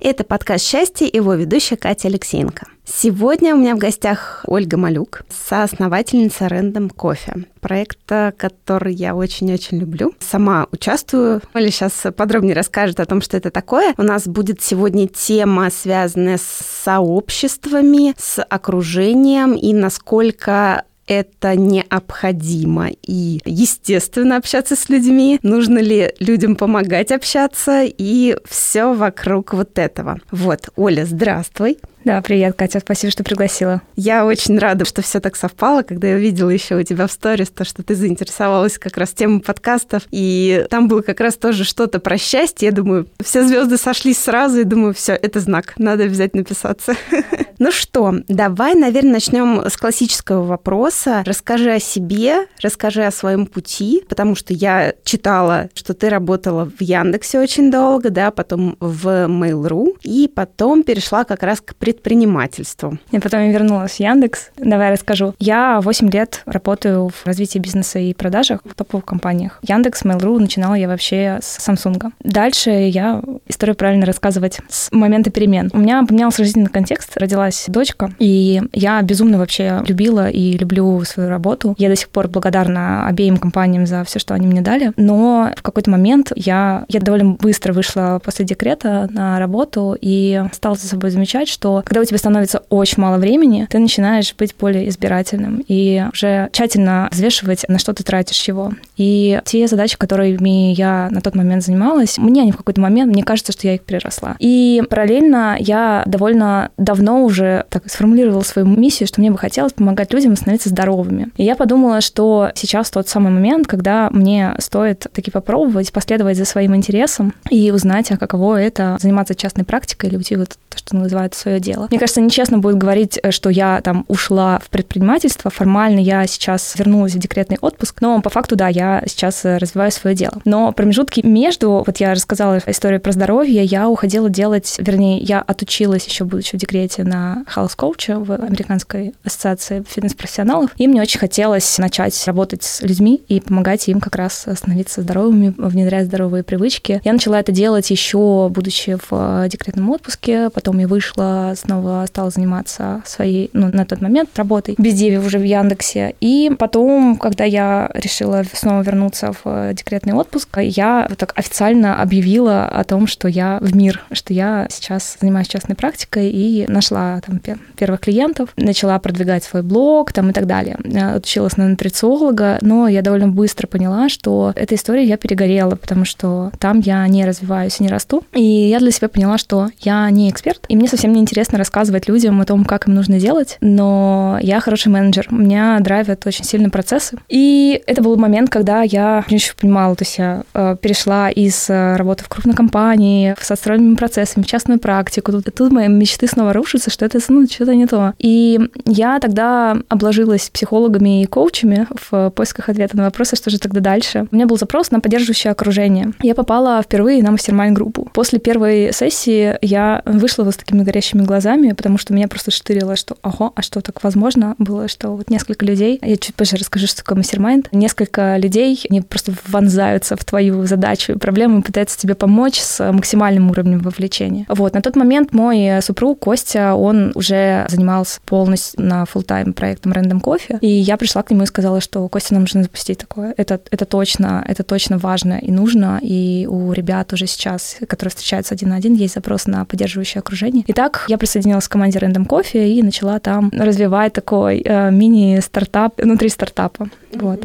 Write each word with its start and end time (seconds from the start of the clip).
Это 0.00 0.22
подкаст 0.22 0.64
«Счастье» 0.64 1.08
и 1.08 1.16
его 1.16 1.34
ведущая 1.34 1.76
Катя 1.76 2.08
Алексеенко. 2.08 2.66
Сегодня 2.84 3.54
у 3.54 3.58
меня 3.58 3.74
в 3.74 3.78
гостях 3.78 4.44
Ольга 4.46 4.76
Малюк, 4.76 5.22
соосновательница 5.28 6.44
Random 6.44 6.94
Coffee, 6.94 7.46
проекта, 7.60 8.32
который 8.36 8.94
я 8.94 9.16
очень-очень 9.16 9.78
люблю. 9.78 10.12
Сама 10.20 10.66
участвую. 10.70 11.40
Оля 11.54 11.70
сейчас 11.70 12.02
подробнее 12.16 12.54
расскажет 12.54 13.00
о 13.00 13.06
том, 13.06 13.22
что 13.22 13.36
это 13.36 13.50
такое. 13.50 13.94
У 13.96 14.02
нас 14.02 14.28
будет 14.28 14.62
сегодня 14.62 15.08
тема, 15.08 15.70
связанная 15.70 16.36
с 16.36 16.82
сообществами, 16.84 18.14
с 18.18 18.42
окружением 18.42 19.54
и 19.54 19.72
насколько 19.72 20.84
это 21.06 21.56
необходимо 21.56 22.88
и 23.02 23.40
естественно 23.44 24.36
общаться 24.36 24.76
с 24.76 24.88
людьми, 24.88 25.38
нужно 25.42 25.78
ли 25.78 26.12
людям 26.18 26.56
помогать 26.56 27.12
общаться 27.12 27.82
и 27.84 28.36
все 28.48 28.94
вокруг 28.94 29.54
вот 29.54 29.78
этого. 29.78 30.18
Вот, 30.30 30.68
Оля, 30.76 31.04
здравствуй. 31.04 31.78
Да, 32.04 32.20
привет, 32.20 32.54
Катя, 32.54 32.80
спасибо, 32.80 33.10
что 33.10 33.24
пригласила. 33.24 33.80
Я 33.96 34.26
очень 34.26 34.58
рада, 34.58 34.84
что 34.84 35.00
все 35.00 35.20
так 35.20 35.36
совпало, 35.36 35.80
когда 35.82 36.08
я 36.08 36.16
увидела 36.16 36.50
еще 36.50 36.76
у 36.76 36.82
тебя 36.82 37.06
в 37.06 37.12
сторис 37.12 37.48
то, 37.48 37.64
что 37.64 37.82
ты 37.82 37.94
заинтересовалась 37.94 38.78
как 38.78 38.98
раз 38.98 39.14
темой 39.14 39.40
подкастов, 39.40 40.02
и 40.10 40.66
там 40.68 40.86
было 40.86 41.00
как 41.00 41.20
раз 41.20 41.36
тоже 41.36 41.64
что-то 41.64 42.00
про 42.00 42.18
счастье. 42.18 42.66
Я 42.66 42.72
думаю, 42.72 43.08
все 43.22 43.42
звезды 43.42 43.78
сошлись 43.78 44.18
сразу, 44.18 44.60
и 44.60 44.64
думаю, 44.64 44.92
все, 44.92 45.12
это 45.14 45.40
знак, 45.40 45.72
надо 45.78 46.04
обязательно 46.04 46.44
писаться. 46.44 46.94
Ну 47.60 47.70
что, 47.70 48.12
давай, 48.26 48.74
наверное, 48.74 49.12
начнем 49.12 49.64
с 49.64 49.76
классического 49.76 50.44
вопроса. 50.44 51.22
Расскажи 51.24 51.70
о 51.70 51.78
себе, 51.78 52.46
расскажи 52.60 53.04
о 53.04 53.12
своем 53.12 53.46
пути, 53.46 54.02
потому 54.08 54.34
что 54.34 54.52
я 54.52 54.92
читала, 55.04 55.70
что 55.72 55.94
ты 55.94 56.08
работала 56.10 56.64
в 56.64 56.82
Яндексе 56.82 57.38
очень 57.38 57.70
долго, 57.70 58.10
да, 58.10 58.32
потом 58.32 58.76
в 58.80 59.06
Mail.ru, 59.28 59.96
и 60.02 60.28
потом 60.28 60.82
перешла 60.82 61.24
как 61.24 61.44
раз 61.44 61.60
к 61.60 61.76
предпринимательству. 61.94 62.98
Я 63.12 63.20
потом 63.20 63.50
вернулась 63.50 63.92
в 63.92 64.00
Яндекс. 64.00 64.50
Давай 64.56 64.92
расскажу. 64.92 65.34
Я 65.38 65.80
8 65.80 66.10
лет 66.10 66.42
работаю 66.46 67.08
в 67.08 67.26
развитии 67.26 67.58
бизнеса 67.58 67.98
и 67.98 68.12
продажах 68.14 68.60
в 68.64 68.74
топовых 68.74 69.04
компаниях. 69.04 69.60
Яндекс, 69.62 70.02
Mail.ru 70.04 70.38
начинала 70.38 70.74
я 70.74 70.88
вообще 70.88 71.38
с 71.42 71.58
Samsung. 71.68 72.12
Дальше 72.22 72.70
я 72.70 73.22
историю 73.46 73.76
правильно 73.76 74.06
рассказывать 74.06 74.58
с 74.68 74.90
момента 74.92 75.30
перемен. 75.30 75.70
У 75.72 75.78
меня 75.78 76.04
поменялся 76.04 76.44
жизненный 76.44 76.70
контекст, 76.70 77.16
родилась 77.16 77.64
дочка, 77.68 78.12
и 78.18 78.62
я 78.72 79.00
безумно 79.02 79.38
вообще 79.38 79.82
любила 79.86 80.28
и 80.28 80.56
люблю 80.56 81.02
свою 81.04 81.28
работу. 81.28 81.74
Я 81.78 81.88
до 81.88 81.96
сих 81.96 82.08
пор 82.08 82.28
благодарна 82.28 83.06
обеим 83.06 83.36
компаниям 83.36 83.86
за 83.86 84.04
все, 84.04 84.18
что 84.18 84.34
они 84.34 84.46
мне 84.46 84.60
дали. 84.60 84.92
Но 84.96 85.50
в 85.56 85.62
какой-то 85.62 85.90
момент 85.90 86.32
я, 86.34 86.84
я 86.88 87.00
довольно 87.00 87.32
быстро 87.32 87.72
вышла 87.72 88.20
после 88.24 88.44
декрета 88.44 89.08
на 89.10 89.38
работу 89.38 89.96
и 90.00 90.42
стала 90.52 90.74
за 90.74 90.86
собой 90.88 91.10
замечать, 91.10 91.48
что 91.48 91.82
когда 91.84 92.00
у 92.00 92.04
тебя 92.04 92.18
становится 92.18 92.62
очень 92.70 93.02
мало 93.02 93.18
времени, 93.18 93.66
ты 93.70 93.78
начинаешь 93.78 94.34
быть 94.34 94.54
более 94.58 94.88
избирательным 94.88 95.62
и 95.68 96.04
уже 96.12 96.48
тщательно 96.52 97.08
взвешивать, 97.12 97.64
на 97.68 97.78
что 97.78 97.92
ты 97.92 98.02
тратишь 98.02 98.42
его. 98.48 98.72
И 98.96 99.40
те 99.44 99.66
задачи, 99.66 99.96
которыми 99.96 100.72
я 100.72 101.08
на 101.10 101.20
тот 101.20 101.34
момент 101.34 101.64
занималась, 101.64 102.18
мне 102.18 102.42
они 102.42 102.52
в 102.52 102.56
какой-то 102.56 102.80
момент, 102.80 103.12
мне 103.12 103.22
кажется, 103.22 103.52
что 103.52 103.66
я 103.66 103.74
их 103.74 103.82
переросла. 103.82 104.36
И 104.38 104.82
параллельно 104.88 105.56
я 105.58 106.02
довольно 106.06 106.70
давно 106.76 107.24
уже 107.24 107.64
так 107.70 107.90
сформулировала 107.90 108.42
свою 108.42 108.66
миссию, 108.68 109.06
что 109.06 109.20
мне 109.20 109.30
бы 109.30 109.38
хотелось 109.38 109.72
помогать 109.72 110.12
людям 110.12 110.36
становиться 110.36 110.68
здоровыми. 110.68 111.28
И 111.36 111.44
я 111.44 111.56
подумала, 111.56 112.00
что 112.00 112.50
сейчас 112.54 112.90
тот 112.90 113.08
самый 113.08 113.32
момент, 113.32 113.66
когда 113.66 114.08
мне 114.10 114.54
стоит 114.58 115.06
таки 115.12 115.30
попробовать, 115.30 115.92
последовать 115.92 116.36
за 116.36 116.44
своим 116.44 116.74
интересом 116.74 117.34
и 117.50 117.70
узнать, 117.70 118.10
а 118.10 118.16
каково 118.16 118.60
это 118.60 118.96
заниматься 119.00 119.34
частной 119.34 119.64
практикой 119.64 120.10
или 120.10 120.16
уйти 120.16 120.36
вот 120.36 120.56
то, 120.68 120.78
что 120.78 120.96
называется 120.96 121.40
свое 121.40 121.60
дело. 121.60 121.73
Мне 121.90 121.98
кажется, 121.98 122.20
нечестно 122.20 122.58
будет 122.58 122.78
говорить, 122.78 123.18
э, 123.22 123.30
что 123.30 123.50
я 123.50 123.80
там 123.80 124.04
ушла 124.08 124.58
в 124.58 124.68
предпринимательство. 124.68 125.50
Формально 125.50 126.00
я 126.00 126.26
сейчас 126.26 126.74
вернулась 126.76 127.14
в 127.14 127.18
декретный 127.18 127.58
отпуск, 127.60 128.00
но 128.00 128.20
по 128.20 128.30
факту, 128.30 128.56
да, 128.56 128.68
я 128.68 129.02
сейчас 129.06 129.44
э, 129.44 129.58
развиваю 129.58 129.90
свое 129.92 130.16
дело. 130.16 130.40
Но 130.44 130.72
промежутки 130.72 131.20
между, 131.24 131.82
вот 131.86 131.98
я 131.98 132.12
рассказала 132.12 132.60
историю 132.66 133.00
про 133.00 133.12
здоровье, 133.12 133.64
я 133.64 133.88
уходила 133.88 134.28
делать, 134.28 134.76
вернее, 134.78 135.18
я 135.18 135.40
отучилась 135.40 136.06
еще 136.06 136.24
будучи 136.24 136.56
в 136.56 136.58
декрете 136.58 137.04
на 137.04 137.44
health 137.54 137.76
coach 137.76 138.24
в 138.24 138.32
Американской 138.32 139.14
ассоциации 139.24 139.84
фитнес-профессионалов, 139.88 140.70
и 140.76 140.86
мне 140.88 141.02
очень 141.02 141.20
хотелось 141.20 141.78
начать 141.78 142.26
работать 142.26 142.62
с 142.62 142.80
людьми 142.82 143.22
и 143.28 143.40
помогать 143.40 143.88
им 143.88 144.00
как 144.00 144.16
раз 144.16 144.46
становиться 144.54 145.02
здоровыми, 145.02 145.54
внедрять 145.56 146.06
здоровые 146.06 146.42
привычки. 146.42 147.00
Я 147.04 147.12
начала 147.12 147.40
это 147.40 147.52
делать 147.52 147.90
еще 147.90 148.48
будучи 148.48 148.96
в 148.96 149.08
э, 149.44 149.48
декретном 149.48 149.90
отпуске, 149.90 150.50
потом 150.50 150.78
я 150.78 150.88
вышла 150.88 151.54
снова 151.64 152.04
стала 152.06 152.30
заниматься 152.30 153.02
своей, 153.04 153.50
ну, 153.52 153.70
на 153.72 153.84
тот 153.84 154.00
момент 154.00 154.30
работой 154.36 154.74
без 154.78 154.94
Диви 154.94 155.18
уже 155.18 155.38
в 155.38 155.44
Яндексе. 155.44 156.14
И 156.20 156.50
потом, 156.58 157.16
когда 157.16 157.44
я 157.44 157.90
решила 157.94 158.42
снова 158.52 158.82
вернуться 158.82 159.32
в 159.42 159.72
декретный 159.74 160.14
отпуск, 160.14 160.58
я 160.60 161.06
вот 161.08 161.18
так 161.18 161.32
официально 161.36 162.00
объявила 162.00 162.66
о 162.66 162.84
том, 162.84 163.06
что 163.06 163.28
я 163.28 163.58
в 163.60 163.74
мир, 163.74 164.02
что 164.12 164.32
я 164.32 164.66
сейчас 164.70 165.16
занимаюсь 165.20 165.48
частной 165.48 165.76
практикой 165.76 166.30
и 166.30 166.66
нашла 166.68 167.20
там 167.26 167.40
первых 167.76 168.00
клиентов, 168.00 168.50
начала 168.56 168.98
продвигать 168.98 169.44
свой 169.44 169.62
блог 169.62 170.12
там 170.12 170.30
и 170.30 170.32
так 170.32 170.46
далее. 170.46 170.78
Я 170.84 171.16
училась 171.16 171.56
на 171.56 171.68
нутрициолога, 171.68 172.58
но 172.60 172.88
я 172.88 173.02
довольно 173.02 173.28
быстро 173.28 173.66
поняла, 173.66 174.08
что 174.08 174.52
эта 174.54 174.74
история 174.74 175.04
я 175.04 175.16
перегорела, 175.16 175.76
потому 175.76 176.04
что 176.04 176.50
там 176.58 176.80
я 176.80 177.06
не 177.08 177.24
развиваюсь 177.24 177.80
и 177.80 177.82
не 177.82 177.88
расту. 177.88 178.24
И 178.32 178.42
я 178.42 178.78
для 178.78 178.90
себя 178.90 179.08
поняла, 179.08 179.38
что 179.38 179.68
я 179.80 180.08
не 180.10 180.30
эксперт, 180.30 180.64
и 180.68 180.76
мне 180.76 180.88
совсем 180.88 181.12
не 181.12 181.20
интересно 181.20 181.53
рассказывать 181.58 182.08
людям 182.08 182.40
о 182.40 182.44
том, 182.44 182.64
как 182.64 182.86
им 182.86 182.94
нужно 182.94 183.18
делать, 183.18 183.56
но 183.60 184.38
я 184.42 184.60
хороший 184.60 184.88
менеджер, 184.88 185.26
меня 185.30 185.78
драйвят 185.80 186.26
очень 186.26 186.44
сильно 186.44 186.70
процессы. 186.70 187.16
И 187.28 187.82
это 187.86 188.02
был 188.02 188.16
момент, 188.16 188.50
когда 188.50 188.82
я 188.82 189.24
еще 189.28 189.54
понимала, 189.54 189.96
то 189.96 190.02
есть 190.02 190.18
я 190.18 190.42
э, 190.54 190.76
перешла 190.80 191.30
из 191.30 191.68
э, 191.70 191.96
работы 191.96 192.24
в 192.24 192.28
крупной 192.28 192.54
компании, 192.54 193.34
с 193.40 193.50
отстроенными 193.50 193.94
процессами, 193.94 194.44
в 194.44 194.46
частную 194.46 194.78
практику. 194.78 195.32
Тут, 195.32 195.46
тут 195.54 195.72
мои 195.72 195.88
мечты 195.88 196.26
снова 196.26 196.52
рушатся, 196.52 196.90
что 196.90 197.04
это 197.04 197.18
ну, 197.28 197.46
что-то 197.46 197.74
не 197.74 197.86
то. 197.86 198.12
И 198.18 198.60
я 198.84 199.18
тогда 199.20 199.76
обложилась 199.88 200.50
психологами 200.50 201.22
и 201.22 201.26
коучами 201.26 201.86
в 202.10 202.30
поисках 202.30 202.68
ответа 202.68 202.96
на 202.96 203.04
вопросы, 203.04 203.36
что 203.36 203.50
же 203.50 203.58
тогда 203.58 203.80
дальше. 203.80 204.26
У 204.30 204.34
меня 204.34 204.46
был 204.46 204.58
запрос 204.58 204.90
на 204.90 205.00
поддерживающее 205.00 205.50
окружение. 205.50 206.12
Я 206.22 206.34
попала 206.34 206.82
впервые 206.82 207.22
на 207.22 207.30
мастер 207.30 207.54
группу. 207.54 208.08
После 208.12 208.38
первой 208.38 208.92
сессии 208.92 209.56
я 209.62 210.02
вышла 210.04 210.44
вот 210.44 210.54
с 210.54 210.56
такими 210.56 210.82
горящими 210.82 211.22
глазами, 211.22 211.33
потому 211.74 211.98
что 211.98 212.12
меня 212.12 212.28
просто 212.28 212.50
штырило, 212.50 212.96
что 212.96 213.16
ого, 213.22 213.52
а 213.54 213.62
что 213.62 213.80
так 213.80 214.02
возможно 214.02 214.54
было, 214.58 214.88
что 214.88 215.10
вот 215.10 215.30
несколько 215.30 215.64
людей, 215.64 215.98
я 216.02 216.16
чуть 216.16 216.34
позже 216.34 216.56
расскажу, 216.56 216.86
что 216.86 216.98
такое 216.98 217.16
мастер-майнд, 217.16 217.68
несколько 217.72 218.36
людей, 218.36 218.80
они 218.88 219.00
просто 219.00 219.32
вонзаются 219.48 220.16
в 220.16 220.24
твою 220.24 220.66
задачу 220.66 221.12
и 221.12 221.18
проблему 221.18 221.58
и 221.58 221.62
пытаются 221.62 221.98
тебе 221.98 222.14
помочь 222.14 222.60
с 222.60 222.92
максимальным 222.92 223.50
уровнем 223.50 223.80
вовлечения. 223.80 224.46
Вот, 224.48 224.74
на 224.74 224.82
тот 224.82 224.96
момент 224.96 225.32
мой 225.32 225.82
супруг 225.82 226.20
Костя, 226.20 226.74
он 226.74 227.12
уже 227.14 227.66
занимался 227.68 228.20
полностью 228.24 228.82
на 228.82 229.04
full 229.04 229.22
тайм 229.22 229.52
проектом 229.52 229.92
Random 229.92 230.20
Coffee, 230.20 230.58
и 230.60 230.68
я 230.68 230.96
пришла 230.96 231.22
к 231.22 231.30
нему 231.30 231.42
и 231.42 231.46
сказала, 231.46 231.80
что 231.80 232.08
Костя, 232.08 232.34
нам 232.34 232.42
нужно 232.42 232.62
запустить 232.62 232.98
такое. 232.98 233.34
Это, 233.36 233.60
это 233.70 233.84
точно, 233.84 234.44
это 234.46 234.62
точно 234.62 234.98
важно 234.98 235.38
и 235.38 235.50
нужно, 235.50 235.98
и 236.02 236.46
у 236.48 236.72
ребят 236.72 237.12
уже 237.12 237.26
сейчас, 237.26 237.76
которые 237.88 238.10
встречаются 238.10 238.54
один 238.54 238.70
на 238.70 238.76
один, 238.76 238.94
есть 238.94 239.14
запрос 239.14 239.46
на 239.46 239.64
поддерживающее 239.64 240.20
окружение. 240.20 240.64
Итак, 240.68 241.06
я 241.08 241.18
присоединилась 241.24 241.68
к 241.68 241.72
команде 241.72 241.98
Random 241.98 242.26
Coffee 242.26 242.68
и 242.68 242.82
начала 242.82 243.18
там 243.18 243.50
развивать 243.50 244.12
такой 244.12 244.60
э, 244.62 244.90
мини-стартап 244.90 245.98
внутри 245.98 246.28
стартапа. 246.28 246.82
Mm-hmm. 247.12 247.22
Вот. 247.22 247.40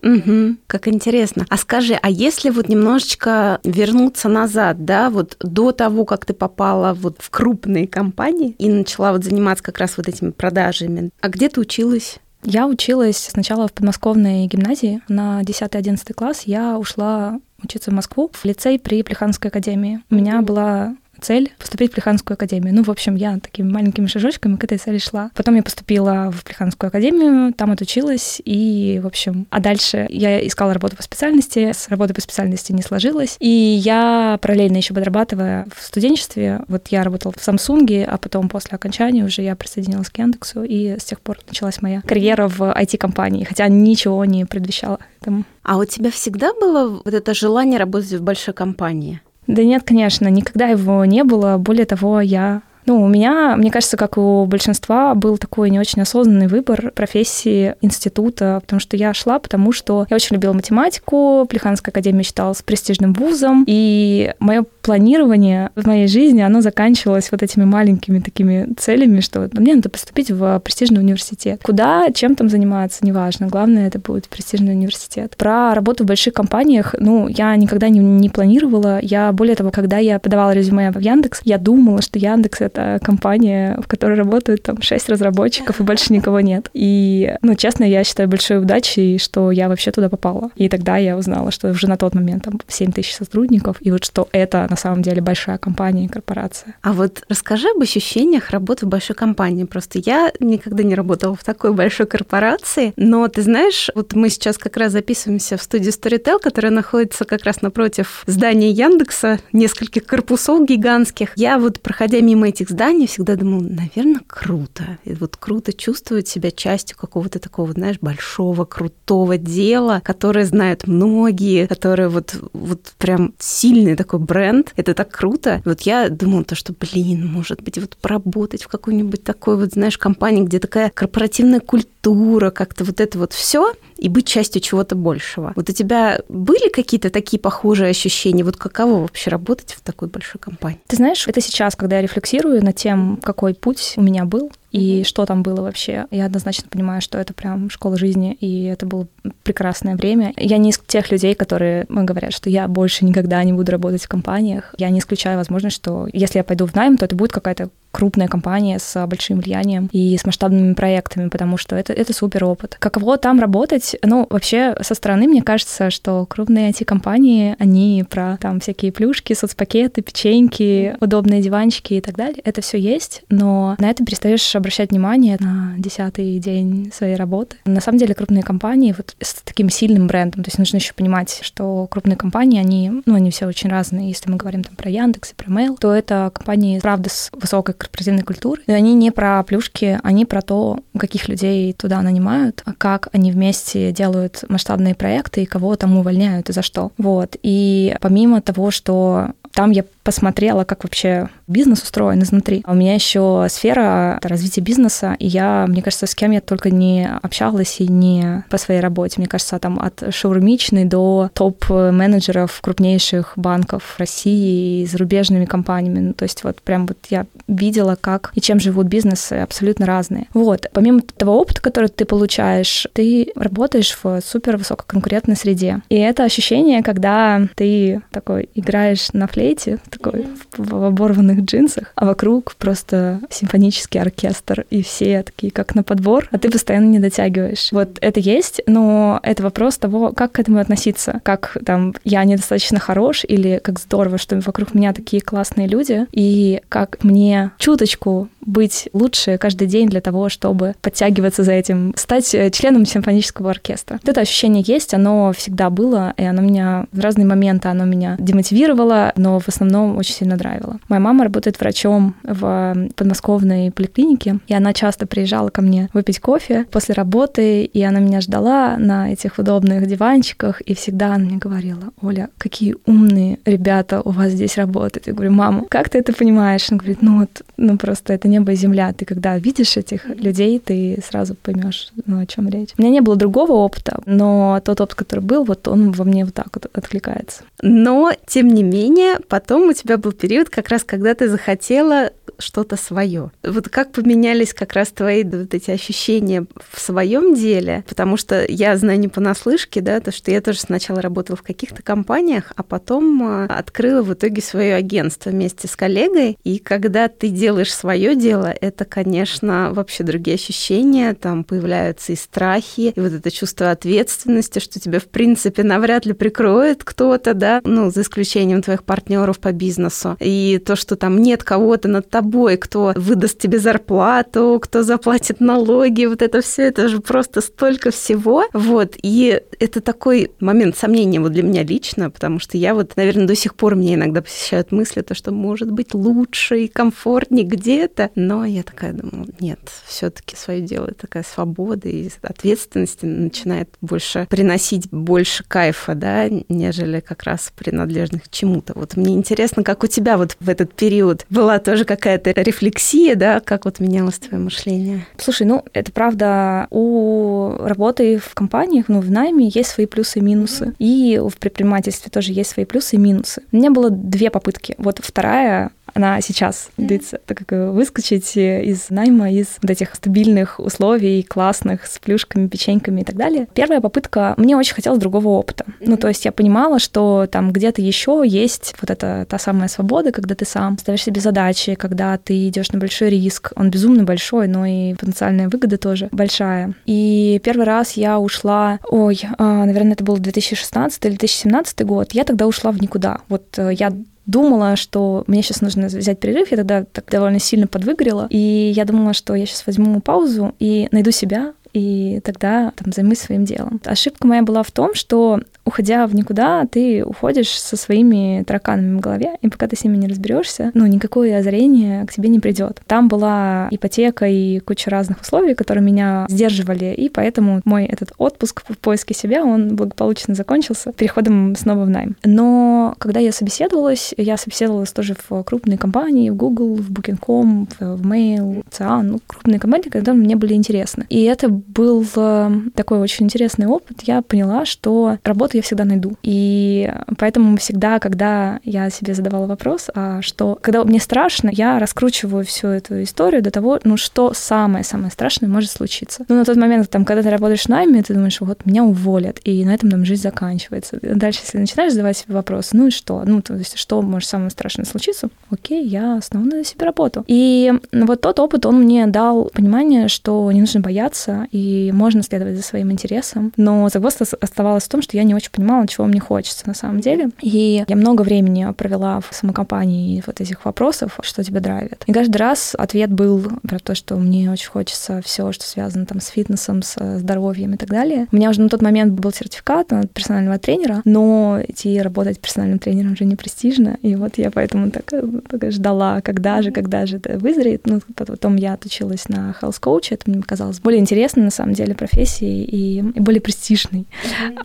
Угу, 0.00 0.56
как 0.66 0.88
интересно. 0.88 1.44
А 1.50 1.58
скажи, 1.58 1.98
а 2.00 2.08
если 2.08 2.48
вот 2.48 2.68
немножечко 2.68 3.60
вернуться 3.64 4.30
назад, 4.30 4.86
да, 4.86 5.10
вот 5.10 5.36
до 5.40 5.72
того, 5.72 6.06
как 6.06 6.24
ты 6.24 6.32
попала 6.32 6.94
вот 6.94 7.16
в 7.18 7.28
крупные 7.28 7.86
компании 7.86 8.54
и 8.58 8.70
начала 8.70 9.12
вот 9.12 9.24
заниматься 9.24 9.62
как 9.62 9.76
раз 9.76 9.98
вот 9.98 10.08
этими 10.08 10.30
продажами, 10.30 11.10
а 11.20 11.28
где 11.28 11.50
ты 11.50 11.60
училась? 11.60 12.20
Я 12.44 12.66
училась 12.66 13.18
сначала 13.18 13.68
в 13.68 13.72
подмосковной 13.72 14.46
гимназии. 14.46 15.02
На 15.08 15.42
10-11 15.42 16.14
класс 16.14 16.44
я 16.46 16.78
ушла 16.78 17.40
учиться 17.62 17.90
в 17.90 17.94
Москву 17.94 18.30
в 18.32 18.44
лицей 18.44 18.78
при 18.78 19.02
Плеханской 19.02 19.50
академии. 19.50 20.00
У 20.08 20.14
меня 20.14 20.40
была 20.40 20.94
цель 21.20 21.52
поступить 21.58 21.90
в 21.90 21.94
Плеханскую 21.94 22.34
академию. 22.34 22.74
Ну, 22.74 22.82
в 22.82 22.90
общем, 22.90 23.14
я 23.16 23.38
такими 23.38 23.70
маленькими 23.70 24.06
шажочками 24.06 24.56
к 24.56 24.64
этой 24.64 24.78
цели 24.78 24.98
шла. 24.98 25.30
Потом 25.34 25.54
я 25.56 25.62
поступила 25.62 26.30
в 26.30 26.44
Плеханскую 26.44 26.88
академию, 26.88 27.52
там 27.52 27.70
отучилась, 27.70 28.40
и, 28.44 29.00
в 29.02 29.06
общем, 29.06 29.46
а 29.50 29.60
дальше 29.60 30.06
я 30.10 30.46
искала 30.46 30.74
работу 30.74 30.96
по 30.96 31.02
специальности, 31.02 31.72
с 31.72 31.88
работой 31.88 32.14
по 32.14 32.20
специальности 32.20 32.72
не 32.72 32.82
сложилось, 32.82 33.36
и 33.40 33.48
я 33.48 34.38
параллельно 34.40 34.76
еще 34.76 34.94
подрабатывая 34.94 35.66
в 35.74 35.82
студенчестве, 35.82 36.62
вот 36.68 36.88
я 36.88 37.02
работала 37.02 37.32
в 37.36 37.42
Самсунге, 37.42 38.04
а 38.04 38.18
потом 38.18 38.48
после 38.48 38.76
окончания 38.76 39.24
уже 39.24 39.42
я 39.42 39.56
присоединилась 39.56 40.10
к 40.10 40.18
Яндексу, 40.18 40.62
и 40.62 40.98
с 40.98 41.04
тех 41.04 41.20
пор 41.20 41.38
началась 41.46 41.82
моя 41.82 42.00
карьера 42.02 42.48
в 42.48 42.60
IT-компании, 42.62 43.44
хотя 43.44 43.68
ничего 43.68 44.24
не 44.24 44.44
предвещало 44.44 44.98
этому. 45.20 45.44
А 45.62 45.76
у 45.76 45.84
тебя 45.84 46.10
всегда 46.10 46.52
было 46.54 47.00
вот 47.04 47.14
это 47.14 47.34
желание 47.34 47.78
работать 47.78 48.12
в 48.12 48.22
большой 48.22 48.54
компании? 48.54 49.20
Да 49.48 49.64
нет, 49.64 49.82
конечно, 49.82 50.28
никогда 50.28 50.68
его 50.68 51.04
не 51.06 51.24
было. 51.24 51.56
Более 51.56 51.86
того, 51.86 52.20
я 52.20 52.60
ну, 52.88 53.02
у 53.02 53.06
меня, 53.06 53.54
мне 53.56 53.70
кажется, 53.70 53.98
как 53.98 54.16
у 54.16 54.46
большинства, 54.46 55.14
был 55.14 55.36
такой 55.36 55.68
не 55.68 55.78
очень 55.78 56.00
осознанный 56.00 56.46
выбор 56.46 56.90
профессии 56.94 57.74
института, 57.82 58.60
потому 58.62 58.80
что 58.80 58.96
я 58.96 59.12
шла, 59.12 59.38
потому 59.38 59.72
что 59.72 60.06
я 60.08 60.16
очень 60.16 60.34
любила 60.34 60.54
математику, 60.54 61.46
Плеханская 61.48 61.92
академия 61.92 62.22
считалась 62.22 62.62
престижным 62.62 63.12
вузом, 63.12 63.64
и 63.66 64.32
мое 64.38 64.64
планирование 64.80 65.70
в 65.76 65.86
моей 65.86 66.08
жизни, 66.08 66.40
оно 66.40 66.62
заканчивалось 66.62 67.30
вот 67.30 67.42
этими 67.42 67.64
маленькими 67.64 68.20
такими 68.20 68.72
целями, 68.78 69.20
что 69.20 69.50
мне 69.52 69.74
надо 69.74 69.90
поступить 69.90 70.30
в 70.30 70.58
престижный 70.60 71.00
университет. 71.00 71.60
Куда, 71.62 72.10
чем 72.14 72.36
там 72.36 72.48
заниматься, 72.48 73.04
неважно. 73.04 73.48
Главное, 73.48 73.88
это 73.88 73.98
будет 73.98 74.28
престижный 74.28 74.72
университет. 74.72 75.34
Про 75.36 75.74
работу 75.74 76.04
в 76.04 76.06
больших 76.06 76.32
компаниях, 76.32 76.94
ну, 76.98 77.28
я 77.28 77.54
никогда 77.56 77.90
не, 77.90 77.98
не 77.98 78.30
планировала. 78.30 78.98
Я, 79.02 79.30
более 79.32 79.56
того, 79.56 79.70
когда 79.70 79.98
я 79.98 80.18
подавала 80.18 80.52
резюме 80.52 80.90
в 80.90 80.98
Яндекс, 80.98 81.42
я 81.44 81.58
думала, 81.58 82.00
что 82.00 82.18
Яндекс— 82.18 82.60
это 82.62 82.77
это 82.78 83.04
компания, 83.04 83.78
в 83.82 83.86
которой 83.86 84.16
работают 84.16 84.62
там 84.62 84.80
шесть 84.82 85.08
разработчиков, 85.08 85.80
и 85.80 85.82
больше 85.82 86.12
никого 86.12 86.40
нет. 86.40 86.70
И, 86.72 87.34
ну, 87.42 87.54
честно, 87.54 87.84
я 87.84 88.04
считаю 88.04 88.28
большой 88.28 88.58
удачей, 88.58 89.18
что 89.18 89.50
я 89.50 89.68
вообще 89.68 89.90
туда 89.90 90.08
попала. 90.08 90.50
И 90.56 90.68
тогда 90.68 90.96
я 90.96 91.16
узнала, 91.16 91.50
что 91.50 91.70
уже 91.70 91.88
на 91.88 91.96
тот 91.96 92.14
момент 92.14 92.44
там 92.44 92.60
7 92.66 92.92
тысяч 92.92 93.14
сотрудников, 93.14 93.76
и 93.80 93.90
вот 93.90 94.04
что 94.04 94.28
это 94.32 94.66
на 94.70 94.76
самом 94.76 95.02
деле 95.02 95.20
большая 95.20 95.58
компания 95.58 96.04
и 96.04 96.08
корпорация. 96.08 96.74
А 96.82 96.92
вот 96.92 97.22
расскажи 97.28 97.68
об 97.74 97.82
ощущениях 97.82 98.50
работы 98.50 98.86
в 98.86 98.88
большой 98.88 99.16
компании. 99.16 99.64
Просто 99.64 99.98
я 99.98 100.32
никогда 100.40 100.82
не 100.82 100.94
работала 100.94 101.34
в 101.34 101.44
такой 101.44 101.72
большой 101.72 102.06
корпорации, 102.06 102.92
но 102.96 103.26
ты 103.28 103.42
знаешь, 103.42 103.90
вот 103.94 104.14
мы 104.14 104.28
сейчас 104.28 104.58
как 104.58 104.76
раз 104.76 104.92
записываемся 104.92 105.56
в 105.56 105.62
студии 105.62 105.90
Storytel, 105.90 106.38
которая 106.40 106.72
находится 106.72 107.24
как 107.24 107.44
раз 107.44 107.62
напротив 107.62 108.22
здания 108.26 108.70
Яндекса, 108.70 109.40
нескольких 109.52 110.04
корпусов 110.04 110.66
гигантских. 110.66 111.32
Я 111.36 111.58
вот, 111.58 111.80
проходя 111.80 112.20
мимо 112.20 112.48
этих 112.48 112.67
зданий, 112.68 113.06
всегда 113.06 113.36
думала, 113.36 113.62
наверное, 113.62 114.20
круто. 114.26 114.98
И 115.04 115.14
вот 115.14 115.36
круто 115.36 115.72
чувствовать 115.72 116.28
себя 116.28 116.50
частью 116.50 116.96
какого-то 116.96 117.38
такого, 117.38 117.72
знаешь, 117.72 117.98
большого, 118.00 118.64
крутого 118.64 119.38
дела, 119.38 120.00
которое 120.04 120.44
знают 120.44 120.86
многие, 120.86 121.66
которое 121.66 122.08
вот, 122.08 122.36
вот 122.52 122.92
прям 122.98 123.34
сильный 123.38 123.96
такой 123.96 124.20
бренд. 124.20 124.72
Это 124.76 124.94
так 124.94 125.10
круто. 125.10 125.62
И 125.64 125.68
вот 125.68 125.82
я 125.82 126.08
думала, 126.08 126.44
то, 126.44 126.54
что, 126.54 126.72
блин, 126.78 127.26
может 127.26 127.62
быть, 127.62 127.78
вот 127.78 127.96
поработать 127.96 128.62
в 128.62 128.68
какой-нибудь 128.68 129.24
такой 129.24 129.56
вот, 129.56 129.72
знаешь, 129.72 129.98
компании, 129.98 130.42
где 130.44 130.58
такая 130.58 130.90
корпоративная 130.90 131.60
культура, 131.60 132.50
как-то 132.50 132.84
вот 132.84 133.00
это 133.00 133.18
вот 133.18 133.32
все 133.32 133.72
и 133.98 134.08
быть 134.08 134.26
частью 134.26 134.62
чего-то 134.62 134.94
большего. 134.94 135.52
Вот 135.56 135.68
у 135.68 135.72
тебя 135.72 136.20
были 136.28 136.70
какие-то 136.70 137.10
такие 137.10 137.40
похожие 137.40 137.90
ощущения? 137.90 138.44
Вот 138.44 138.56
каково 138.56 139.02
вообще 139.02 139.30
работать 139.30 139.72
в 139.74 139.80
такой 139.80 140.08
большой 140.08 140.40
компании? 140.40 140.80
Ты 140.86 140.96
знаешь, 140.96 141.26
это 141.26 141.40
сейчас, 141.40 141.74
когда 141.76 141.96
я 141.96 142.02
рефлексирую 142.02 142.47
над 142.48 142.76
тем, 142.76 143.18
какой 143.22 143.54
путь 143.54 143.94
у 143.96 144.02
меня 144.02 144.24
был, 144.24 144.50
и 144.70 145.00
mm-hmm. 145.00 145.04
что 145.04 145.26
там 145.26 145.42
было 145.42 145.62
вообще. 145.62 146.06
Я 146.10 146.26
однозначно 146.26 146.68
понимаю, 146.68 147.00
что 147.00 147.18
это 147.18 147.32
прям 147.32 147.70
школа 147.70 147.96
жизни, 147.96 148.34
и 148.34 148.64
это 148.64 148.86
было 148.86 149.06
прекрасное 149.42 149.96
время. 149.96 150.32
Я 150.36 150.58
не 150.58 150.70
из 150.70 150.78
тех 150.78 151.10
людей, 151.10 151.34
которые 151.34 151.86
говорят, 151.88 152.32
что 152.32 152.50
я 152.50 152.68
больше 152.68 153.04
никогда 153.04 153.42
не 153.44 153.52
буду 153.52 153.72
работать 153.72 154.02
в 154.02 154.08
компаниях. 154.08 154.74
Я 154.78 154.90
не 154.90 154.98
исключаю 154.98 155.38
возможность, 155.38 155.76
что 155.76 156.08
если 156.12 156.38
я 156.38 156.44
пойду 156.44 156.66
в 156.66 156.74
найм, 156.74 156.96
то 156.96 157.06
это 157.06 157.16
будет 157.16 157.32
какая-то 157.32 157.70
крупная 157.98 158.28
компания 158.28 158.78
с 158.78 159.06
большим 159.08 159.40
влиянием 159.40 159.88
и 159.90 160.16
с 160.16 160.24
масштабными 160.24 160.74
проектами, 160.74 161.28
потому 161.28 161.56
что 161.56 161.74
это, 161.74 161.92
это 161.92 162.12
супер 162.12 162.44
опыт. 162.44 162.76
Каково 162.78 163.18
там 163.18 163.40
работать? 163.40 163.96
Ну, 164.04 164.24
вообще, 164.30 164.76
со 164.82 164.94
стороны 164.94 165.26
мне 165.26 165.42
кажется, 165.42 165.90
что 165.90 166.24
крупные 166.26 166.70
IT-компании, 166.70 167.56
они 167.58 168.04
про 168.08 168.36
там 168.40 168.60
всякие 168.60 168.92
плюшки, 168.92 169.32
соцпакеты, 169.32 170.02
печеньки, 170.02 170.96
удобные 171.00 171.42
диванчики 171.42 171.94
и 171.94 172.00
так 172.00 172.14
далее. 172.14 172.40
Это 172.44 172.60
все 172.60 172.78
есть, 172.78 173.24
но 173.30 173.74
на 173.80 173.90
это 173.90 174.04
перестаешь 174.04 174.54
обращать 174.54 174.92
внимание 174.92 175.36
на 175.40 175.74
десятый 175.76 176.38
день 176.38 176.92
своей 176.94 177.16
работы. 177.16 177.56
На 177.64 177.80
самом 177.80 177.98
деле 177.98 178.14
крупные 178.14 178.44
компании 178.44 178.94
вот 178.96 179.16
с 179.20 179.34
таким 179.42 179.70
сильным 179.70 180.06
брендом, 180.06 180.44
то 180.44 180.48
есть 180.48 180.58
нужно 180.58 180.76
еще 180.76 180.94
понимать, 180.94 181.40
что 181.42 181.88
крупные 181.90 182.16
компании, 182.16 182.60
они, 182.60 183.02
ну, 183.06 183.14
они 183.16 183.32
все 183.32 183.46
очень 183.46 183.70
разные. 183.70 184.06
Если 184.06 184.30
мы 184.30 184.36
говорим 184.36 184.62
там 184.62 184.76
про 184.76 184.88
Яндекс 184.88 185.32
и 185.32 185.34
про 185.34 185.50
Mail, 185.50 185.76
то 185.80 185.92
это 185.92 186.30
компании, 186.32 186.78
правда, 186.78 187.10
с 187.10 187.30
высокой 187.32 187.74
корпоративной 187.88 188.22
культурой. 188.22 188.62
И 188.66 188.72
они 188.72 188.94
не 188.94 189.10
про 189.10 189.42
плюшки, 189.42 189.98
они 190.02 190.24
про 190.24 190.42
то, 190.42 190.80
каких 190.96 191.28
людей 191.28 191.72
туда 191.72 192.02
нанимают, 192.02 192.62
а 192.64 192.72
как 192.74 193.08
они 193.12 193.32
вместе 193.32 193.92
делают 193.92 194.44
масштабные 194.48 194.94
проекты 194.94 195.42
и 195.42 195.46
кого 195.46 195.74
там 195.76 195.96
увольняют 195.96 196.50
и 196.50 196.52
за 196.52 196.62
что. 196.62 196.92
Вот. 196.98 197.36
И 197.42 197.96
помимо 198.00 198.40
того, 198.40 198.70
что 198.70 199.32
там 199.52 199.70
я 199.70 199.84
посмотрела, 200.08 200.64
как 200.64 200.84
вообще 200.84 201.28
бизнес 201.46 201.82
устроен 201.82 202.22
изнутри. 202.22 202.62
А 202.64 202.72
у 202.72 202.74
меня 202.74 202.94
еще 202.94 203.46
сфера 203.50 204.18
развития 204.22 204.62
бизнеса, 204.62 205.14
и 205.18 205.26
я, 205.26 205.66
мне 205.68 205.82
кажется, 205.82 206.06
с 206.06 206.14
кем 206.14 206.30
я 206.30 206.40
только 206.40 206.70
не 206.70 207.06
общалась 207.20 207.78
и 207.80 207.88
не 207.88 208.42
по 208.48 208.56
своей 208.56 208.80
работе. 208.80 209.16
Мне 209.18 209.26
кажется, 209.26 209.58
там 209.58 209.78
от 209.78 210.02
шаурмичной 210.08 210.86
до 210.86 211.28
топ-менеджеров 211.34 212.58
крупнейших 212.62 213.34
банков 213.36 213.96
России 213.98 214.80
и 214.80 214.86
зарубежными 214.86 215.44
компаниями. 215.44 215.98
Ну, 215.98 216.12
то 216.14 216.22
есть 216.22 216.42
вот 216.42 216.62
прям 216.62 216.86
вот 216.86 216.96
я 217.10 217.26
видела, 217.46 217.94
как 218.00 218.30
и 218.32 218.40
чем 218.40 218.60
живут 218.60 218.86
бизнесы 218.86 219.34
абсолютно 219.34 219.84
разные. 219.84 220.28
Вот. 220.32 220.68
Помимо 220.72 221.02
того 221.02 221.38
опыта, 221.38 221.60
который 221.60 221.90
ты 221.90 222.06
получаешь, 222.06 222.86
ты 222.94 223.30
работаешь 223.36 223.98
в 224.02 224.22
супер 224.22 224.56
высококонкурентной 224.56 225.36
среде. 225.36 225.82
И 225.90 225.96
это 225.96 226.24
ощущение, 226.24 226.82
когда 226.82 227.42
ты 227.56 228.00
такой 228.10 228.48
играешь 228.54 229.12
на 229.12 229.26
флейте, 229.26 229.80
такой 229.98 230.26
в 230.56 230.84
оборванных 230.84 231.40
джинсах, 231.40 231.92
а 231.94 232.06
вокруг 232.06 232.54
просто 232.56 233.20
симфонический 233.30 234.00
оркестр, 234.00 234.64
и 234.70 234.82
все 234.82 235.22
такие 235.22 235.52
как 235.52 235.74
на 235.74 235.82
подбор, 235.82 236.28
а 236.30 236.38
ты 236.38 236.50
постоянно 236.50 236.86
не 236.86 236.98
дотягиваешь. 236.98 237.70
Вот 237.72 237.98
это 238.00 238.20
есть, 238.20 238.62
но 238.66 239.20
это 239.22 239.42
вопрос 239.42 239.78
того, 239.78 240.12
как 240.12 240.32
к 240.32 240.38
этому 240.38 240.58
относиться, 240.58 241.20
как 241.22 241.56
там 241.64 241.94
я 242.04 242.24
недостаточно 242.24 242.78
хорош, 242.78 243.24
или 243.26 243.60
как 243.62 243.78
здорово, 243.78 244.18
что 244.18 244.40
вокруг 244.40 244.74
меня 244.74 244.92
такие 244.92 245.22
классные 245.22 245.66
люди, 245.66 246.06
и 246.12 246.60
как 246.68 247.02
мне 247.02 247.52
чуточку 247.58 248.28
быть 248.40 248.88
лучше 248.92 249.36
каждый 249.38 249.66
день 249.66 249.88
для 249.88 250.00
того, 250.00 250.28
чтобы 250.28 250.74
подтягиваться 250.80 251.42
за 251.42 251.52
этим, 251.52 251.92
стать 251.96 252.34
э, 252.34 252.50
членом 252.50 252.86
симфонического 252.86 253.50
оркестра. 253.50 253.98
Вот 254.02 254.08
это 254.08 254.22
ощущение 254.22 254.64
есть, 254.66 254.94
оно 254.94 255.32
всегда 255.36 255.68
было, 255.68 256.14
и 256.16 256.24
оно 256.24 256.40
меня 256.40 256.86
в 256.92 257.00
разные 257.00 257.26
моменты, 257.26 257.68
оно 257.68 257.84
меня 257.84 258.16
демотивировало, 258.18 259.12
но 259.16 259.38
в 259.38 259.48
основном 259.48 259.87
очень 259.96 260.14
сильно 260.14 260.36
драйвило. 260.36 260.78
Моя 260.88 261.00
мама 261.00 261.24
работает 261.24 261.58
врачом 261.60 262.14
в 262.22 262.88
подмосковной 262.96 263.70
поликлинике, 263.70 264.38
и 264.46 264.54
она 264.54 264.72
часто 264.72 265.06
приезжала 265.06 265.48
ко 265.50 265.62
мне 265.62 265.88
выпить 265.92 266.20
кофе 266.20 266.66
после 266.70 266.94
работы, 266.94 267.64
и 267.64 267.82
она 267.82 268.00
меня 268.00 268.20
ждала 268.20 268.76
на 268.76 269.12
этих 269.12 269.38
удобных 269.38 269.86
диванчиках, 269.86 270.60
и 270.60 270.74
всегда 270.74 271.14
она 271.14 271.24
мне 271.24 271.36
говорила, 271.36 271.92
Оля, 272.00 272.28
какие 272.38 272.76
умные 272.86 273.38
ребята 273.44 274.00
у 274.00 274.10
вас 274.10 274.32
здесь 274.32 274.56
работают. 274.56 275.06
Я 275.06 275.12
говорю, 275.12 275.32
мама, 275.32 275.64
как 275.68 275.88
ты 275.88 275.98
это 275.98 276.12
понимаешь? 276.12 276.66
Она 276.70 276.78
говорит, 276.78 277.02
ну 277.02 277.20
вот, 277.20 277.42
ну 277.56 277.76
просто 277.78 278.12
это 278.12 278.28
небо 278.28 278.52
и 278.52 278.56
земля. 278.56 278.92
Ты 278.92 279.04
когда 279.04 279.38
видишь 279.38 279.76
этих 279.76 280.06
людей, 280.08 280.58
ты 280.58 281.02
сразу 281.06 281.34
поймешь, 281.34 281.92
ну, 282.06 282.20
о 282.20 282.26
чем 282.26 282.48
речь. 282.48 282.70
У 282.78 282.82
меня 282.82 282.92
не 282.92 283.00
было 283.00 283.16
другого 283.16 283.52
опыта, 283.52 284.00
но 284.06 284.60
тот 284.64 284.80
опыт, 284.80 284.94
который 284.94 285.20
был, 285.20 285.44
вот 285.44 285.68
он 285.68 285.92
во 285.92 286.04
мне 286.04 286.24
вот 286.24 286.34
так 286.34 286.48
вот 286.54 286.66
откликается. 286.72 287.42
Но, 287.62 288.12
тем 288.26 288.48
не 288.48 288.62
менее, 288.62 289.16
потом 289.28 289.67
у 289.68 289.72
тебя 289.72 289.98
был 289.98 290.12
период 290.12 290.50
как 290.50 290.68
раз, 290.68 290.84
когда 290.84 291.14
ты 291.14 291.28
захотела 291.28 292.12
что-то 292.38 292.76
свое. 292.76 293.30
Вот 293.42 293.68
как 293.68 293.92
поменялись 293.92 294.54
как 294.54 294.72
раз 294.72 294.88
твои 294.88 295.24
вот 295.24 295.54
эти 295.54 295.70
ощущения 295.70 296.46
в 296.70 296.80
своем 296.80 297.34
деле? 297.34 297.84
Потому 297.88 298.16
что 298.16 298.44
я 298.48 298.76
знаю 298.76 298.98
не 298.98 299.08
понаслышке, 299.08 299.80
да, 299.80 300.00
то, 300.00 300.12
что 300.12 300.30
я 300.30 300.40
тоже 300.40 300.60
сначала 300.60 301.02
работала 301.02 301.36
в 301.36 301.42
каких-то 301.42 301.82
компаниях, 301.82 302.52
а 302.56 302.62
потом 302.62 303.22
а, 303.22 303.44
открыла 303.46 304.02
в 304.02 304.12
итоге 304.12 304.42
свое 304.42 304.74
агентство 304.74 305.30
вместе 305.30 305.68
с 305.68 305.76
коллегой. 305.76 306.38
И 306.44 306.58
когда 306.58 307.08
ты 307.08 307.28
делаешь 307.28 307.74
свое 307.74 308.14
дело, 308.14 308.54
это, 308.60 308.84
конечно, 308.84 309.70
вообще 309.72 310.04
другие 310.04 310.36
ощущения. 310.36 311.14
Там 311.14 311.44
появляются 311.44 312.12
и 312.12 312.16
страхи, 312.16 312.92
и 312.94 313.00
вот 313.00 313.12
это 313.12 313.30
чувство 313.30 313.70
ответственности, 313.70 314.58
что 314.58 314.80
тебя, 314.80 315.00
в 315.00 315.06
принципе, 315.06 315.62
навряд 315.62 316.06
ли 316.06 316.12
прикроет 316.12 316.84
кто-то, 316.84 317.34
да, 317.34 317.60
ну, 317.64 317.90
за 317.90 318.02
исключением 318.02 318.62
твоих 318.62 318.84
партнеров 318.84 319.38
по 319.38 319.52
бизнесу. 319.52 320.16
И 320.20 320.60
то, 320.64 320.76
что 320.76 320.96
там 320.96 321.20
нет 321.20 321.42
кого-то 321.42 321.88
над 321.88 322.08
тобой, 322.08 322.27
кто 322.56 322.92
выдаст 322.96 323.38
тебе 323.38 323.58
зарплату, 323.58 324.58
кто 324.62 324.82
заплатит 324.82 325.40
налоги, 325.40 326.06
вот 326.06 326.22
это 326.22 326.40
все, 326.40 326.62
это 326.62 326.88
же 326.88 327.00
просто 327.00 327.40
столько 327.40 327.90
всего. 327.90 328.44
Вот. 328.52 328.94
И 329.02 329.40
это 329.58 329.80
такой 329.80 330.30
момент 330.40 330.76
сомнения 330.76 331.20
вот 331.20 331.32
для 331.32 331.42
меня 331.42 331.62
лично, 331.62 332.10
потому 332.10 332.38
что 332.38 332.56
я 332.56 332.74
вот, 332.74 332.96
наверное, 332.96 333.26
до 333.26 333.34
сих 333.34 333.54
пор 333.54 333.74
мне 333.74 333.94
иногда 333.94 334.22
посещают 334.22 334.72
мысли, 334.72 335.02
то, 335.02 335.14
что 335.14 335.32
может 335.32 335.70
быть 335.70 335.94
лучше 335.94 336.60
и 336.60 336.68
комфортнее 336.68 337.44
где-то, 337.44 338.10
но 338.14 338.44
я 338.44 338.62
такая 338.62 338.92
думаю, 338.92 339.28
нет, 339.40 339.60
все-таки 339.86 340.36
свое 340.36 340.60
дело 340.60 340.88
такая 340.92 341.22
свобода 341.22 341.88
и 341.88 342.10
ответственность 342.22 343.02
начинает 343.02 343.68
больше 343.80 344.26
приносить 344.30 344.88
больше 344.90 345.44
кайфа, 345.44 345.94
да, 345.94 346.28
нежели 346.48 347.00
как 347.00 347.24
раз 347.24 347.52
принадлежных 347.56 348.28
чему-то. 348.30 348.72
Вот 348.74 348.96
мне 348.96 349.14
интересно, 349.14 349.62
как 349.62 349.84
у 349.84 349.86
тебя 349.86 350.16
вот 350.16 350.36
в 350.40 350.48
этот 350.48 350.74
период 350.74 351.26
была 351.30 351.58
тоже 351.58 351.84
какая-то 352.18 352.42
рефлексия, 352.42 353.14
да, 353.14 353.40
как 353.40 353.64
вот 353.64 353.80
менялось 353.80 354.18
твое 354.18 354.42
мышление? 354.42 355.06
Слушай, 355.16 355.46
ну, 355.46 355.64
это 355.72 355.92
правда, 355.92 356.66
у 356.70 357.56
работы 357.60 358.18
в 358.18 358.34
компаниях, 358.34 358.86
ну, 358.88 359.00
в 359.00 359.10
найме 359.10 359.48
есть 359.48 359.70
свои 359.70 359.86
плюсы 359.86 360.18
и 360.18 360.22
минусы. 360.22 360.74
И 360.78 361.20
в 361.22 361.36
предпринимательстве 361.38 362.10
тоже 362.10 362.32
есть 362.32 362.50
свои 362.50 362.64
плюсы 362.64 362.96
и 362.96 362.98
минусы. 362.98 363.42
У 363.52 363.56
меня 363.56 363.70
было 363.70 363.90
две 363.90 364.30
попытки. 364.30 364.74
Вот 364.78 365.00
вторая 365.02 365.70
она 365.98 366.20
сейчас 366.20 366.70
длится, 366.76 367.20
так 367.26 367.38
как 367.38 367.72
выскочить 367.72 368.36
из 368.36 368.88
найма, 368.90 369.30
из 369.30 369.58
вот 369.60 369.70
этих 369.70 369.94
стабильных 369.94 370.58
условий, 370.60 371.22
классных, 371.22 371.86
с 371.86 371.98
плюшками, 371.98 372.48
печеньками 372.48 373.02
и 373.02 373.04
так 373.04 373.16
далее. 373.16 373.48
Первая 373.52 373.80
попытка, 373.80 374.34
мне 374.36 374.56
очень 374.56 374.74
хотелось 374.74 375.00
другого 375.00 375.28
опыта. 375.28 375.66
Ну, 375.80 375.96
то 375.96 376.08
есть 376.08 376.24
я 376.24 376.32
понимала, 376.32 376.78
что 376.78 377.26
там 377.30 377.52
где-то 377.52 377.82
еще 377.82 378.22
есть 378.24 378.74
вот 378.80 378.90
эта 378.90 379.26
та 379.28 379.38
самая 379.38 379.68
свобода, 379.68 380.12
когда 380.12 380.34
ты 380.34 380.44
сам 380.44 380.78
ставишь 380.78 381.02
себе 381.02 381.20
задачи, 381.20 381.74
когда 381.74 382.16
ты 382.16 382.48
идешь 382.48 382.70
на 382.72 382.78
большой 382.78 383.10
риск. 383.10 383.52
Он 383.56 383.70
безумно 383.70 384.04
большой, 384.04 384.46
но 384.46 384.64
и 384.64 384.94
потенциальная 384.94 385.48
выгода 385.48 385.78
тоже 385.78 386.08
большая. 386.12 386.74
И 386.86 387.40
первый 387.42 387.66
раз 387.66 387.92
я 387.92 388.20
ушла, 388.20 388.78
ой, 388.88 389.20
а, 389.36 389.64
наверное, 389.64 389.92
это 389.92 390.04
был 390.04 390.16
2016 390.18 391.04
или 391.04 391.10
2017 391.16 391.84
год, 391.84 392.12
я 392.12 392.24
тогда 392.24 392.46
ушла 392.46 392.70
в 392.70 392.80
никуда. 392.80 393.18
Вот 393.28 393.58
э, 393.58 393.72
я 393.72 393.92
думала, 394.28 394.76
что 394.76 395.24
мне 395.26 395.42
сейчас 395.42 395.62
нужно 395.62 395.86
взять 395.86 396.20
перерыв, 396.20 396.50
я 396.50 396.58
тогда 396.58 396.84
так 396.84 397.10
довольно 397.10 397.40
сильно 397.40 397.66
подвыгорела, 397.66 398.26
и 398.30 398.36
я 398.76 398.84
думала, 398.84 399.14
что 399.14 399.34
я 399.34 399.46
сейчас 399.46 399.66
возьму 399.66 400.00
паузу 400.00 400.54
и 400.60 400.86
найду 400.92 401.10
себя, 401.10 401.54
и 401.72 402.20
тогда 402.24 402.72
там 402.76 402.92
займусь 402.92 403.18
своим 403.18 403.44
делом. 403.44 403.80
Ошибка 403.84 404.26
моя 404.26 404.42
была 404.42 404.62
в 404.62 404.70
том, 404.70 404.94
что 404.94 405.40
уходя 405.64 406.06
в 406.06 406.14
никуда, 406.14 406.66
ты 406.66 407.04
уходишь 407.04 407.50
со 407.50 407.76
своими 407.76 408.42
тараканами 408.46 408.96
в 408.96 409.00
голове, 409.00 409.36
и 409.42 409.48
пока 409.48 409.68
ты 409.68 409.76
с 409.76 409.84
ними 409.84 409.96
не 409.96 410.08
разберешься, 410.08 410.70
ну, 410.74 410.86
никакое 410.86 411.38
озарение 411.38 412.06
к 412.06 412.12
тебе 412.12 412.30
не 412.30 412.40
придет. 412.40 412.80
Там 412.86 413.08
была 413.08 413.68
ипотека 413.70 414.26
и 414.26 414.60
куча 414.60 414.90
разных 414.90 415.20
условий, 415.20 415.54
которые 415.54 415.84
меня 415.84 416.26
сдерживали, 416.28 416.94
и 416.94 417.08
поэтому 417.08 417.60
мой 417.64 417.84
этот 417.84 418.12
отпуск 418.18 418.62
в 418.68 418.78
поиске 418.78 419.14
себя, 419.14 419.44
он 419.44 419.76
благополучно 419.76 420.34
закончился 420.34 420.92
переходом 420.92 421.54
снова 421.54 421.84
в 421.84 421.90
найм. 421.90 422.16
Но 422.24 422.94
когда 422.98 423.20
я 423.20 423.32
собеседовалась, 423.32 424.14
я 424.16 424.36
собеседовалась 424.36 424.92
тоже 424.92 425.16
в 425.28 425.42
крупные 425.42 425.78
компании, 425.78 426.30
в 426.30 426.36
Google, 426.36 426.76
в 426.76 426.90
Booking.com, 426.90 427.68
в 427.78 428.06
Mail, 428.06 428.64
в 428.70 428.80
Cian, 428.80 429.02
ну, 429.02 429.20
крупные 429.26 429.60
компании, 429.60 429.88
которые 429.90 430.14
мне 430.14 430.36
были 430.36 430.54
интересны. 430.54 431.04
И 431.10 431.24
это 431.24 431.57
был 431.66 432.04
э, 432.16 432.50
такой 432.74 432.98
очень 432.98 433.26
интересный 433.26 433.66
опыт. 433.66 434.02
Я 434.02 434.22
поняла, 434.22 434.64
что 434.64 435.18
работа 435.24 435.56
я 435.56 435.62
всегда 435.62 435.84
найду. 435.84 436.16
И 436.22 436.92
поэтому 437.18 437.56
всегда, 437.56 437.98
когда 437.98 438.60
я 438.64 438.90
себе 438.90 439.14
задавала 439.14 439.46
вопрос, 439.46 439.88
а 439.94 440.22
что, 440.22 440.58
когда 440.60 440.84
мне 440.84 441.00
страшно, 441.00 441.50
я 441.52 441.78
раскручиваю 441.78 442.44
всю 442.44 442.68
эту 442.68 443.02
историю 443.02 443.42
до 443.42 443.50
того, 443.50 443.80
ну 443.84 443.96
что 443.96 444.32
самое-самое 444.34 445.10
страшное 445.10 445.48
может 445.48 445.70
случиться. 445.70 446.24
Ну 446.28 446.36
на 446.36 446.44
тот 446.44 446.56
момент, 446.56 446.88
там, 446.90 447.04
когда 447.04 447.22
ты 447.22 447.30
работаешь 447.30 447.62
в 447.62 447.68
найме, 447.68 448.02
ты 448.02 448.14
думаешь, 448.14 448.40
вот 448.40 448.64
меня 448.64 448.84
уволят, 448.84 449.40
и 449.44 449.64
на 449.64 449.74
этом 449.74 449.90
там 449.90 450.04
жизнь 450.04 450.22
заканчивается. 450.22 450.98
Дальше, 451.02 451.40
если 451.44 451.58
начинаешь 451.58 451.92
задавать 451.92 452.18
себе 452.18 452.34
вопрос, 452.34 452.70
ну 452.72 452.86
и 452.86 452.90
что? 452.90 453.22
Ну, 453.24 453.42
то 453.42 453.54
есть, 453.54 453.76
что 453.76 454.02
может 454.02 454.28
самое 454.28 454.50
страшное 454.50 454.84
случиться? 454.84 455.28
Окей, 455.50 455.84
я 455.86 456.20
снова 456.22 456.44
на 456.44 456.64
себе 456.64 456.86
работу. 456.86 457.24
И 457.26 457.72
вот 457.92 458.20
тот 458.20 458.38
опыт, 458.38 458.66
он 458.66 458.82
мне 458.82 459.06
дал 459.06 459.50
понимание, 459.52 460.08
что 460.08 460.50
не 460.52 460.60
нужно 460.60 460.80
бояться, 460.80 461.46
и 461.50 461.90
можно 461.92 462.22
следовать 462.22 462.56
за 462.56 462.62
своим 462.62 462.92
интересом. 462.92 463.52
Но 463.56 463.88
загвоздка 463.88 464.24
оставалась 464.40 464.84
в 464.84 464.88
том, 464.88 465.02
что 465.02 465.16
я 465.16 465.24
не 465.24 465.34
очень 465.34 465.50
понимала, 465.50 465.86
чего 465.86 466.06
мне 466.06 466.20
хочется 466.20 466.66
на 466.66 466.74
самом 466.74 467.00
деле. 467.00 467.30
И 467.40 467.84
я 467.86 467.96
много 467.96 468.22
времени 468.22 468.66
провела 468.76 469.20
в 469.20 469.28
самокомпании 469.32 470.22
вот 470.26 470.40
этих 470.40 470.64
вопросов, 470.64 471.18
что 471.22 471.42
тебя 471.42 471.60
драйвит. 471.60 472.02
И 472.06 472.12
каждый 472.12 472.36
раз 472.36 472.74
ответ 472.76 473.10
был 473.10 473.42
про 473.62 473.78
то, 473.78 473.94
что 473.94 474.16
мне 474.16 474.50
очень 474.50 474.68
хочется 474.68 475.20
все, 475.24 475.52
что 475.52 475.64
связано 475.64 476.06
там 476.06 476.20
с 476.20 476.28
фитнесом, 476.28 476.82
с 476.82 477.18
здоровьем 477.18 477.74
и 477.74 477.76
так 477.76 477.88
далее. 477.88 478.26
У 478.32 478.36
меня 478.36 478.50
уже 478.50 478.60
на 478.60 478.68
тот 478.68 478.82
момент 478.82 479.12
был 479.12 479.32
сертификат 479.32 479.88
персонального 480.12 480.58
тренера, 480.58 481.02
но 481.04 481.60
идти 481.66 482.00
работать 482.00 482.40
персональным 482.40 482.78
тренером 482.78 483.12
уже 483.12 483.24
не 483.24 483.36
престижно. 483.36 483.96
И 484.02 484.14
вот 484.16 484.38
я 484.38 484.50
поэтому 484.50 484.90
так, 484.90 485.04
так 485.06 485.72
ждала, 485.72 486.20
когда 486.20 486.62
же, 486.62 486.70
когда 486.70 487.06
же 487.06 487.16
это 487.16 487.38
вызреет. 487.38 487.86
Ну, 487.86 488.00
потом 488.14 488.56
я 488.56 488.74
отучилась 488.74 489.28
на 489.28 489.54
health 489.60 489.80
coach, 489.80 490.08
это 490.10 490.30
мне 490.30 490.42
казалось 490.42 490.80
более 490.80 491.00
интересной 491.38 491.44
на 491.44 491.50
самом 491.50 491.74
деле 491.74 491.94
профессией 491.94 492.64
и, 492.64 492.98
и 492.98 493.20
более 493.20 493.40
престижной. 493.40 494.06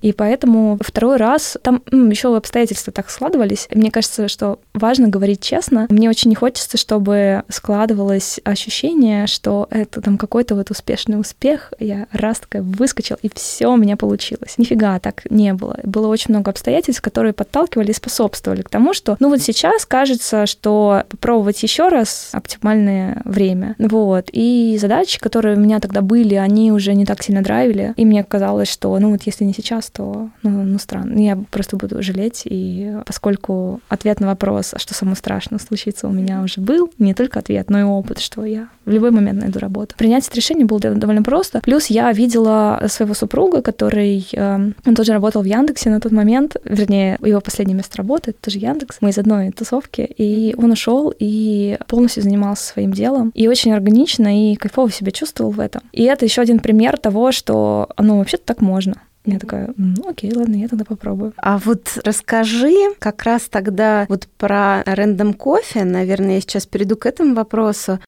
И 0.01 0.11
поэтому 0.11 0.77
второй 0.81 1.17
раз 1.17 1.57
там 1.61 1.83
еще 1.91 2.35
обстоятельства 2.35 2.91
так 2.91 3.09
складывались. 3.09 3.67
Мне 3.73 3.91
кажется, 3.91 4.27
что 4.27 4.59
важно 4.73 5.07
говорить 5.07 5.41
честно. 5.41 5.87
Мне 5.89 6.09
очень 6.09 6.29
не 6.29 6.35
хочется, 6.35 6.77
чтобы 6.77 7.43
складывалось 7.49 8.39
ощущение, 8.43 9.27
что 9.27 9.67
это 9.69 10.01
там 10.01 10.17
какой-то 10.17 10.55
вот 10.55 10.71
успешный 10.71 11.19
успех. 11.19 11.73
Я 11.79 12.07
раз 12.11 12.39
такая 12.39 12.61
выскочил, 12.61 13.17
и 13.21 13.29
все 13.33 13.67
у 13.67 13.77
меня 13.77 13.97
получилось. 13.97 14.57
Нифига 14.57 14.99
так 14.99 15.23
не 15.29 15.53
было. 15.53 15.79
Было 15.83 16.07
очень 16.07 16.33
много 16.33 16.51
обстоятельств, 16.51 17.01
которые 17.01 17.33
подталкивали 17.33 17.91
и 17.91 17.93
способствовали 17.93 18.61
к 18.61 18.69
тому, 18.69 18.93
что, 18.93 19.15
ну 19.19 19.29
вот 19.29 19.41
сейчас 19.41 19.85
кажется, 19.85 20.45
что 20.45 21.03
попробовать 21.09 21.61
еще 21.63 21.89
раз 21.89 22.29
оптимальное 22.33 23.21
время. 23.25 23.75
Вот. 23.79 24.29
И 24.31 24.77
задачи, 24.79 25.19
которые 25.19 25.55
у 25.55 25.59
меня 25.59 25.79
тогда 25.79 26.01
были, 26.01 26.35
они 26.35 26.62
уже 26.71 26.93
не 26.93 27.05
так 27.05 27.23
сильно 27.23 27.41
драйвили. 27.41 27.93
И 27.97 28.05
мне 28.05 28.23
казалось, 28.23 28.69
что, 28.69 28.97
ну 28.99 29.11
вот 29.11 29.23
если 29.23 29.43
не 29.43 29.53
сейчас, 29.53 29.89
то 29.89 30.29
ну, 30.43 30.63
ну, 30.63 30.79
странно. 30.79 31.19
Я 31.19 31.37
просто 31.51 31.77
буду 31.77 32.01
жалеть, 32.01 32.43
и 32.45 32.95
поскольку 33.05 33.81
ответ 33.89 34.19
на 34.19 34.27
вопрос, 34.27 34.73
а 34.73 34.79
что 34.79 34.93
самое 34.93 35.15
страшное 35.15 35.59
случится, 35.59 36.07
у 36.07 36.11
меня 36.11 36.41
уже 36.41 36.61
был, 36.61 36.91
не 36.97 37.13
только 37.13 37.39
ответ, 37.39 37.69
но 37.69 37.79
и 37.79 37.83
опыт, 37.83 38.19
что 38.19 38.45
я 38.45 38.69
в 38.85 38.91
любой 38.91 39.11
момент 39.11 39.41
найду 39.41 39.59
работу. 39.59 39.95
Принять 39.97 40.27
это 40.27 40.35
решение 40.35 40.65
было 40.65 40.79
довольно 40.79 41.23
просто. 41.23 41.61
Плюс 41.61 41.87
я 41.87 42.11
видела 42.11 42.81
своего 42.87 43.13
супруга, 43.13 43.61
который, 43.61 44.27
э, 44.31 44.71
он 44.85 44.95
тоже 44.95 45.13
работал 45.13 45.41
в 45.41 45.45
Яндексе 45.45 45.89
на 45.89 45.99
тот 45.99 46.11
момент, 46.11 46.57
вернее, 46.63 47.17
его 47.21 47.41
последнее 47.41 47.75
место 47.75 47.97
работы, 47.97 48.31
это 48.31 48.39
тоже 48.41 48.59
Яндекс, 48.59 48.97
мы 49.01 49.09
из 49.09 49.17
одной 49.17 49.51
тусовки, 49.51 50.01
и 50.01 50.53
он 50.57 50.71
ушел 50.71 51.13
и 51.17 51.77
полностью 51.87 52.23
занимался 52.23 52.65
своим 52.65 52.93
делом, 52.93 53.31
и 53.33 53.47
очень 53.47 53.73
органично 53.73 54.51
и 54.51 54.55
кайфово 54.55 54.91
себя 54.91 55.11
чувствовал 55.11 55.51
в 55.51 55.59
этом. 55.59 55.81
И 55.91 56.03
это 56.03 56.25
еще 56.25 56.41
один 56.41 56.52
пример 56.59 56.97
того, 56.97 57.31
что, 57.31 57.89
ну, 57.97 58.19
вообще-то 58.19 58.43
так 58.45 58.61
можно. 58.61 58.95
Я 59.25 59.39
такая, 59.39 59.73
ну, 59.77 60.09
окей, 60.09 60.33
ладно, 60.35 60.55
я 60.55 60.67
тогда 60.67 60.83
попробую. 60.83 61.33
А 61.37 61.57
вот 61.57 61.97
расскажи 62.03 62.93
как 62.99 63.23
раз 63.23 63.43
тогда 63.43 64.05
вот 64.09 64.27
про 64.37 64.83
рандом 64.85 65.33
кофе. 65.33 65.85
Наверное, 65.85 66.35
я 66.35 66.41
сейчас 66.41 66.65
перейду 66.65 66.97
к 66.97 67.05
этому 67.05 67.33
вопросу. 67.33 67.99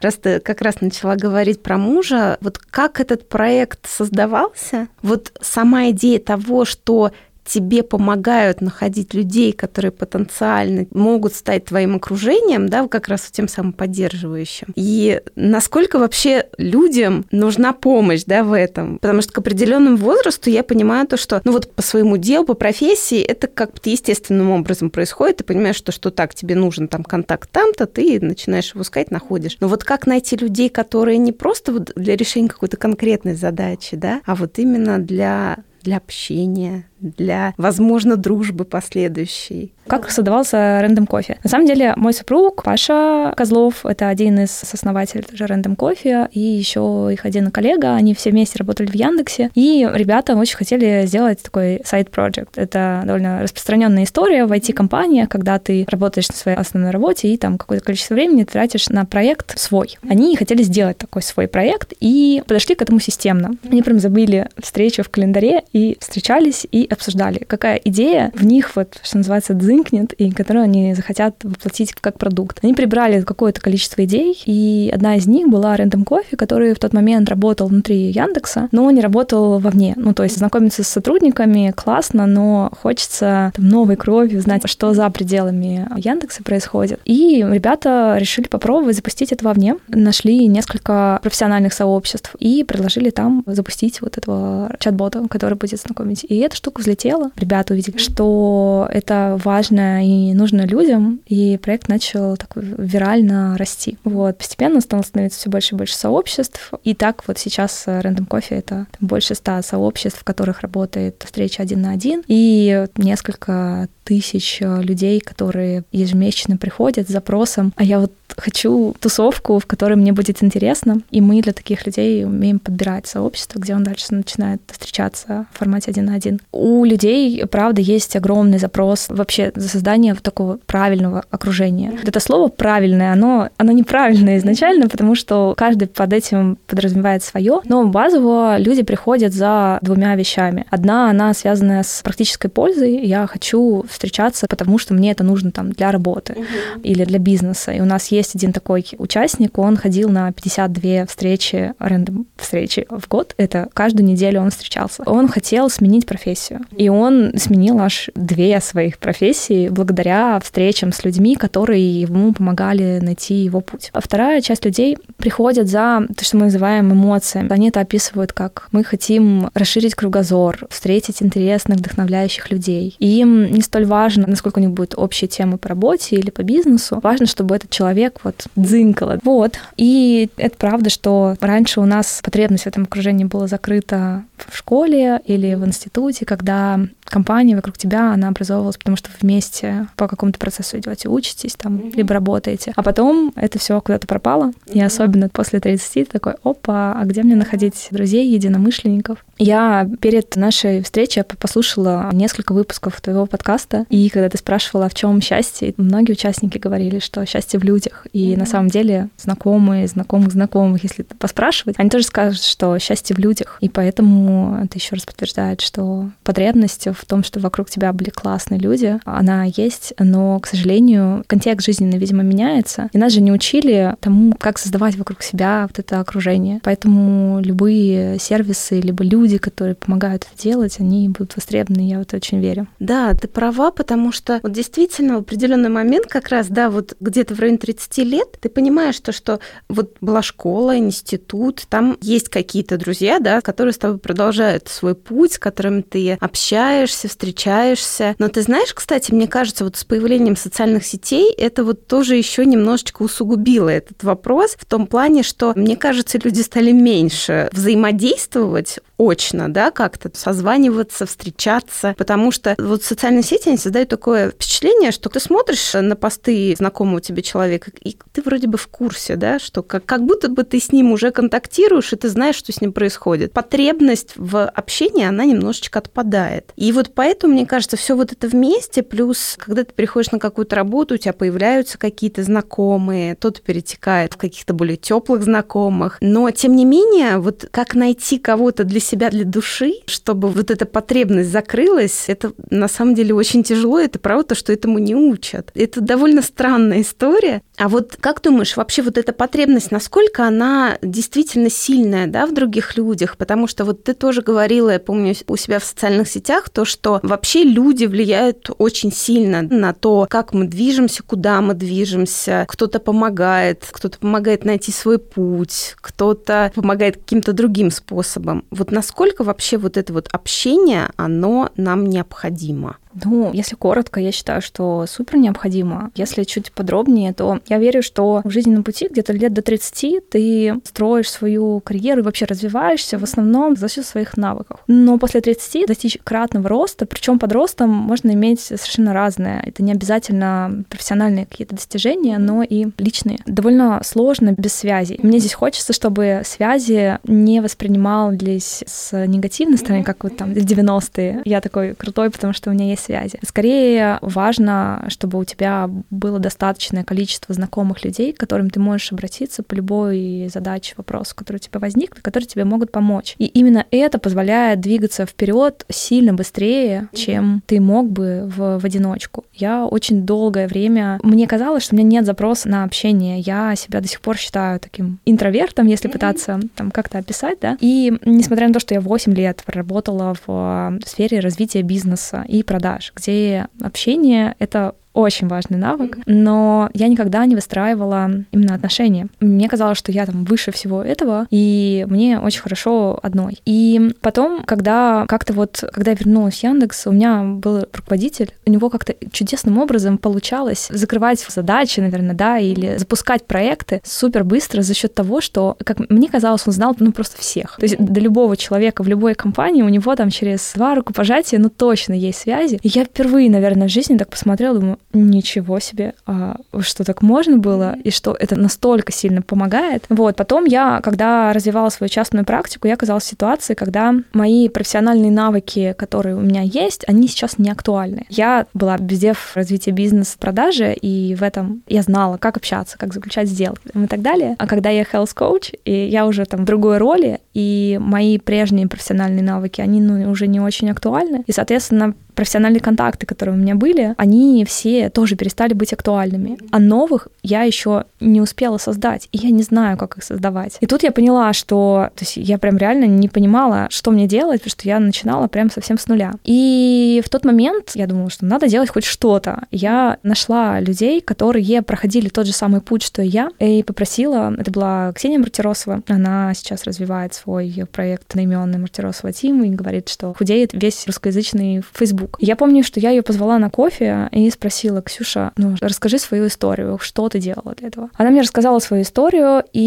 Раз 0.00 0.14
ты 0.14 0.40
как 0.40 0.62
раз 0.62 0.80
начала 0.80 1.16
говорить 1.16 1.62
про 1.62 1.76
мужа, 1.76 2.38
вот 2.40 2.56
как 2.56 3.00
этот 3.00 3.28
проект 3.28 3.86
создавался, 3.86 4.88
вот 5.02 5.30
сама 5.42 5.90
идея 5.90 6.18
того, 6.18 6.64
что 6.64 7.12
тебе 7.44 7.82
помогают 7.82 8.60
находить 8.60 9.14
людей, 9.14 9.52
которые 9.52 9.90
потенциально 9.92 10.86
могут 10.92 11.34
стать 11.34 11.66
твоим 11.66 11.96
окружением, 11.96 12.68
да, 12.68 12.86
как 12.88 13.08
раз 13.08 13.28
тем 13.30 13.48
самым 13.48 13.72
поддерживающим. 13.72 14.68
И 14.76 15.20
насколько 15.36 15.98
вообще 15.98 16.46
людям 16.58 17.24
нужна 17.30 17.72
помощь, 17.72 18.24
да, 18.24 18.44
в 18.44 18.52
этом? 18.52 18.98
Потому 18.98 19.22
что 19.22 19.32
к 19.32 19.38
определенному 19.38 19.96
возрасту 19.96 20.50
я 20.50 20.62
понимаю 20.62 21.06
то, 21.06 21.16
что, 21.16 21.40
ну 21.44 21.52
вот 21.52 21.72
по 21.72 21.82
своему 21.82 22.16
делу, 22.16 22.46
по 22.46 22.54
профессии, 22.54 23.20
это 23.20 23.46
как-то 23.46 23.90
естественным 23.90 24.50
образом 24.50 24.90
происходит. 24.90 25.38
Ты 25.38 25.44
понимаешь, 25.44 25.76
что, 25.76 25.92
что 25.92 26.10
так, 26.10 26.34
тебе 26.34 26.54
нужен 26.54 26.88
там 26.88 27.04
контакт 27.04 27.50
там-то, 27.50 27.86
ты 27.86 28.20
начинаешь 28.20 28.72
его 28.72 28.82
искать, 28.82 29.10
находишь. 29.10 29.56
Но 29.60 29.68
вот 29.68 29.84
как 29.84 30.06
найти 30.06 30.36
людей, 30.36 30.68
которые 30.68 31.18
не 31.18 31.32
просто 31.32 31.72
вот 31.72 31.92
для 31.94 32.16
решения 32.16 32.48
какой-то 32.48 32.76
конкретной 32.76 33.34
задачи, 33.34 33.96
да, 33.96 34.20
а 34.24 34.34
вот 34.34 34.58
именно 34.58 34.98
для 34.98 35.58
для 35.82 35.96
общения, 35.96 36.84
для, 37.00 37.54
возможно, 37.56 38.16
дружбы 38.16 38.64
последующей. 38.64 39.72
Как 39.86 40.10
создавался 40.10 40.56
Random 40.56 41.08
Coffee? 41.08 41.38
На 41.42 41.50
самом 41.50 41.66
деле, 41.66 41.94
мой 41.96 42.12
супруг 42.12 42.62
Паша 42.62 43.34
Козлов, 43.36 43.84
это 43.84 44.08
один 44.08 44.38
из 44.38 44.62
основателей 44.72 45.24
тоже 45.24 45.44
Random 45.44 45.76
Coffee, 45.76 46.28
и 46.30 46.38
еще 46.38 47.08
их 47.12 47.24
один 47.24 47.50
коллега, 47.50 47.94
они 47.94 48.14
все 48.14 48.30
вместе 48.30 48.58
работали 48.58 48.86
в 48.86 48.94
Яндексе, 48.94 49.50
и 49.54 49.88
ребята 49.92 50.36
очень 50.36 50.56
хотели 50.56 51.06
сделать 51.06 51.42
такой 51.42 51.80
сайт-проект. 51.84 52.56
Это 52.56 53.02
довольно 53.04 53.42
распространенная 53.42 54.04
история 54.04 54.46
в 54.46 54.52
IT-компаниях, 54.52 55.28
когда 55.28 55.58
ты 55.58 55.84
работаешь 55.88 56.28
на 56.28 56.36
своей 56.36 56.56
основной 56.56 56.92
работе, 56.92 57.28
и 57.28 57.36
там 57.36 57.58
какое-то 57.58 57.84
количество 57.84 58.14
времени 58.14 58.44
тратишь 58.44 58.88
на 58.90 59.04
проект 59.04 59.58
свой. 59.58 59.98
Они 60.08 60.36
хотели 60.36 60.62
сделать 60.62 60.98
такой 60.98 61.22
свой 61.22 61.48
проект, 61.48 61.94
и 61.98 62.42
подошли 62.46 62.76
к 62.76 62.82
этому 62.82 63.00
системно. 63.00 63.56
Они 63.68 63.82
прям 63.82 63.98
забыли 63.98 64.48
встречу 64.62 65.02
в 65.02 65.08
календаре, 65.08 65.64
и 65.72 65.96
встречались, 65.98 66.66
и 66.70 66.86
обсуждали, 66.90 67.38
какая 67.38 67.76
идея 67.76 68.32
в 68.34 68.44
них, 68.44 68.76
вот, 68.76 68.98
что 69.02 69.18
называется, 69.18 69.54
дзынкнет, 69.54 70.12
и 70.14 70.30
которую 70.30 70.64
они 70.64 70.94
захотят 70.94 71.36
воплотить 71.42 71.92
как 71.92 72.18
продукт. 72.18 72.58
Они 72.62 72.74
прибрали 72.74 73.22
какое-то 73.22 73.60
количество 73.60 74.04
идей, 74.04 74.40
и 74.44 74.90
одна 74.92 75.16
из 75.16 75.26
них 75.26 75.48
была 75.48 75.76
Random 75.76 76.04
Coffee, 76.04 76.36
который 76.36 76.74
в 76.74 76.78
тот 76.78 76.92
момент 76.92 77.28
работал 77.28 77.68
внутри 77.68 78.10
Яндекса, 78.10 78.68
но 78.72 78.90
не 78.90 79.00
работал 79.00 79.58
вовне. 79.58 79.94
Ну, 79.96 80.14
то 80.14 80.22
есть 80.22 80.38
знакомиться 80.38 80.82
с 80.82 80.88
сотрудниками 80.88 81.72
классно, 81.76 82.26
но 82.26 82.70
хочется 82.80 83.52
там, 83.54 83.68
новой 83.68 83.96
крови, 83.96 84.36
знать, 84.38 84.68
что 84.68 84.94
за 84.94 85.08
пределами 85.10 85.88
Яндекса 85.96 86.42
происходит. 86.42 87.00
И 87.04 87.44
ребята 87.48 88.16
решили 88.18 88.46
попробовать 88.46 88.96
запустить 88.96 89.32
это 89.32 89.44
вовне. 89.44 89.76
Нашли 89.88 90.46
несколько 90.46 91.20
профессиональных 91.22 91.72
сообществ 91.72 92.34
и 92.38 92.64
предложили 92.64 93.10
там 93.10 93.42
запустить 93.46 94.00
вот 94.00 94.18
этого 94.18 94.74
чат-бота, 94.78 95.26
который 95.28 95.54
будет 95.54 95.80
знакомить. 95.80 96.24
И 96.28 96.38
эта 96.38 96.56
штука 96.56 96.79
взлетела. 96.80 97.30
Ребята 97.36 97.74
увидели, 97.74 97.98
что 97.98 98.88
это 98.90 99.38
важно 99.44 100.04
и 100.06 100.34
нужно 100.34 100.66
людям, 100.66 101.20
и 101.26 101.58
проект 101.58 101.88
начал 101.88 102.36
так 102.36 102.50
вирально 102.54 103.56
расти. 103.56 103.98
Вот. 104.04 104.38
Постепенно 104.38 104.80
стало 104.80 105.02
становиться 105.02 105.38
все 105.40 105.50
больше 105.50 105.74
и 105.74 105.78
больше 105.78 105.94
сообществ. 105.94 106.72
И 106.84 106.94
так 106.94 107.22
вот 107.26 107.38
сейчас 107.38 107.84
Random 107.86 108.26
Coffee— 108.26 108.44
это 108.58 108.86
больше 109.00 109.34
ста 109.34 109.62
сообществ, 109.62 110.20
в 110.20 110.24
которых 110.24 110.60
работает 110.62 111.22
встреча 111.24 111.62
один 111.62 111.82
на 111.82 111.92
один, 111.92 112.22
и 112.26 112.86
несколько 112.96 113.88
тысяч 114.10 114.58
людей, 114.60 115.20
которые 115.20 115.84
ежемесячно 115.92 116.56
приходят 116.56 117.06
с 117.06 117.12
запросом, 117.12 117.72
а 117.76 117.84
я 117.84 118.00
вот 118.00 118.12
хочу 118.36 118.94
тусовку, 118.98 119.60
в 119.60 119.66
которой 119.66 119.94
мне 119.94 120.12
будет 120.12 120.42
интересно. 120.42 121.00
И 121.12 121.20
мы 121.20 121.40
для 121.42 121.52
таких 121.52 121.86
людей 121.86 122.24
умеем 122.24 122.58
подбирать 122.58 123.06
сообщество, 123.06 123.60
где 123.60 123.74
он 123.74 123.84
дальше 123.84 124.06
начинает 124.10 124.60
встречаться 124.66 125.46
в 125.52 125.58
формате 125.58 125.92
один 125.92 126.06
на 126.06 126.14
один. 126.14 126.40
У 126.50 126.84
людей, 126.84 127.44
правда, 127.46 127.80
есть 127.80 128.16
огромный 128.16 128.58
запрос 128.58 129.06
вообще 129.08 129.52
за 129.54 129.68
создание 129.68 130.14
такого 130.16 130.58
правильного 130.66 131.24
окружения. 131.30 131.92
Вот 131.92 132.08
это 132.08 132.18
слово 132.18 132.48
«правильное», 132.48 133.12
оно, 133.12 133.48
оно 133.58 133.72
неправильное 133.72 134.38
изначально, 134.38 134.88
потому 134.88 135.14
что 135.14 135.54
каждый 135.56 135.86
под 135.86 136.12
этим 136.12 136.58
подразумевает 136.66 137.22
свое, 137.22 137.60
но 137.64 137.86
базово 137.86 138.56
люди 138.58 138.82
приходят 138.82 139.32
за 139.32 139.78
двумя 139.82 140.16
вещами. 140.16 140.66
Одна, 140.70 141.10
она 141.10 141.32
связана 141.34 141.82
с 141.84 142.02
практической 142.02 142.48
пользой. 142.48 143.06
Я 143.06 143.26
хочу 143.26 143.84
встречаться, 144.00 144.46
потому 144.48 144.78
что 144.78 144.94
мне 144.94 145.10
это 145.10 145.24
нужно 145.24 145.50
там 145.50 145.72
для 145.72 145.92
работы 145.92 146.32
uh-huh. 146.32 146.82
или 146.82 147.04
для 147.04 147.18
бизнеса. 147.18 147.72
И 147.72 147.80
у 147.80 147.84
нас 147.84 148.08
есть 148.08 148.34
один 148.34 148.52
такой 148.52 148.86
участник, 148.96 149.58
он 149.58 149.76
ходил 149.76 150.08
на 150.08 150.32
52 150.32 151.04
встречи, 151.04 151.74
рандом 151.78 152.26
встречи 152.36 152.86
в 152.88 153.06
год. 153.08 153.34
Это 153.36 153.68
каждую 153.74 154.06
неделю 154.06 154.40
он 154.40 154.50
встречался. 154.50 155.02
Он 155.04 155.28
хотел 155.28 155.68
сменить 155.68 156.06
профессию. 156.06 156.60
И 156.74 156.88
он 156.88 157.32
сменил 157.36 157.78
аж 157.78 158.08
две 158.14 158.58
своих 158.62 158.98
профессии 158.98 159.68
благодаря 159.68 160.40
встречам 160.40 160.92
с 160.92 161.04
людьми, 161.04 161.36
которые 161.36 162.00
ему 162.00 162.32
помогали 162.32 163.00
найти 163.02 163.34
его 163.34 163.60
путь. 163.60 163.90
А 163.92 164.00
вторая 164.00 164.40
часть 164.40 164.64
людей 164.64 164.96
приходят 165.18 165.68
за 165.68 166.06
то, 166.16 166.24
что 166.24 166.38
мы 166.38 166.44
называем 166.44 166.90
эмоциями. 166.90 167.52
Они 167.52 167.68
это 167.68 167.80
описывают 167.80 168.32
как 168.32 168.68
мы 168.72 168.82
хотим 168.82 169.50
расширить 169.52 169.94
кругозор, 169.94 170.66
встретить 170.70 171.22
интересных, 171.22 171.78
вдохновляющих 171.78 172.50
людей. 172.50 172.96
И 172.98 173.20
им 173.20 173.50
не 173.50 173.60
столь 173.80 173.86
важно, 173.86 174.26
насколько 174.26 174.58
у 174.58 174.62
них 174.62 174.70
будут 174.70 174.94
общие 174.96 175.28
темы 175.28 175.58
по 175.58 175.68
работе 175.68 176.16
или 176.16 176.30
по 176.30 176.42
бизнесу. 176.42 177.00
Важно, 177.02 177.26
чтобы 177.26 177.56
этот 177.56 177.70
человек 177.70 178.20
вот 178.24 178.46
дзынкало. 178.56 179.18
Вот. 179.24 179.58
И 179.76 180.28
это 180.36 180.56
правда, 180.56 180.90
что 180.90 181.36
раньше 181.40 181.80
у 181.80 181.86
нас 181.86 182.20
потребность 182.22 182.64
в 182.64 182.66
этом 182.66 182.84
окружении 182.84 183.24
была 183.24 183.46
закрыта 183.46 184.24
в 184.48 184.56
школе 184.56 185.20
или 185.24 185.54
в 185.54 185.66
институте, 185.66 186.24
когда 186.24 186.80
компания 187.04 187.56
вокруг 187.56 187.76
тебя, 187.76 188.12
она 188.12 188.28
образовывалась, 188.28 188.76
потому 188.76 188.96
что 188.96 189.10
вместе 189.20 189.88
по 189.96 190.08
какому-то 190.08 190.38
процессу 190.38 190.78
идете, 190.78 191.08
учитесь 191.08 191.54
там, 191.54 191.76
mm-hmm. 191.76 191.96
либо 191.96 192.14
работаете. 192.14 192.72
А 192.76 192.82
потом 192.82 193.32
это 193.36 193.58
все 193.58 193.80
куда-то 193.80 194.06
пропало. 194.06 194.52
Mm-hmm. 194.66 194.72
И 194.72 194.80
особенно 194.80 195.28
после 195.28 195.60
30 195.60 196.08
такой, 196.08 196.34
опа, 196.44 196.92
а 196.92 197.04
где 197.04 197.22
мне 197.22 197.34
находить 197.34 197.88
друзей, 197.90 198.28
единомышленников? 198.32 199.24
Я 199.38 199.88
перед 200.00 200.36
нашей 200.36 200.82
встречей 200.82 201.24
послушала 201.24 202.10
несколько 202.12 202.52
выпусков 202.52 203.00
твоего 203.00 203.26
подкаста, 203.26 203.86
и 203.88 204.08
когда 204.08 204.28
ты 204.28 204.38
спрашивала, 204.38 204.88
в 204.88 204.94
чем 204.94 205.20
счастье, 205.20 205.74
многие 205.76 206.12
участники 206.12 206.58
говорили, 206.58 207.00
что 207.00 207.24
счастье 207.26 207.58
в 207.58 207.64
людях. 207.64 208.06
И 208.12 208.32
mm-hmm. 208.32 208.38
на 208.38 208.46
самом 208.46 208.68
деле 208.68 209.08
знакомые, 209.18 209.86
знакомых, 209.88 210.32
знакомых, 210.32 210.82
если 210.84 211.02
поспрашивать, 211.02 211.74
они 211.78 211.90
тоже 211.90 212.04
скажут, 212.04 212.42
что 212.42 212.78
счастье 212.78 213.16
в 213.16 213.18
людях. 213.18 213.58
И 213.60 213.68
поэтому 213.68 214.29
это 214.64 214.78
еще 214.78 214.94
раз 214.94 215.04
подтверждает, 215.04 215.60
что 215.60 216.10
потребность 216.24 216.86
в 216.86 217.06
том, 217.06 217.24
что 217.24 217.40
вокруг 217.40 217.70
тебя 217.70 217.92
были 217.92 218.10
классные 218.10 218.60
люди, 218.60 218.98
она 219.04 219.44
есть, 219.44 219.94
но, 219.98 220.38
к 220.40 220.46
сожалению, 220.46 221.24
контекст 221.26 221.66
жизненный, 221.66 221.98
видимо, 221.98 222.22
меняется. 222.22 222.88
И 222.92 222.98
нас 222.98 223.12
же 223.12 223.20
не 223.20 223.32
учили 223.32 223.94
тому, 224.00 224.34
как 224.38 224.58
создавать 224.58 224.96
вокруг 224.96 225.22
себя 225.22 225.66
вот 225.68 225.78
это 225.78 226.00
окружение. 226.00 226.60
Поэтому 226.62 227.40
любые 227.40 228.18
сервисы, 228.18 228.80
либо 228.80 229.04
люди, 229.04 229.38
которые 229.38 229.74
помогают 229.74 230.26
это 230.30 230.42
делать, 230.42 230.76
они 230.78 231.08
будут 231.08 231.36
востребованы, 231.36 231.88
я 231.88 231.98
вот 231.98 232.14
очень 232.14 232.40
верю. 232.40 232.68
Да, 232.78 233.14
ты 233.14 233.28
права, 233.28 233.70
потому 233.70 234.12
что 234.12 234.40
вот 234.42 234.52
действительно 234.52 235.16
в 235.16 235.20
определенный 235.20 235.68
момент 235.68 236.06
как 236.06 236.28
раз, 236.28 236.48
да, 236.48 236.70
вот 236.70 236.96
где-то 237.00 237.34
в 237.34 237.40
районе 237.40 237.58
30 237.58 237.98
лет 237.98 238.28
ты 238.40 238.48
понимаешь 238.48 238.98
то, 239.00 239.12
что 239.12 239.40
вот 239.68 239.96
была 240.00 240.22
школа, 240.22 240.76
институт, 240.78 241.64
там 241.68 241.98
есть 242.00 242.28
какие-то 242.28 242.76
друзья, 242.76 243.18
да, 243.18 243.40
которые 243.40 243.72
с 243.72 243.78
тобой 243.78 243.98
продолжают 243.98 244.19
свой 244.68 244.94
путь, 244.94 245.34
с 245.34 245.38
которыми 245.38 245.82
ты 245.82 246.12
общаешься, 246.20 247.08
встречаешься. 247.08 248.14
Но 248.18 248.28
ты 248.28 248.42
знаешь, 248.42 248.74
кстати, 248.74 249.12
мне 249.12 249.26
кажется, 249.26 249.64
вот 249.64 249.76
с 249.76 249.84
появлением 249.84 250.36
социальных 250.36 250.84
сетей 250.84 251.32
это 251.32 251.64
вот 251.64 251.86
тоже 251.86 252.16
еще 252.16 252.44
немножечко 252.44 253.02
усугубило 253.02 253.68
этот 253.68 254.02
вопрос 254.04 254.56
в 254.58 254.64
том 254.66 254.86
плане, 254.86 255.22
что, 255.22 255.52
мне 255.56 255.76
кажется, 255.76 256.18
люди 256.22 256.40
стали 256.40 256.72
меньше 256.72 257.48
взаимодействовать 257.52 258.78
очно, 259.08 259.48
да, 259.48 259.70
как-то 259.70 260.10
созваниваться, 260.14 261.06
встречаться, 261.06 261.94
потому 261.96 262.32
что 262.32 262.54
вот 262.58 262.82
социальные 262.82 263.22
сети, 263.22 263.48
они 263.48 263.58
создают 263.58 263.88
такое 263.88 264.30
впечатление, 264.30 264.92
что 264.92 265.08
ты 265.08 265.20
смотришь 265.20 265.74
на 265.74 265.96
посты 265.96 266.54
знакомого 266.56 267.00
тебе 267.00 267.22
человека, 267.22 267.70
и 267.82 267.96
ты 268.12 268.22
вроде 268.22 268.46
бы 268.46 268.58
в 268.58 268.66
курсе, 268.68 269.16
да, 269.16 269.38
что 269.38 269.62
как, 269.62 269.84
как 269.84 270.04
будто 270.04 270.28
бы 270.28 270.44
ты 270.44 270.60
с 270.60 270.72
ним 270.72 270.92
уже 270.92 271.10
контактируешь, 271.10 271.92
и 271.92 271.96
ты 271.96 272.08
знаешь, 272.08 272.36
что 272.36 272.52
с 272.52 272.60
ним 272.60 272.72
происходит. 272.72 273.32
Потребность 273.32 274.12
в 274.16 274.46
общении, 274.46 275.04
она 275.04 275.24
немножечко 275.24 275.78
отпадает. 275.78 276.52
И 276.56 276.72
вот 276.72 276.92
поэтому, 276.94 277.34
мне 277.34 277.46
кажется, 277.46 277.76
все 277.76 277.96
вот 277.96 278.12
это 278.12 278.28
вместе, 278.28 278.82
плюс, 278.82 279.36
когда 279.38 279.64
ты 279.64 279.72
приходишь 279.72 280.10
на 280.12 280.18
какую-то 280.18 280.56
работу, 280.56 280.94
у 280.94 280.98
тебя 280.98 281.12
появляются 281.12 281.78
какие-то 281.78 282.22
знакомые, 282.22 283.14
тот 283.14 283.40
перетекает 283.42 284.14
в 284.14 284.16
каких-то 284.16 284.54
более 284.54 284.76
теплых 284.76 285.22
знакомых. 285.22 285.98
Но, 286.00 286.30
тем 286.30 286.56
не 286.56 286.64
менее, 286.64 287.18
вот 287.18 287.46
как 287.50 287.74
найти 287.74 288.18
кого-то 288.18 288.64
для 288.64 288.80
себя, 288.90 289.10
для 289.10 289.24
души, 289.24 289.72
чтобы 289.86 290.28
вот 290.28 290.50
эта 290.50 290.66
потребность 290.66 291.30
закрылась, 291.30 292.04
это 292.08 292.32
на 292.50 292.68
самом 292.68 292.94
деле 292.94 293.14
очень 293.14 293.42
тяжело, 293.42 293.78
это 293.78 293.98
правда, 293.98 294.34
что 294.34 294.52
этому 294.52 294.78
не 294.78 294.94
учат. 294.94 295.50
Это 295.54 295.80
довольно 295.80 296.22
странная 296.22 296.82
история. 296.82 297.42
А 297.60 297.68
вот 297.68 297.98
как 298.00 298.22
думаешь, 298.22 298.56
вообще 298.56 298.80
вот 298.80 298.96
эта 298.96 299.12
потребность, 299.12 299.70
насколько 299.70 300.26
она 300.26 300.78
действительно 300.80 301.50
сильная, 301.50 302.06
да, 302.06 302.24
в 302.24 302.32
других 302.32 302.78
людях? 302.78 303.18
Потому 303.18 303.46
что 303.46 303.66
вот 303.66 303.84
ты 303.84 303.92
тоже 303.92 304.22
говорила, 304.22 304.70
я 304.70 304.80
помню, 304.80 305.14
у 305.26 305.36
себя 305.36 305.58
в 305.58 305.64
социальных 305.64 306.08
сетях, 306.08 306.48
то, 306.48 306.64
что 306.64 307.00
вообще 307.02 307.44
люди 307.44 307.84
влияют 307.84 308.48
очень 308.56 308.90
сильно 308.90 309.42
на 309.42 309.74
то, 309.74 310.06
как 310.08 310.32
мы 310.32 310.46
движемся, 310.46 311.02
куда 311.02 311.42
мы 311.42 311.52
движемся. 311.52 312.46
Кто-то 312.48 312.80
помогает, 312.80 313.68
кто-то 313.70 313.98
помогает 313.98 314.46
найти 314.46 314.72
свой 314.72 314.98
путь, 314.98 315.74
кто-то 315.82 316.52
помогает 316.54 316.96
каким-то 316.96 317.34
другим 317.34 317.70
способом. 317.70 318.46
Вот 318.50 318.70
насколько 318.70 319.22
вообще 319.22 319.58
вот 319.58 319.76
это 319.76 319.92
вот 319.92 320.08
общение, 320.12 320.88
оно 320.96 321.50
нам 321.56 321.84
необходимо? 321.84 322.78
Ну, 323.04 323.30
если 323.32 323.54
коротко, 323.54 324.00
я 324.00 324.12
считаю, 324.12 324.42
что 324.42 324.84
супер 324.86 325.16
необходимо. 325.16 325.90
Если 325.94 326.24
чуть 326.24 326.52
подробнее, 326.52 327.12
то 327.12 327.40
я 327.48 327.58
верю, 327.58 327.82
что 327.82 328.20
в 328.24 328.30
жизненном 328.30 328.64
пути 328.64 328.88
где-то 328.88 329.12
лет 329.12 329.32
до 329.32 329.42
30 329.42 330.08
ты 330.10 330.54
строишь 330.64 331.10
свою 331.10 331.60
карьеру 331.60 332.00
и 332.00 332.04
вообще 332.04 332.24
развиваешься 332.24 332.98
в 332.98 333.04
основном 333.04 333.56
за 333.56 333.68
счет 333.68 333.86
своих 333.86 334.16
навыков. 334.16 334.60
Но 334.66 334.98
после 334.98 335.20
30 335.20 335.66
достичь 335.66 335.98
кратного 336.02 336.48
роста, 336.48 336.86
причем 336.86 337.18
под 337.18 337.32
ростом 337.32 337.70
можно 337.70 338.10
иметь 338.10 338.40
совершенно 338.40 338.92
разное. 338.92 339.42
Это 339.44 339.62
не 339.62 339.72
обязательно 339.72 340.64
профессиональные 340.68 341.26
какие-то 341.26 341.54
достижения, 341.54 342.18
но 342.18 342.42
и 342.42 342.68
личные. 342.78 343.20
Довольно 343.26 343.80
сложно 343.84 344.34
без 344.36 344.54
связи. 344.54 344.98
Мне 345.02 345.18
здесь 345.18 345.34
хочется, 345.34 345.72
чтобы 345.72 346.22
связи 346.24 346.98
не 347.04 347.40
воспринимались 347.40 348.64
с 348.66 349.06
негативной 349.06 349.58
стороны, 349.58 349.84
как 349.84 350.02
вот 350.04 350.16
там 350.16 350.34
в 350.34 350.36
90-е. 350.36 351.22
Я 351.24 351.40
такой 351.40 351.74
крутой, 351.74 352.10
потому 352.10 352.32
что 352.32 352.50
у 352.50 352.52
меня 352.52 352.66
есть 352.66 352.79
связи. 352.80 353.18
Скорее 353.24 353.98
важно, 354.02 354.86
чтобы 354.88 355.18
у 355.18 355.24
тебя 355.24 355.70
было 355.90 356.18
достаточное 356.18 356.84
количество 356.84 357.34
знакомых 357.34 357.84
людей, 357.84 358.12
к 358.12 358.18
которым 358.18 358.50
ты 358.50 358.60
можешь 358.60 358.92
обратиться 358.92 359.42
по 359.42 359.54
любой 359.54 360.28
задаче, 360.32 360.74
вопросу, 360.76 361.14
который 361.14 361.36
у 361.36 361.40
тебя 361.40 361.60
возник, 361.60 362.00
которые 362.02 362.26
тебе 362.26 362.44
могут 362.44 362.72
помочь. 362.72 363.14
И 363.18 363.26
именно 363.26 363.66
это 363.70 363.98
позволяет 363.98 364.60
двигаться 364.60 365.06
вперед 365.06 365.64
сильно 365.68 366.14
быстрее, 366.14 366.88
чем 366.94 367.42
ты 367.46 367.60
мог 367.60 367.90
бы 367.90 368.30
в, 368.36 368.58
в 368.58 368.64
одиночку. 368.64 369.24
Я 369.34 369.66
очень 369.66 370.02
долгое 370.02 370.48
время... 370.48 370.98
Мне 371.02 371.26
казалось, 371.26 371.64
что 371.64 371.74
у 371.74 371.78
меня 371.78 371.88
нет 371.88 372.06
запроса 372.06 372.48
на 372.48 372.64
общение. 372.64 373.20
Я 373.20 373.54
себя 373.56 373.80
до 373.80 373.88
сих 373.88 374.00
пор 374.00 374.16
считаю 374.16 374.60
таким 374.60 374.98
интровертом, 375.04 375.66
если 375.66 375.88
пытаться 375.88 376.40
там 376.54 376.70
как-то 376.70 376.98
описать, 376.98 377.38
да. 377.40 377.56
И 377.60 377.92
несмотря 378.04 378.48
на 378.48 378.54
то, 378.54 378.60
что 378.60 378.74
я 378.74 378.80
8 378.80 379.12
лет 379.14 379.42
проработала 379.44 380.14
в 380.26 380.78
сфере 380.84 381.20
развития 381.20 381.62
бизнеса 381.62 382.24
и 382.28 382.42
продаж, 382.42 382.69
продаж, 382.70 382.92
где 382.94 383.48
общение— 383.60 384.34
это 384.38 384.74
очень 384.92 385.28
важный 385.28 385.58
навык, 385.58 385.98
но 386.06 386.68
я 386.74 386.88
никогда 386.88 387.24
не 387.26 387.34
выстраивала 387.34 388.10
именно 388.32 388.54
отношения. 388.54 389.08
Мне 389.20 389.48
казалось, 389.48 389.78
что 389.78 389.92
я 389.92 390.06
там 390.06 390.24
выше 390.24 390.50
всего 390.52 390.82
этого, 390.82 391.26
и 391.30 391.86
мне 391.88 392.18
очень 392.18 392.40
хорошо 392.40 392.98
одной. 393.02 393.38
И 393.44 393.92
потом, 394.00 394.42
когда 394.44 395.04
как-то 395.08 395.32
вот, 395.32 395.62
когда 395.72 395.92
я 395.92 395.96
вернулась 395.96 396.40
в 396.40 396.42
Яндекс, 396.42 396.86
у 396.86 396.92
меня 396.92 397.22
был 397.22 397.66
руководитель, 397.72 398.32
у 398.46 398.50
него 398.50 398.70
как-то 398.70 398.94
чудесным 399.12 399.58
образом 399.58 399.98
получалось 399.98 400.68
закрывать 400.70 401.24
задачи, 401.28 401.80
наверное, 401.80 402.14
да, 402.14 402.38
или 402.38 402.76
запускать 402.76 403.26
проекты 403.26 403.80
супер 403.84 404.24
быстро 404.24 404.62
за 404.62 404.74
счет 404.74 404.94
того, 404.94 405.20
что, 405.20 405.56
как 405.64 405.78
мне 405.90 406.08
казалось, 406.08 406.42
он 406.46 406.52
знал 406.52 406.76
ну 406.78 406.92
просто 406.92 407.18
всех. 407.18 407.56
То 407.56 407.64
есть 407.64 407.78
до 407.78 408.00
любого 408.00 408.36
человека 408.36 408.82
в 408.82 408.88
любой 408.88 409.14
компании 409.14 409.62
у 409.62 409.68
него 409.68 409.94
там 409.96 410.10
через 410.10 410.52
два 410.54 410.74
рукопожатия, 410.74 411.38
ну 411.38 411.50
точно 411.50 411.92
есть 411.92 412.20
связи. 412.20 412.58
И 412.62 412.68
я 412.68 412.84
впервые, 412.84 413.30
наверное, 413.30 413.68
в 413.68 413.70
жизни 413.70 413.96
так 413.96 414.08
посмотрела, 414.08 414.58
думаю, 414.58 414.78
ничего 414.92 415.60
себе, 415.60 415.94
а, 416.06 416.36
что 416.60 416.84
так 416.84 417.02
можно 417.02 417.38
было, 417.38 417.76
и 417.84 417.90
что 417.90 418.16
это 418.18 418.36
настолько 418.36 418.92
сильно 418.92 419.22
помогает. 419.22 419.84
Вот, 419.88 420.16
потом 420.16 420.44
я, 420.44 420.80
когда 420.82 421.32
развивала 421.32 421.68
свою 421.68 421.88
частную 421.88 422.24
практику, 422.24 422.66
я 422.66 422.74
оказалась 422.74 423.04
в 423.04 423.08
ситуации, 423.08 423.54
когда 423.54 423.94
мои 424.12 424.48
профессиональные 424.48 425.10
навыки, 425.10 425.74
которые 425.78 426.16
у 426.16 426.20
меня 426.20 426.42
есть, 426.42 426.84
они 426.88 427.08
сейчас 427.08 427.38
не 427.38 427.50
актуальны. 427.50 428.06
Я 428.08 428.46
была 428.54 428.76
везде 428.78 429.12
в 429.12 429.36
развитии 429.36 429.70
бизнес-продажи, 429.70 430.72
и 430.72 431.14
в 431.14 431.22
этом 431.22 431.62
я 431.68 431.82
знала, 431.82 432.16
как 432.16 432.36
общаться, 432.36 432.78
как 432.78 432.92
заключать 432.92 433.28
сделки 433.28 433.60
и 433.74 433.86
так 433.86 434.02
далее. 434.02 434.34
А 434.38 434.46
когда 434.46 434.70
я 434.70 434.82
health 434.82 435.14
coach, 435.14 435.54
и 435.64 435.86
я 435.86 436.06
уже 436.06 436.24
там 436.24 436.40
в 436.40 436.44
другой 436.44 436.78
роли, 436.78 437.20
и 437.34 437.78
мои 437.80 438.18
прежние 438.18 438.66
профессиональные 438.66 439.22
навыки, 439.22 439.60
они 439.60 439.80
ну, 439.80 440.10
уже 440.10 440.26
не 440.26 440.40
очень 440.40 440.70
актуальны, 440.70 441.22
и, 441.26 441.32
соответственно, 441.32 441.94
профессиональные 442.20 442.60
контакты, 442.60 443.06
которые 443.06 443.34
у 443.34 443.38
меня 443.38 443.54
были, 443.54 443.94
они 443.96 444.44
все 444.44 444.90
тоже 444.90 445.16
перестали 445.16 445.54
быть 445.54 445.72
актуальными. 445.72 446.36
А 446.50 446.58
новых 446.58 447.08
я 447.22 447.44
еще 447.44 447.84
не 447.98 448.20
успела 448.20 448.58
создать, 448.58 449.08
и 449.10 449.16
я 449.16 449.30
не 449.30 449.42
знаю, 449.42 449.78
как 449.78 449.96
их 449.96 450.04
создавать. 450.04 450.58
И 450.60 450.66
тут 450.66 450.82
я 450.82 450.92
поняла, 450.92 451.32
что 451.32 451.88
то 451.96 452.04
есть 452.04 452.18
я 452.18 452.36
прям 452.36 452.58
реально 452.58 452.84
не 452.84 453.08
понимала, 453.08 453.68
что 453.70 453.90
мне 453.90 454.06
делать, 454.06 454.42
потому 454.42 454.50
что 454.50 454.68
я 454.68 454.78
начинала 454.80 455.28
прям 455.28 455.50
совсем 455.50 455.78
с 455.78 455.86
нуля. 455.86 456.12
И 456.24 457.00
в 457.02 457.08
тот 457.08 457.24
момент 457.24 457.70
я 457.74 457.86
думала, 457.86 458.10
что 458.10 458.26
надо 458.26 458.48
делать 458.48 458.68
хоть 458.68 458.84
что-то. 458.84 459.44
Я 459.50 459.96
нашла 460.02 460.60
людей, 460.60 461.00
которые 461.00 461.62
проходили 461.62 462.10
тот 462.10 462.26
же 462.26 462.34
самый 462.34 462.60
путь, 462.60 462.82
что 462.82 463.00
и 463.00 463.08
я, 463.08 463.30
и 463.38 463.62
попросила, 463.62 464.34
это 464.36 464.50
была 464.50 464.92
Ксения 464.92 465.18
Мартиросова, 465.18 465.82
она 465.88 466.34
сейчас 466.34 466.64
развивает 466.64 467.14
свой 467.14 467.64
проект 467.72 468.14
наименный 468.14 468.58
Мартиросова 468.58 469.10
Тим 469.14 469.42
и 469.42 469.48
говорит, 469.48 469.88
что 469.88 470.12
худеет 470.12 470.50
весь 470.52 470.86
русскоязычный 470.86 471.62
Facebook 471.72 472.09
друг. 472.10 472.22
Я 472.22 472.36
помню, 472.36 472.62
что 472.62 472.80
я 472.80 472.90
ее 472.90 473.02
позвала 473.02 473.38
на 473.38 473.50
кофе 473.50 474.08
и 474.12 474.30
спросила, 474.30 474.82
Ксюша, 474.82 475.32
ну, 475.36 475.56
расскажи 475.60 475.98
свою 475.98 476.26
историю, 476.26 476.78
что 476.80 477.08
ты 477.08 477.18
делала 477.18 477.54
для 477.56 477.68
этого? 477.68 477.90
Она 477.96 478.10
мне 478.10 478.22
рассказала 478.22 478.58
свою 478.58 478.82
историю, 478.82 479.44
и 479.52 479.60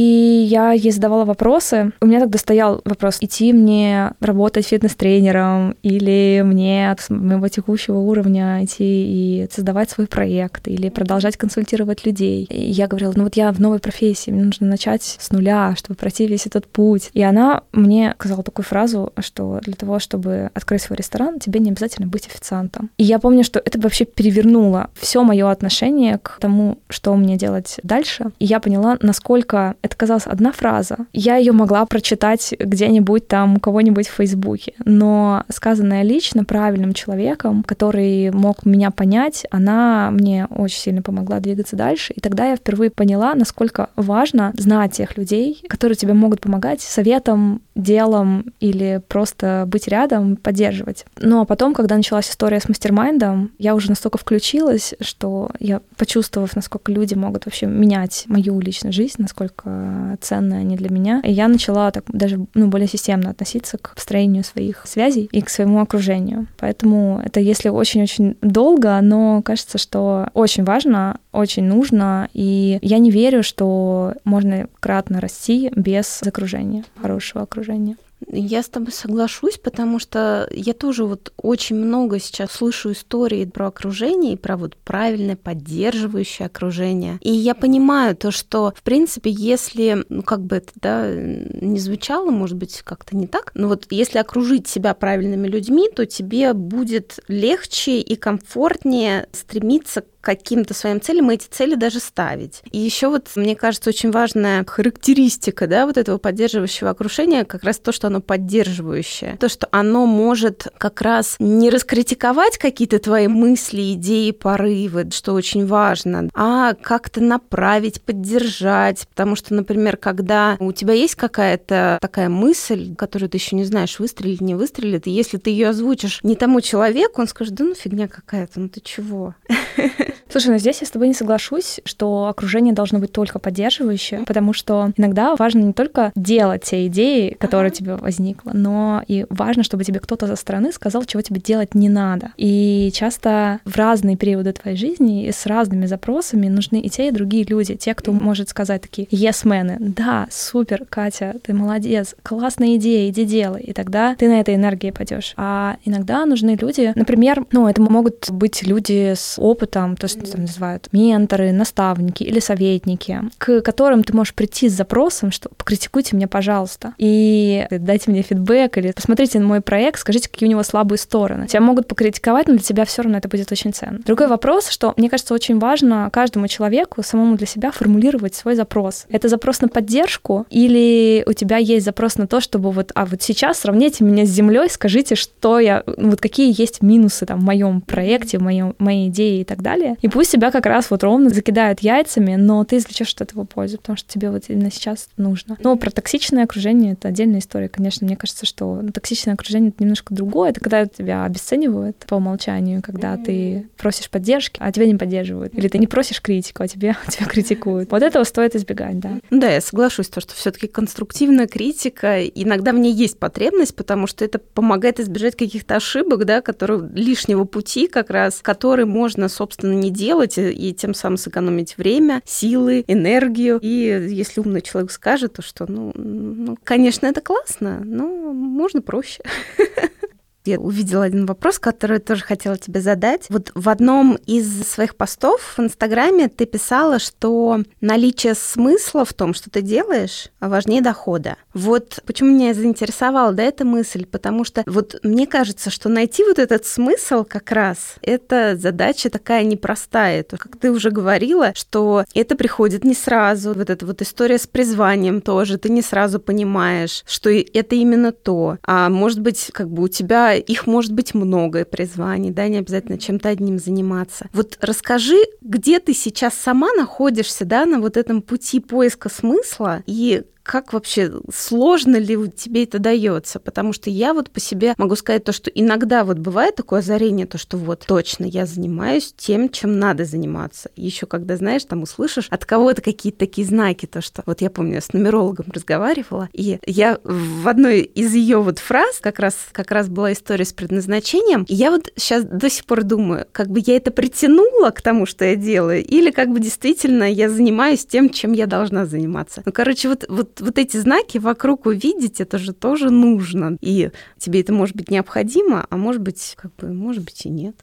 я 0.49 0.71
ей 0.71 0.91
задавала 0.91 1.25
вопросы. 1.25 1.91
У 2.01 2.05
меня 2.05 2.19
тогда 2.19 2.37
стоял 2.37 2.81
вопрос, 2.85 3.17
идти 3.21 3.53
мне 3.53 4.11
работать 4.19 4.67
фитнес-тренером 4.67 5.75
или 5.83 6.41
мне 6.45 6.91
от 6.91 7.09
моего 7.09 7.47
текущего 7.47 7.97
уровня 7.97 8.63
идти 8.63 8.83
и 8.83 9.47
создавать 9.51 9.89
свой 9.89 10.07
проект 10.07 10.67
или 10.67 10.89
продолжать 10.89 11.37
консультировать 11.37 12.05
людей. 12.05 12.45
И 12.45 12.71
я 12.71 12.87
говорила, 12.87 13.13
ну 13.15 13.23
вот 13.23 13.35
я 13.35 13.51
в 13.51 13.59
новой 13.59 13.79
профессии, 13.79 14.31
мне 14.31 14.43
нужно 14.43 14.67
начать 14.67 15.17
с 15.19 15.31
нуля, 15.31 15.75
чтобы 15.77 15.95
пройти 15.95 16.27
весь 16.27 16.45
этот 16.45 16.67
путь. 16.67 17.09
И 17.13 17.21
она 17.21 17.63
мне 17.71 18.15
сказала 18.17 18.43
такую 18.43 18.65
фразу, 18.65 19.13
что 19.19 19.59
для 19.63 19.73
того, 19.73 19.99
чтобы 19.99 20.49
открыть 20.53 20.81
свой 20.81 20.97
ресторан, 20.97 21.39
тебе 21.39 21.59
не 21.59 21.71
обязательно 21.71 22.07
быть 22.07 22.22
официантом. 22.27 22.89
И 22.97 23.03
я 23.03 23.19
помню, 23.19 23.43
что 23.43 23.59
это 23.59 23.79
вообще 23.79 24.05
перевернуло 24.05 24.89
все 24.95 25.23
мое 25.23 25.49
отношение 25.49 26.17
к 26.17 26.37
тому, 26.39 26.79
что 26.89 27.15
мне 27.15 27.37
делать 27.37 27.79
дальше. 27.83 28.31
И 28.39 28.45
я 28.45 28.59
поняла, 28.59 28.97
насколько 29.01 29.75
это 29.81 29.95
казалась 29.95 30.27
одна 30.27 30.51
фраза. 30.51 30.97
Я 31.13 31.37
ее 31.37 31.51
могла 31.51 31.85
прочитать 31.85 32.53
где-нибудь 32.59 33.27
там 33.27 33.57
у 33.57 33.59
кого-нибудь 33.59 34.07
в 34.07 34.13
Фейсбуке, 34.13 34.73
но 34.85 35.43
сказанная 35.49 36.03
лично 36.03 36.43
правильным 36.45 36.93
человеком, 36.93 37.63
который 37.63 38.31
мог 38.31 38.65
меня 38.65 38.91
понять, 38.91 39.45
она 39.51 40.09
мне 40.11 40.47
очень 40.49 40.79
сильно 40.79 41.01
помогла 41.01 41.39
двигаться 41.39 41.75
дальше. 41.75 42.13
И 42.13 42.21
тогда 42.21 42.49
я 42.49 42.55
впервые 42.55 42.89
поняла, 42.89 43.35
насколько 43.35 43.89
важно 43.95 44.53
знать 44.57 44.93
тех 44.93 45.17
людей, 45.17 45.63
которые 45.67 45.95
тебе 45.95 46.13
могут 46.13 46.41
помогать 46.41 46.81
советом, 46.81 47.61
делом 47.75 48.53
или 48.59 49.01
просто 49.07 49.65
быть 49.67 49.87
рядом, 49.87 50.35
поддерживать. 50.35 51.05
Ну 51.19 51.41
а 51.41 51.45
потом, 51.45 51.73
когда 51.73 51.95
начала 51.95 52.12
началась 52.13 52.29
история 52.29 52.59
с 52.59 52.69
мастер-майндом, 52.69 53.53
я 53.57 53.73
уже 53.73 53.89
настолько 53.89 54.19
включилась, 54.19 54.93
что 55.01 55.49
я, 55.59 55.81
почувствовав, 55.97 56.55
насколько 56.55 56.91
люди 56.91 57.15
могут 57.15 57.45
вообще 57.47 57.65
менять 57.65 58.25
мою 58.27 58.59
личную 58.59 58.93
жизнь, 58.93 59.15
насколько 59.17 60.15
ценны 60.21 60.53
они 60.53 60.75
для 60.75 60.91
меня, 60.91 61.21
и 61.23 61.31
я 61.31 61.47
начала 61.47 61.89
так 61.89 62.03
даже 62.09 62.45
ну, 62.53 62.67
более 62.67 62.87
системно 62.87 63.31
относиться 63.31 63.79
к 63.79 63.95
построению 63.95 64.43
своих 64.43 64.85
связей 64.85 65.27
и 65.31 65.41
к 65.41 65.49
своему 65.49 65.81
окружению. 65.81 66.45
Поэтому 66.59 67.19
это 67.25 67.39
если 67.39 67.69
очень-очень 67.69 68.37
долго, 68.41 68.99
но 69.01 69.41
кажется, 69.41 69.79
что 69.79 70.29
очень 70.35 70.63
важно, 70.63 71.17
очень 71.31 71.63
нужно, 71.63 72.29
и 72.33 72.77
я 72.83 72.99
не 72.99 73.09
верю, 73.09 73.41
что 73.41 74.13
можно 74.23 74.67
кратно 74.79 75.19
расти 75.19 75.71
без 75.75 76.21
окружения, 76.21 76.83
хорошего 77.01 77.41
окружения. 77.41 77.95
Я 78.27 78.63
с 78.63 78.69
тобой 78.69 78.91
соглашусь, 78.91 79.57
потому 79.57 79.99
что 79.99 80.47
я 80.51 80.73
тоже 80.73 81.05
вот 81.05 81.33
очень 81.37 81.75
много 81.75 82.19
сейчас 82.19 82.51
слышу 82.51 82.91
истории 82.91 83.45
про 83.45 83.67
окружение 83.67 84.33
и 84.33 84.37
про 84.37 84.57
вот 84.57 84.75
правильное 84.77 85.35
поддерживающее 85.35 86.45
окружение. 86.45 87.17
И 87.21 87.31
я 87.31 87.55
понимаю 87.55 88.15
то, 88.15 88.31
что, 88.31 88.73
в 88.75 88.83
принципе, 88.83 89.29
если, 89.29 90.05
ну, 90.09 90.23
как 90.23 90.41
бы 90.41 90.57
это, 90.57 90.71
да, 90.75 91.13
не 91.13 91.79
звучало, 91.79 92.31
может 92.31 92.57
быть, 92.57 92.81
как-то 92.83 93.15
не 93.15 93.27
так, 93.27 93.51
но 93.53 93.67
вот 93.67 93.87
если 93.89 94.17
окружить 94.17 94.67
себя 94.67 94.93
правильными 94.93 95.47
людьми, 95.47 95.89
то 95.93 96.05
тебе 96.05 96.53
будет 96.53 97.19
легче 97.27 97.99
и 97.99 98.15
комфортнее 98.15 99.27
стремиться 99.31 100.03
каким-то 100.23 100.73
своим 100.73 101.01
целям, 101.01 101.29
и 101.29 101.35
эти 101.35 101.47
цели 101.47 101.75
даже 101.75 101.99
ставить. 101.99 102.61
И 102.71 102.79
еще 102.79 103.09
вот, 103.09 103.29
мне 103.35 103.55
кажется, 103.55 103.89
очень 103.89 104.09
важная 104.09 104.63
характеристика, 104.65 105.67
да, 105.67 105.85
вот 105.85 105.97
этого 105.97 106.17
поддерживающего 106.17 106.89
окружения, 106.89 107.43
как 107.43 107.63
раз 107.63 107.77
то, 107.77 107.91
что 107.91 108.07
оно 108.07 108.21
поддерживающее. 108.21 109.37
То, 109.37 109.49
что 109.49 109.67
оно 109.71 110.05
может 110.05 110.67
как 110.77 111.01
раз 111.01 111.35
не 111.39 111.69
раскритиковать 111.69 112.57
какие-то 112.57 112.99
твои 112.99 113.27
мысли, 113.27 113.93
идеи, 113.93 114.31
порывы, 114.31 115.09
что 115.11 115.33
очень 115.33 115.67
важно, 115.67 116.29
а 116.33 116.73
как-то 116.73 117.21
направить, 117.21 118.01
поддержать. 118.01 119.05
Потому 119.09 119.35
что, 119.35 119.53
например, 119.53 119.97
когда 119.97 120.55
у 120.59 120.71
тебя 120.71 120.93
есть 120.93 121.15
какая-то 121.15 121.97
такая 122.01 122.29
мысль, 122.29 122.95
которую 122.95 123.29
ты 123.29 123.37
еще 123.37 123.57
не 123.57 123.65
знаешь, 123.65 123.99
выстрелит, 123.99 124.39
не 124.39 124.55
выстрелит, 124.55 125.05
и 125.05 125.11
если 125.11 125.37
ты 125.37 125.49
ее 125.49 125.69
озвучишь 125.69 126.21
не 126.23 126.37
тому 126.37 126.61
человеку, 126.61 127.21
он 127.21 127.27
скажет, 127.27 127.55
да 127.55 127.65
ну 127.65 127.75
фигня 127.75 128.07
какая-то, 128.07 128.61
ну 128.61 128.69
ты 128.69 128.79
чего? 128.79 129.35
Слушай, 130.29 130.51
ну 130.51 130.57
здесь 130.57 130.81
я 130.81 130.87
с 130.87 130.91
тобой 130.91 131.07
не 131.07 131.13
соглашусь, 131.13 131.79
что 131.85 132.27
окружение 132.27 132.73
должно 132.73 132.99
быть 132.99 133.11
только 133.11 133.39
поддерживающее, 133.39 134.23
потому 134.25 134.53
что 134.53 134.91
иногда 134.97 135.35
важно 135.35 135.59
не 135.59 135.73
только 135.73 136.11
делать 136.15 136.63
те 136.63 136.87
идеи, 136.87 137.35
которые 137.39 137.67
ага. 137.67 137.75
тебе 137.75 137.95
возникло, 137.95 138.51
но 138.53 139.03
и 139.07 139.25
важно, 139.29 139.63
чтобы 139.63 139.83
тебе 139.83 139.99
кто-то 139.99 140.27
со 140.27 140.35
стороны 140.35 140.71
сказал, 140.71 141.03
чего 141.05 141.21
тебе 141.21 141.39
делать 141.39 141.75
не 141.75 141.89
надо. 141.89 142.31
И 142.37 142.91
часто 142.93 143.59
в 143.65 143.75
разные 143.77 144.17
периоды 144.17 144.53
твоей 144.53 144.77
жизни 144.77 145.25
и 145.25 145.31
с 145.31 145.45
разными 145.45 145.85
запросами 145.85 146.47
нужны 146.47 146.79
и 146.79 146.89
те, 146.89 147.09
и 147.09 147.11
другие 147.11 147.43
люди. 147.43 147.75
Те, 147.75 147.93
кто 147.93 148.11
может 148.11 148.49
сказать 148.49 148.81
такие 148.81 149.07
yes-мены, 149.07 149.77
да, 149.79 150.27
супер, 150.31 150.85
Катя, 150.89 151.35
ты 151.43 151.53
молодец, 151.53 152.15
классная 152.23 152.75
идея, 152.75 153.09
иди 153.09 153.25
делай. 153.25 153.61
И 153.61 153.73
тогда 153.73 154.15
ты 154.15 154.27
на 154.27 154.39
этой 154.39 154.55
энергии 154.55 154.91
пойдешь. 154.91 155.33
А 155.37 155.77
иногда 155.85 156.25
нужны 156.25 156.57
люди, 156.59 156.91
например, 156.95 157.45
ну, 157.51 157.67
это 157.67 157.81
могут 157.81 158.29
быть 158.31 158.63
люди 158.63 159.13
с 159.15 159.39
опытом, 159.39 159.95
то, 160.03 160.09
что 160.09 160.29
там 160.29 160.41
называют 160.41 160.89
менторы, 160.91 161.53
наставники 161.53 162.23
или 162.23 162.39
советники, 162.39 163.21
к 163.37 163.61
которым 163.61 164.03
ты 164.03 164.13
можешь 164.13 164.33
прийти 164.33 164.67
с 164.67 164.73
запросом, 164.73 165.31
что 165.31 165.47
покритикуйте 165.47 166.17
меня, 166.17 166.27
пожалуйста, 166.27 166.93
и 166.97 167.65
дайте 167.71 168.11
мне 168.11 168.21
фидбэк, 168.21 168.77
или 168.77 168.91
посмотрите 168.91 169.39
на 169.39 169.45
мой 169.45 169.61
проект, 169.61 170.01
скажите, 170.01 170.27
какие 170.27 170.49
у 170.49 170.51
него 170.51 170.63
слабые 170.63 170.99
стороны. 170.99 171.47
Тебя 171.47 171.61
могут 171.61 171.87
покритиковать, 171.87 172.47
но 172.47 172.55
для 172.55 172.63
тебя 172.63 172.83
все 172.83 173.03
равно 173.03 173.17
это 173.19 173.29
будет 173.29 173.49
очень 173.49 173.73
ценно. 173.73 173.99
Другой 173.99 174.27
вопрос, 174.27 174.67
что 174.67 174.93
мне 174.97 175.09
кажется, 175.09 175.33
очень 175.33 175.57
важно 175.57 176.09
каждому 176.11 176.49
человеку 176.49 177.01
самому 177.01 177.37
для 177.37 177.47
себя 177.47 177.71
формулировать 177.71 178.35
свой 178.35 178.55
запрос. 178.55 179.05
Это 179.07 179.29
запрос 179.29 179.61
на 179.61 179.69
поддержку 179.69 180.45
или 180.49 181.23
у 181.25 181.31
тебя 181.31 181.55
есть 181.57 181.85
запрос 181.85 182.17
на 182.17 182.27
то, 182.27 182.41
чтобы 182.41 182.71
вот, 182.71 182.91
а 182.93 183.05
вот 183.05 183.21
сейчас 183.21 183.59
сравните 183.59 184.03
меня 184.03 184.25
с 184.25 184.29
землей, 184.29 184.69
скажите, 184.69 185.15
что 185.15 185.59
я, 185.59 185.83
вот 185.85 186.19
какие 186.19 186.53
есть 186.59 186.81
минусы 186.81 187.25
там 187.25 187.39
в 187.39 187.43
моем 187.43 187.79
проекте, 187.79 188.37
в 188.37 188.41
моем, 188.41 188.75
моей 188.79 189.07
идее 189.07 189.41
и 189.41 189.43
так 189.45 189.61
далее. 189.61 189.92
И 190.01 190.07
пусть 190.07 190.31
тебя 190.31 190.51
как 190.51 190.65
раз 190.65 190.89
вот 190.91 191.03
ровно 191.03 191.29
закидают 191.29 191.81
яйцами, 191.81 192.35
но 192.35 192.63
ты 192.63 192.77
извлечешь 192.77 193.13
от 193.13 193.21
этого 193.21 193.45
пользу, 193.45 193.77
потому 193.77 193.97
что 193.97 194.11
тебе 194.11 194.29
вот 194.29 194.43
именно 194.47 194.71
сейчас 194.71 195.09
нужно. 195.17 195.57
Но 195.61 195.75
про 195.75 195.91
токсичное 195.91 196.43
окружение 196.43 196.93
это 196.93 197.07
отдельная 197.07 197.39
история, 197.39 197.69
конечно. 197.69 198.05
Мне 198.05 198.17
кажется, 198.17 198.45
что 198.45 198.81
токсичное 198.93 199.33
окружение 199.33 199.69
это 199.69 199.83
немножко 199.83 200.13
другое. 200.13 200.51
Это 200.51 200.59
когда 200.59 200.85
тебя 200.85 201.25
обесценивают 201.25 201.97
по 202.07 202.15
умолчанию, 202.15 202.81
когда 202.81 203.17
ты 203.17 203.67
просишь 203.77 204.09
поддержки, 204.09 204.57
а 204.59 204.71
тебя 204.71 204.85
не 204.85 204.95
поддерживают. 204.95 205.53
Или 205.55 205.67
ты 205.67 205.77
не 205.77 205.87
просишь 205.87 206.21
критику, 206.21 206.63
а 206.63 206.67
тебе, 206.67 206.95
тебя 207.07 207.25
критикуют. 207.25 207.91
Вот 207.91 208.01
этого 208.01 208.23
стоит 208.23 208.55
избегать, 208.55 208.99
да. 208.99 209.19
Да, 209.29 209.49
я 209.49 209.61
соглашусь, 209.61 210.07
то, 210.07 210.21
что 210.21 210.33
все-таки 210.33 210.67
конструктивная 210.67 211.47
критика, 211.47 212.23
иногда 212.23 212.71
в 212.71 212.77
ней 212.77 212.93
есть 212.93 213.19
потребность, 213.19 213.75
потому 213.75 214.07
что 214.07 214.25
это 214.25 214.39
помогает 214.39 214.99
избежать 214.99 215.35
каких-то 215.35 215.75
ошибок, 215.75 216.25
да, 216.25 216.41
которые 216.41 216.89
лишнего 216.93 217.45
пути 217.45 217.87
как 217.87 218.09
раз, 218.09 218.39
который 218.41 218.85
можно, 218.85 219.29
собственно, 219.29 219.73
не 219.83 219.91
делать 219.91 220.37
и 220.37 220.73
тем 220.73 220.93
самым 220.93 221.17
сэкономить 221.17 221.77
время, 221.77 222.21
силы, 222.25 222.83
энергию. 222.87 223.59
И 223.61 223.67
если 224.09 224.39
умный 224.39 224.61
человек 224.61 224.91
скажет, 224.91 225.33
то 225.33 225.41
что, 225.41 225.65
ну, 225.69 225.91
ну 225.95 226.57
конечно, 226.63 227.05
это 227.07 227.21
классно, 227.21 227.81
но 227.83 228.07
можно 228.33 228.81
проще. 228.81 229.23
Я 230.45 230.59
увидела 230.59 231.05
один 231.05 231.25
вопрос, 231.25 231.57
который 231.57 231.99
тоже 231.99 232.23
хотела 232.23 232.57
тебе 232.57 232.81
задать. 232.81 233.25
Вот 233.29 233.51
в 233.55 233.69
одном 233.69 234.15
из 234.25 234.63
своих 234.67 234.95
постов 234.95 235.53
в 235.57 235.61
Инстаграме 235.61 236.27
ты 236.27 236.45
писала, 236.45 236.99
что 236.99 237.59
наличие 237.79 238.35
смысла 238.35 239.05
в 239.05 239.13
том, 239.13 239.33
что 239.33 239.49
ты 239.49 239.61
делаешь, 239.61 240.27
важнее 240.41 240.81
дохода. 240.81 241.37
Вот 241.53 241.99
почему 242.05 242.31
меня 242.31 242.53
заинтересовала 242.53 243.31
да, 243.31 243.43
эта 243.43 243.63
мысль, 243.63 244.05
потому 244.05 244.43
что 244.43 244.63
вот 244.65 244.99
мне 245.03 245.27
кажется, 245.27 245.69
что 245.69 245.87
найти 245.87 246.23
вот 246.23 246.39
этот 246.39 246.65
смысл 246.65 247.23
как 247.23 247.51
раз, 247.51 247.95
это 248.01 248.57
задача 248.57 249.09
такая 249.09 249.43
непростая. 249.43 250.23
То, 250.23 250.37
как 250.37 250.57
ты 250.57 250.71
уже 250.71 250.91
говорила, 250.91 251.53
что 251.55 252.03
это 252.13 252.35
приходит 252.35 252.83
не 252.83 252.95
сразу. 252.95 253.53
Вот 253.53 253.69
эта 253.69 253.85
вот 253.85 254.01
история 254.01 254.37
с 254.37 254.47
призванием 254.47 255.21
тоже. 255.21 255.57
Ты 255.57 255.69
не 255.69 255.81
сразу 255.81 256.19
понимаешь, 256.19 257.03
что 257.07 257.29
это 257.29 257.75
именно 257.75 258.11
то. 258.11 258.57
А 258.65 258.89
может 258.89 259.21
быть, 259.21 259.49
как 259.53 259.69
бы 259.69 259.83
у 259.83 259.87
тебя 259.87 260.32
их 260.35 260.67
может 260.67 260.93
быть 260.93 261.13
много 261.13 261.65
призваний, 261.65 262.31
да, 262.31 262.47
не 262.47 262.57
обязательно 262.57 262.97
чем-то 262.97 263.29
одним 263.29 263.59
заниматься. 263.59 264.29
Вот 264.33 264.57
расскажи, 264.61 265.17
где 265.41 265.79
ты 265.79 265.93
сейчас 265.93 266.33
сама 266.33 266.73
находишься, 266.73 267.45
да, 267.45 267.65
на 267.65 267.79
вот 267.79 267.97
этом 267.97 268.21
пути 268.21 268.59
поиска 268.59 269.09
смысла 269.09 269.83
и 269.85 270.23
как 270.43 270.73
вообще 270.73 271.11
сложно 271.33 271.95
ли 271.95 272.17
тебе 272.29 272.63
это 272.63 272.77
дается? 272.77 273.39
Потому 273.39 273.71
что 273.73 273.89
я 273.89 274.13
вот 274.13 274.29
по 274.29 274.39
себе 274.39 274.73
могу 274.77 274.95
сказать 274.95 275.23
то, 275.23 275.31
что 275.31 275.49
иногда 275.49 276.03
вот 276.03 276.19
бывает 276.19 276.55
такое 276.55 276.79
озарение, 276.79 277.25
то, 277.25 277.37
что 277.37 277.57
вот 277.57 277.85
точно 277.87 278.25
я 278.25 278.45
занимаюсь 278.45 279.13
тем, 279.15 279.49
чем 279.49 279.79
надо 279.79 280.03
заниматься. 280.03 280.69
Еще 280.75 281.05
когда, 281.05 281.37
знаешь, 281.37 281.63
там 281.63 281.83
услышишь 281.83 282.27
от 282.29 282.45
кого-то 282.45 282.81
какие-то 282.81 283.19
такие 283.19 283.47
знаки, 283.47 283.85
то, 283.85 284.01
что 284.01 284.23
вот 284.25 284.41
я 284.41 284.49
помню, 284.49 284.75
я 284.75 284.81
с 284.81 284.91
нумерологом 284.91 285.45
разговаривала, 285.53 286.29
и 286.33 286.59
я 286.65 286.99
в 287.03 287.47
одной 287.47 287.81
из 287.81 288.13
ее 288.13 288.41
вот 288.41 288.59
фраз 288.59 288.99
как 288.99 289.19
раз, 289.19 289.35
как 289.53 289.71
раз 289.71 289.87
была 289.87 290.11
история 290.11 290.45
с 290.45 290.51
предназначением, 290.53 291.45
и 291.47 291.55
я 291.55 291.71
вот 291.71 291.91
сейчас 291.95 292.25
до 292.25 292.49
сих 292.49 292.65
пор 292.65 292.83
думаю, 292.83 293.25
как 293.31 293.47
бы 293.47 293.61
я 293.65 293.77
это 293.77 293.91
притянула 293.91 294.71
к 294.71 294.81
тому, 294.81 295.05
что 295.05 295.23
я 295.23 295.35
делаю, 295.35 295.83
или 295.85 296.11
как 296.11 296.29
бы 296.29 296.39
действительно 296.39 297.09
я 297.09 297.29
занимаюсь 297.29 297.85
тем, 297.85 298.09
чем 298.09 298.33
я 298.33 298.45
должна 298.45 298.85
заниматься. 298.85 299.41
Ну, 299.45 299.51
короче, 299.51 299.87
вот, 299.87 300.05
вот 300.09 300.32
вот, 300.41 300.57
эти 300.57 300.77
знаки 300.77 301.17
вокруг 301.17 301.65
увидеть, 301.65 302.21
это 302.21 302.37
же 302.37 302.53
тоже 302.53 302.89
нужно. 302.89 303.57
И 303.61 303.91
тебе 304.17 304.41
это 304.41 304.53
может 304.53 304.75
быть 304.75 304.89
необходимо, 304.89 305.65
а 305.69 305.77
может 305.77 306.01
быть, 306.01 306.35
как 306.37 306.55
бы, 306.55 306.73
может 306.73 307.03
быть 307.03 307.25
и 307.25 307.29
нет. 307.29 307.55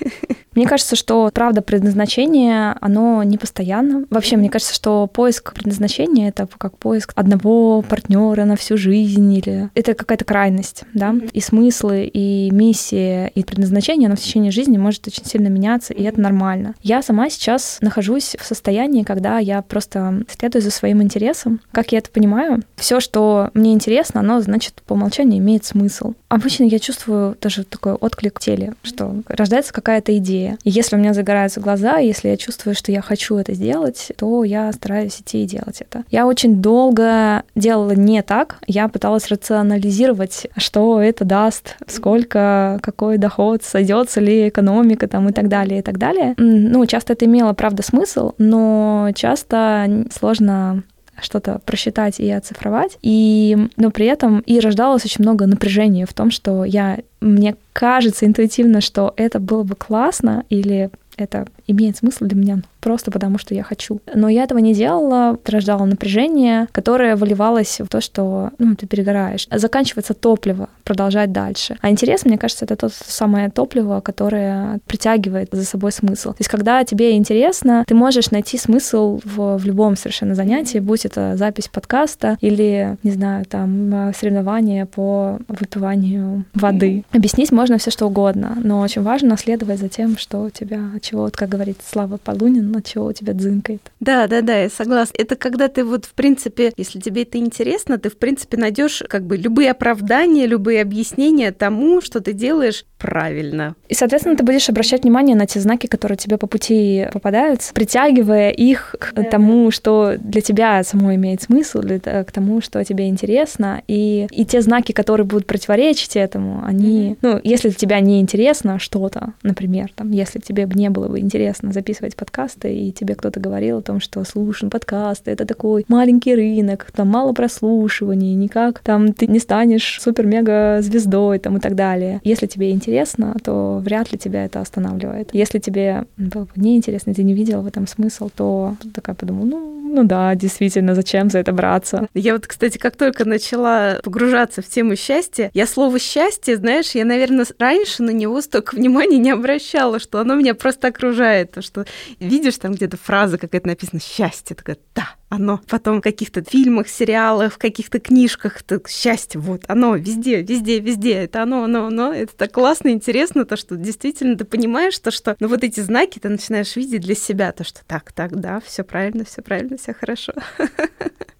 Мне 0.58 0.66
кажется, 0.66 0.96
что 0.96 1.30
правда 1.32 1.62
предназначение, 1.62 2.74
оно 2.80 3.22
не 3.22 3.38
постоянно. 3.38 4.06
Вообще, 4.10 4.36
мне 4.36 4.50
кажется, 4.50 4.74
что 4.74 5.06
поиск 5.06 5.54
предназначения 5.54 6.30
это 6.30 6.48
как 6.58 6.76
поиск 6.78 7.12
одного 7.14 7.80
партнера 7.82 8.44
на 8.44 8.56
всю 8.56 8.76
жизнь 8.76 9.32
или 9.34 9.70
это 9.76 9.94
какая-то 9.94 10.24
крайность, 10.24 10.82
да. 10.94 11.14
И 11.32 11.40
смыслы, 11.40 12.10
и 12.12 12.50
миссия, 12.50 13.30
и 13.36 13.44
предназначение, 13.44 14.08
оно 14.08 14.16
в 14.16 14.20
течение 14.20 14.50
жизни 14.50 14.78
может 14.78 15.06
очень 15.06 15.24
сильно 15.24 15.46
меняться, 15.46 15.94
и 15.94 16.02
это 16.02 16.20
нормально. 16.20 16.74
Я 16.82 17.02
сама 17.02 17.30
сейчас 17.30 17.78
нахожусь 17.80 18.34
в 18.36 18.44
состоянии, 18.44 19.04
когда 19.04 19.38
я 19.38 19.62
просто 19.62 20.24
следую 20.28 20.62
за 20.62 20.72
своим 20.72 21.00
интересом. 21.04 21.60
Как 21.70 21.92
я 21.92 21.98
это 21.98 22.10
понимаю, 22.10 22.64
все, 22.74 22.98
что 22.98 23.50
мне 23.54 23.72
интересно, 23.72 24.18
оно, 24.20 24.40
значит, 24.40 24.82
по 24.84 24.94
умолчанию 24.94 25.38
имеет 25.38 25.64
смысл. 25.64 26.14
Обычно 26.28 26.64
я 26.64 26.80
чувствую 26.80 27.36
даже 27.40 27.62
такой 27.62 27.92
отклик 27.92 28.40
в 28.40 28.42
теле, 28.42 28.74
что 28.82 29.22
рождается 29.28 29.72
какая-то 29.72 30.18
идея. 30.18 30.47
И 30.64 30.70
если 30.70 30.96
у 30.96 30.98
меня 30.98 31.14
загораются 31.14 31.60
глаза, 31.60 31.98
если 31.98 32.28
я 32.28 32.36
чувствую, 32.36 32.74
что 32.74 32.92
я 32.92 33.02
хочу 33.02 33.36
это 33.36 33.54
сделать, 33.54 34.12
то 34.16 34.44
я 34.44 34.72
стараюсь 34.72 35.20
идти 35.20 35.42
и 35.42 35.46
делать 35.46 35.80
это. 35.80 36.04
Я 36.10 36.26
очень 36.26 36.62
долго 36.62 37.42
делала 37.54 37.92
не 37.92 38.22
так. 38.22 38.58
Я 38.66 38.88
пыталась 38.88 39.28
рационализировать, 39.28 40.46
что 40.56 41.00
это 41.00 41.24
даст, 41.24 41.76
сколько, 41.86 42.78
какой 42.82 43.18
доход, 43.18 43.62
сойдется 43.62 44.20
ли 44.20 44.48
экономика 44.48 45.08
там 45.08 45.28
и 45.28 45.32
так 45.32 45.48
далее, 45.48 45.80
и 45.80 45.82
так 45.82 45.98
далее. 45.98 46.34
Ну, 46.36 46.84
часто 46.86 47.12
это 47.12 47.24
имело, 47.24 47.52
правда, 47.52 47.82
смысл, 47.82 48.32
но 48.38 49.10
часто 49.14 50.06
сложно 50.12 50.82
что-то 51.20 51.60
просчитать 51.64 52.20
и 52.20 52.30
оцифровать. 52.30 52.98
И, 53.02 53.56
но 53.76 53.90
при 53.90 54.06
этом 54.06 54.40
и 54.40 54.60
рождалось 54.60 55.04
очень 55.04 55.22
много 55.22 55.46
напряжения 55.46 56.06
в 56.06 56.12
том, 56.12 56.30
что 56.30 56.64
я, 56.64 56.98
мне 57.20 57.56
кажется 57.72 58.26
интуитивно, 58.26 58.80
что 58.80 59.12
это 59.16 59.40
было 59.40 59.62
бы 59.62 59.74
классно 59.74 60.44
или 60.48 60.90
это 61.16 61.46
имеет 61.66 61.96
смысл 61.96 62.24
для 62.24 62.36
меня, 62.36 62.62
просто 62.80 63.10
потому, 63.10 63.38
что 63.38 63.54
я 63.54 63.62
хочу. 63.62 64.00
Но 64.14 64.28
я 64.28 64.44
этого 64.44 64.58
не 64.58 64.74
делала, 64.74 65.38
рождало 65.44 65.84
напряжение, 65.84 66.68
которое 66.72 67.16
выливалось 67.16 67.80
в 67.80 67.88
то, 67.88 68.00
что 68.00 68.50
ну, 68.58 68.74
ты 68.74 68.86
перегораешь. 68.86 69.48
Заканчивается 69.50 70.14
топливо, 70.14 70.68
продолжать 70.84 71.32
дальше. 71.32 71.76
А 71.80 71.90
интерес, 71.90 72.24
мне 72.24 72.38
кажется, 72.38 72.64
это 72.64 72.76
то 72.76 72.88
самое 72.90 73.50
топливо, 73.50 74.00
которое 74.00 74.78
притягивает 74.86 75.48
за 75.52 75.64
собой 75.64 75.92
смысл. 75.92 76.30
То 76.30 76.38
есть, 76.40 76.50
когда 76.50 76.84
тебе 76.84 77.16
интересно, 77.16 77.84
ты 77.86 77.94
можешь 77.94 78.30
найти 78.30 78.58
смысл 78.58 79.20
в, 79.24 79.58
в 79.58 79.64
любом 79.66 79.96
совершенно 79.96 80.34
занятии, 80.34 80.78
будь 80.78 81.04
это 81.04 81.36
запись 81.36 81.68
подкаста 81.68 82.38
или, 82.40 82.96
не 83.02 83.10
знаю, 83.10 83.44
там, 83.44 84.12
соревнование 84.18 84.86
по 84.86 85.38
выпиванию 85.48 86.44
воды. 86.54 87.04
Объяснить 87.12 87.52
можно 87.52 87.78
все 87.78 87.90
что 87.90 88.06
угодно, 88.06 88.56
но 88.62 88.80
очень 88.80 89.02
важно 89.02 89.36
следовать 89.36 89.78
за 89.78 89.88
тем, 89.88 90.16
что 90.18 90.42
у 90.42 90.50
тебя, 90.50 90.80
чего, 91.00 91.22
вот, 91.22 91.36
как 91.36 91.48
говорит 91.48 91.78
Слава 91.86 92.16
Полунин, 92.16 92.67
от 92.76 92.86
чего 92.86 93.06
у 93.06 93.12
тебя 93.12 93.32
дзынкает. 93.32 93.92
Да, 94.00 94.26
да, 94.26 94.42
да, 94.42 94.62
я 94.62 94.70
согласна. 94.70 95.14
Это 95.18 95.36
когда 95.36 95.68
ты 95.68 95.84
вот, 95.84 96.04
в 96.04 96.14
принципе, 96.14 96.72
если 96.76 97.00
тебе 97.00 97.22
это 97.22 97.38
интересно, 97.38 97.98
ты, 97.98 98.10
в 98.10 98.18
принципе, 98.18 98.56
найдешь 98.56 99.02
как 99.08 99.24
бы 99.24 99.36
любые 99.36 99.70
оправдания, 99.70 100.46
любые 100.46 100.82
объяснения 100.82 101.52
тому, 101.52 102.00
что 102.00 102.20
ты 102.20 102.32
делаешь 102.32 102.84
правильно. 102.98 103.74
И, 103.88 103.94
соответственно, 103.94 104.36
ты 104.36 104.44
будешь 104.44 104.68
обращать 104.68 105.04
внимание 105.04 105.36
на 105.36 105.46
те 105.46 105.60
знаки, 105.60 105.86
которые 105.86 106.18
тебе 106.18 106.36
по 106.36 106.46
пути 106.46 107.06
попадаются, 107.12 107.72
притягивая 107.72 108.50
их 108.50 108.96
к 108.98 109.12
да. 109.14 109.22
тому, 109.22 109.70
что 109.70 110.16
для 110.18 110.40
тебя 110.40 110.82
само 110.82 111.14
имеет 111.14 111.42
смысл, 111.42 111.82
к 111.82 112.32
тому, 112.32 112.60
что 112.60 112.84
тебе 112.84 113.08
интересно. 113.08 113.82
И, 113.86 114.26
и 114.30 114.44
те 114.44 114.60
знаки, 114.60 114.92
которые 114.92 115.26
будут 115.26 115.46
противоречить 115.46 116.16
этому, 116.16 116.62
они, 116.64 117.10
mm-hmm. 117.10 117.18
ну, 117.22 117.40
если 117.44 117.68
для 117.68 117.78
тебя 117.78 118.00
не 118.00 118.20
интересно 118.20 118.78
что-то, 118.78 119.34
например, 119.42 119.90
там, 119.94 120.10
если 120.10 120.40
тебе 120.40 120.66
бы 120.66 120.74
не 120.74 120.90
было 120.90 121.08
бы 121.08 121.20
интересно 121.20 121.72
записывать 121.72 122.16
подкасты, 122.16 122.74
и 122.74 122.92
тебе 122.92 123.14
кто-то 123.14 123.38
говорил 123.38 123.78
о 123.78 123.82
том, 123.82 124.00
что 124.00 124.24
слушай, 124.24 124.64
ну, 124.64 124.70
подкасты— 124.70 125.30
это 125.32 125.46
такой 125.46 125.84
маленький 125.88 126.34
рынок, 126.34 126.88
там 126.94 127.08
мало 127.08 127.32
прослушиваний, 127.32 128.34
никак 128.34 128.80
там 128.80 129.12
ты 129.12 129.26
не 129.26 129.38
станешь 129.38 129.98
супер-мега 130.00 130.78
звездой 130.82 131.38
там 131.38 131.58
и 131.58 131.60
так 131.60 131.74
далее. 131.74 132.20
Если 132.24 132.46
тебе 132.46 132.70
интересно 132.70 132.87
интересно, 132.88 133.36
то 133.42 133.78
вряд 133.84 134.12
ли 134.12 134.18
тебя 134.18 134.44
это 134.44 134.60
останавливает. 134.60 135.30
Если 135.32 135.58
тебе 135.58 136.06
было 136.16 136.44
бы 136.44 136.50
неинтересно, 136.56 137.14
ты 137.14 137.22
не 137.22 137.34
видел 137.34 137.62
в 137.62 137.66
этом 137.66 137.86
смысл, 137.86 138.30
то 138.34 138.76
такая 138.94 139.14
подумала, 139.14 139.44
ну, 139.44 139.74
ну 139.90 140.04
да, 140.04 140.34
действительно, 140.34 140.94
зачем 140.94 141.30
за 141.30 141.38
это 141.38 141.52
браться? 141.52 142.08
Я 142.14 142.34
вот, 142.34 142.46
кстати, 142.46 142.78
как 142.78 142.96
только 142.96 143.24
начала 143.24 144.00
погружаться 144.02 144.62
в 144.62 144.66
тему 144.66 144.96
счастья, 144.96 145.50
я 145.54 145.66
слово 145.66 145.98
счастье, 145.98 146.56
знаешь, 146.56 146.90
я, 146.92 147.04
наверное, 147.04 147.46
раньше 147.58 148.02
на 148.02 148.10
него 148.10 148.40
столько 148.40 148.74
внимания 148.74 149.18
не 149.18 149.30
обращала, 149.30 149.98
что 149.98 150.20
оно 150.20 150.34
меня 150.34 150.54
просто 150.54 150.88
окружает, 150.88 151.52
то, 151.52 151.62
что 151.62 151.86
видишь 152.20 152.58
там 152.58 152.72
где-то 152.72 152.96
фраза 152.96 153.38
какая-то 153.38 153.66
написана 153.66 154.00
«счастье», 154.00 154.54
такая 154.54 154.76
«да, 154.94 155.08
оно. 155.28 155.60
Потом 155.68 155.98
в 155.98 156.02
каких-то 156.02 156.42
фильмах, 156.42 156.88
сериалах, 156.88 157.54
в 157.54 157.58
каких-то 157.58 158.00
книжках, 158.00 158.62
так, 158.62 158.88
счастье, 158.88 159.40
вот, 159.40 159.64
оно 159.68 159.96
везде, 159.96 160.42
везде, 160.42 160.80
везде, 160.80 161.12
это 161.12 161.42
оно, 161.42 161.64
оно, 161.64 161.86
оно. 161.86 162.12
Это 162.12 162.34
так 162.36 162.52
классно, 162.52 162.88
интересно, 162.88 163.44
то, 163.44 163.56
что 163.56 163.76
действительно 163.76 164.36
ты 164.36 164.44
понимаешь, 164.44 164.98
то, 164.98 165.10
что, 165.10 165.36
ну, 165.40 165.48
вот 165.48 165.64
эти 165.64 165.80
знаки 165.80 166.18
ты 166.18 166.28
начинаешь 166.28 166.76
видеть 166.76 167.02
для 167.02 167.14
себя, 167.14 167.52
то, 167.52 167.64
что 167.64 167.80
так, 167.86 168.12
так, 168.12 168.38
да, 168.38 168.60
все 168.64 168.84
правильно, 168.84 169.24
все 169.24 169.42
правильно, 169.42 169.76
все 169.76 169.94
хорошо. 169.94 170.32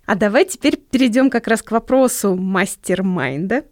А 0.07 0.14
давай 0.14 0.46
теперь 0.46 0.79
перейдем 0.79 1.29
как 1.29 1.48
раз 1.48 1.61
к 1.61 1.70
вопросу 1.70 2.35
мастер-майнда. 2.35 3.64